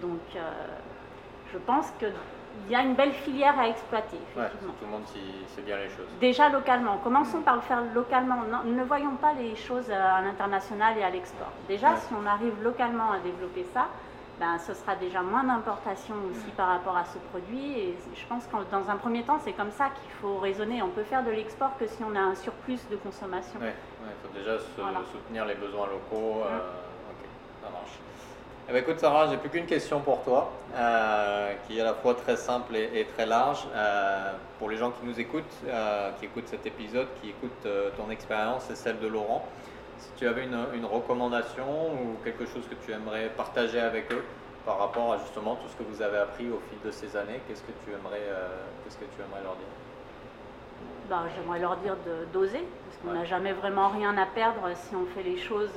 Donc, 0.00 0.20
euh, 0.34 0.40
je 1.52 1.58
pense 1.58 1.92
que 2.00 2.06
il 2.66 2.72
y 2.72 2.76
a 2.76 2.82
une 2.82 2.94
belle 2.94 3.12
filière 3.12 3.58
à 3.58 3.68
exploiter. 3.68 4.18
Tout 4.34 4.84
le 4.84 4.90
monde 4.90 5.02
sait 5.06 5.62
bien 5.62 5.76
les 5.76 5.88
choses. 5.88 6.06
Déjà 6.20 6.48
localement. 6.48 6.98
Commençons 6.98 7.40
par 7.40 7.56
le 7.56 7.62
faire 7.62 7.82
localement. 7.94 8.42
ne 8.64 8.84
voyons 8.84 9.16
pas 9.16 9.32
les 9.34 9.56
choses 9.56 9.90
à 9.90 10.20
l'international 10.20 10.96
et 10.98 11.02
à 11.02 11.10
l'export. 11.10 11.52
Déjà, 11.68 11.96
si 11.96 12.12
on 12.14 12.26
arrive 12.26 12.62
localement 12.62 13.12
à 13.12 13.18
développer 13.18 13.66
ça, 13.74 13.88
ben, 14.38 14.56
ce 14.58 14.72
sera 14.72 14.96
déjà 14.96 15.20
moins 15.20 15.44
d'importation 15.44 16.14
aussi 16.30 16.50
par 16.56 16.68
rapport 16.68 16.96
à 16.96 17.04
ce 17.04 17.18
produit. 17.30 17.78
Et 17.78 17.96
je 18.14 18.26
pense 18.26 18.46
que 18.46 18.56
dans 18.70 18.88
un 18.88 18.96
premier 18.96 19.22
temps, 19.22 19.38
c'est 19.44 19.52
comme 19.52 19.70
ça 19.70 19.90
qu'il 19.90 20.10
faut 20.20 20.38
raisonner. 20.38 20.80
On 20.82 20.88
peut 20.88 21.04
faire 21.04 21.22
de 21.22 21.30
l'export 21.30 21.76
que 21.78 21.86
si 21.86 22.02
on 22.02 22.16
a 22.16 22.20
un 22.20 22.34
surplus 22.34 22.80
de 22.90 22.96
consommation. 22.96 23.60
Oui, 23.60 23.68
il 23.68 24.28
faut 24.28 24.34
déjà 24.34 24.58
soutenir 24.58 25.44
les 25.44 25.56
besoins 25.56 25.88
locaux. 25.88 26.42
Euh, 26.44 26.58
ok, 27.10 27.28
ça 27.62 27.70
marche. 27.70 27.98
Eh 28.70 28.72
ben, 28.72 28.82
écoute 28.82 29.00
Sarah, 29.00 29.26
j'ai 29.28 29.36
plus 29.36 29.50
qu'une 29.50 29.66
question 29.66 29.98
pour 29.98 30.22
toi, 30.22 30.48
euh, 30.76 31.54
qui 31.66 31.78
est 31.78 31.80
à 31.80 31.84
la 31.86 31.94
fois 31.94 32.14
très 32.14 32.36
simple 32.36 32.76
et, 32.76 33.04
très 33.16 33.26
large. 33.26 33.66
Euh, 33.74 34.30
pour 34.60 34.70
les 34.70 34.76
gens 34.76 34.92
qui 34.92 35.04
nous 35.04 35.18
écoutent, 35.18 35.56
euh, 35.66 36.12
qui 36.20 36.26
écoutent 36.26 36.46
cet 36.46 36.64
épisode, 36.66 37.08
qui 37.20 37.30
écoutent 37.30 37.66
ton 37.96 38.08
expérience 38.12 38.70
et 38.70 38.76
celle 38.76 39.00
de 39.00 39.08
Laurent, 39.08 39.44
si 39.98 40.10
tu 40.16 40.28
avais 40.28 40.44
une, 40.44 40.84
recommandation 40.84 41.64
ou 41.64 42.22
quelque 42.22 42.46
chose 42.46 42.62
que 42.70 42.76
tu 42.86 42.92
aimerais 42.92 43.32
partager 43.36 43.80
avec 43.80 44.12
eux 44.12 44.22
par 44.64 44.78
rapport 44.78 45.14
à 45.14 45.18
justement 45.18 45.56
tout 45.56 45.68
ce 45.68 45.74
que 45.74 45.82
vous 45.82 46.00
avez 46.00 46.18
appris 46.18 46.48
au 46.48 46.62
fil 46.70 46.78
de 46.84 46.92
ces 46.92 47.16
années, 47.16 47.40
qu'est-ce 47.48 47.62
que 47.62 47.72
tu 47.84 47.90
aimerais, 47.90 48.22
qu'est-ce 48.84 48.98
que 48.98 49.10
tu 49.16 49.20
aimerais 49.20 49.42
leur 49.42 49.56
dire? 49.56 49.72
Ben, 51.08 51.22
J'aimerais 51.34 51.58
leur 51.58 51.76
dire 51.78 51.96
d'oser, 52.32 52.64
parce 52.84 52.98
qu'on 53.02 53.18
n'a 53.18 53.24
jamais 53.24 53.52
vraiment 53.52 53.88
rien 53.88 54.16
à 54.16 54.26
perdre 54.26 54.60
si 54.76 54.94
on 54.94 55.06
fait 55.06 55.24
les 55.24 55.38
choses 55.38 55.74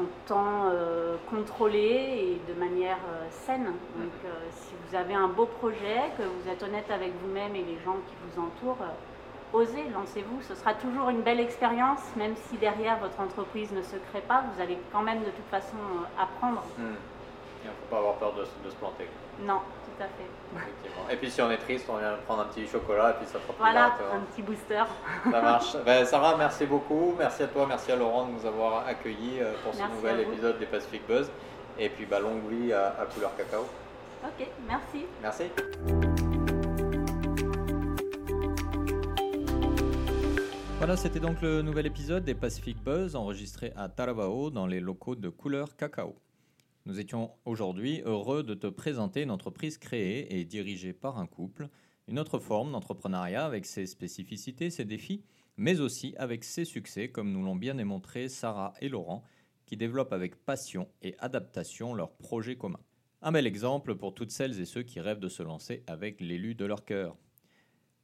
en 0.00 0.26
temps 0.26 0.70
euh, 0.72 1.16
contrôlé 1.28 1.78
et 1.78 2.52
de 2.52 2.58
manière 2.58 2.98
euh, 3.12 3.26
saine. 3.30 3.66
Donc 3.66 4.12
euh, 4.24 4.28
si 4.50 4.74
vous 4.86 4.96
avez 4.96 5.14
un 5.14 5.28
beau 5.28 5.46
projet, 5.46 6.10
que 6.16 6.22
vous 6.22 6.50
êtes 6.50 6.62
honnête 6.62 6.90
avec 6.90 7.12
vous-même 7.22 7.54
et 7.54 7.62
les 7.62 7.78
gens 7.84 7.96
qui 8.06 8.14
vous 8.24 8.42
entourent, 8.42 8.84
osez, 9.52 9.84
lancez-vous. 9.92 10.42
Ce 10.42 10.54
sera 10.54 10.74
toujours 10.74 11.08
une 11.08 11.22
belle 11.22 11.40
expérience, 11.40 12.00
même 12.16 12.34
si 12.36 12.56
derrière 12.56 12.98
votre 12.98 13.20
entreprise 13.20 13.72
ne 13.72 13.82
se 13.82 13.96
crée 14.10 14.22
pas, 14.22 14.44
vous 14.52 14.62
allez 14.62 14.78
quand 14.92 15.02
même 15.02 15.20
de 15.20 15.30
toute 15.30 15.48
façon 15.50 15.76
apprendre. 16.18 16.62
Hmm. 16.78 16.94
Il 17.62 17.68
ne 17.68 17.74
faut 17.74 17.90
pas 17.90 17.98
avoir 17.98 18.14
peur 18.14 18.32
de, 18.32 18.44
se 18.44 18.76
planter. 18.76 19.06
Non, 19.40 19.60
tout 20.00 20.04
à 20.04 20.62
fait. 21.08 21.12
Et 21.12 21.16
puis 21.16 21.30
si 21.30 21.42
on 21.42 21.50
est 21.50 21.58
triste, 21.58 21.86
on 21.88 21.98
vient 21.98 22.14
prendre 22.26 22.42
un 22.42 22.44
petit 22.46 22.66
chocolat 22.66 23.10
et 23.10 23.14
puis 23.14 23.26
ça 23.26 23.38
fera 23.40 23.54
Voilà, 23.58 23.86
un 24.14 24.20
petit 24.20 24.42
booster. 24.42 24.82
Ça 25.30 25.42
marche. 25.42 25.76
ben, 25.84 26.04
Sarah, 26.06 26.36
merci 26.36 26.64
beaucoup. 26.66 27.14
Merci 27.18 27.42
à 27.42 27.48
toi, 27.48 27.66
merci 27.68 27.92
à 27.92 27.96
Laurent 27.96 28.26
de 28.26 28.32
nous 28.32 28.46
avoir 28.46 28.86
accueillis 28.86 29.40
euh, 29.40 29.52
pour 29.62 29.74
ce 29.74 29.82
nouvel 29.82 30.20
épisode 30.20 30.58
des 30.58 30.66
Pacific 30.66 31.06
Buzz. 31.06 31.30
Et 31.78 31.88
puis 31.88 32.06
bah, 32.06 32.20
longue 32.20 32.48
vie 32.48 32.72
à, 32.72 32.94
à 33.00 33.06
couleur 33.06 33.34
cacao. 33.36 33.66
Ok, 34.24 34.46
merci. 34.66 35.06
Merci. 35.22 35.44
Voilà, 40.78 40.96
c'était 40.96 41.20
donc 41.20 41.42
le 41.42 41.60
nouvel 41.60 41.86
épisode 41.86 42.24
des 42.24 42.34
Pacific 42.34 42.82
Buzz 42.82 43.14
enregistré 43.14 43.72
à 43.76 43.88
Taravao 43.88 44.50
dans 44.50 44.66
les 44.66 44.80
locaux 44.80 45.14
de 45.14 45.28
Couleur 45.28 45.76
Cacao. 45.76 46.14
Nous 46.86 46.98
étions 46.98 47.32
aujourd'hui 47.44 48.00
heureux 48.06 48.42
de 48.42 48.54
te 48.54 48.66
présenter 48.66 49.22
une 49.22 49.30
entreprise 49.30 49.76
créée 49.76 50.38
et 50.38 50.44
dirigée 50.44 50.94
par 50.94 51.18
un 51.18 51.26
couple, 51.26 51.68
une 52.08 52.18
autre 52.18 52.38
forme 52.38 52.72
d'entrepreneuriat 52.72 53.44
avec 53.44 53.66
ses 53.66 53.86
spécificités, 53.86 54.70
ses 54.70 54.86
défis, 54.86 55.22
mais 55.58 55.80
aussi 55.80 56.14
avec 56.16 56.42
ses 56.42 56.64
succès, 56.64 57.08
comme 57.10 57.32
nous 57.32 57.44
l'ont 57.44 57.54
bien 57.54 57.74
démontré 57.74 58.30
Sarah 58.30 58.72
et 58.80 58.88
Laurent, 58.88 59.24
qui 59.66 59.76
développent 59.76 60.14
avec 60.14 60.36
passion 60.36 60.88
et 61.02 61.14
adaptation 61.18 61.92
leurs 61.92 62.16
projets 62.16 62.56
communs. 62.56 62.80
Un 63.20 63.32
bel 63.32 63.46
exemple 63.46 63.94
pour 63.94 64.14
toutes 64.14 64.30
celles 64.30 64.58
et 64.58 64.64
ceux 64.64 64.82
qui 64.82 65.00
rêvent 65.00 65.20
de 65.20 65.28
se 65.28 65.42
lancer 65.42 65.84
avec 65.86 66.18
l'élu 66.22 66.54
de 66.54 66.64
leur 66.64 66.86
cœur. 66.86 67.18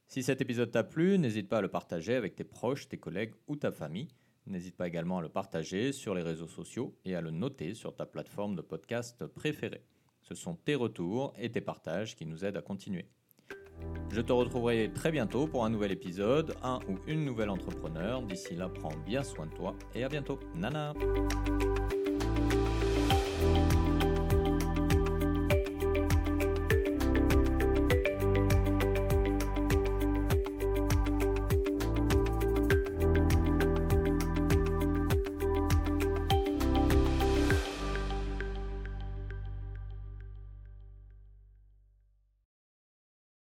Si 0.07 0.21
cet 0.21 0.39
épisode 0.39 0.69
t'a 0.69 0.83
plu, 0.83 1.17
n'hésite 1.17 1.49
pas 1.49 1.57
à 1.57 1.61
le 1.61 1.67
partager 1.67 2.13
avec 2.13 2.35
tes 2.35 2.43
proches, 2.43 2.87
tes 2.87 2.99
collègues 2.99 3.33
ou 3.47 3.55
ta 3.55 3.71
famille. 3.71 4.07
N'hésite 4.47 4.77
pas 4.77 4.87
également 4.87 5.17
à 5.17 5.21
le 5.21 5.29
partager 5.29 5.91
sur 5.91 6.15
les 6.15 6.21
réseaux 6.21 6.47
sociaux 6.47 6.95
et 7.05 7.15
à 7.15 7.21
le 7.21 7.31
noter 7.31 7.73
sur 7.73 7.93
ta 7.93 8.05
plateforme 8.05 8.55
de 8.55 8.61
podcast 8.61 9.25
préférée. 9.25 9.83
Ce 10.21 10.35
sont 10.35 10.55
tes 10.55 10.75
retours 10.75 11.33
et 11.37 11.51
tes 11.51 11.61
partages 11.61 12.15
qui 12.15 12.25
nous 12.25 12.45
aident 12.45 12.57
à 12.57 12.61
continuer. 12.61 13.09
Je 14.09 14.21
te 14.21 14.31
retrouverai 14.31 14.91
très 14.93 15.11
bientôt 15.11 15.47
pour 15.47 15.65
un 15.65 15.69
nouvel 15.69 15.91
épisode, 15.91 16.55
un 16.63 16.79
ou 16.89 16.97
une 17.07 17.25
nouvelle 17.25 17.49
entrepreneur. 17.49 18.21
D'ici 18.21 18.55
là, 18.55 18.69
prends 18.69 18.95
bien 19.05 19.23
soin 19.23 19.45
de 19.47 19.53
toi 19.53 19.75
et 19.93 20.03
à 20.03 20.09
bientôt. 20.09 20.39
Nana 20.55 20.93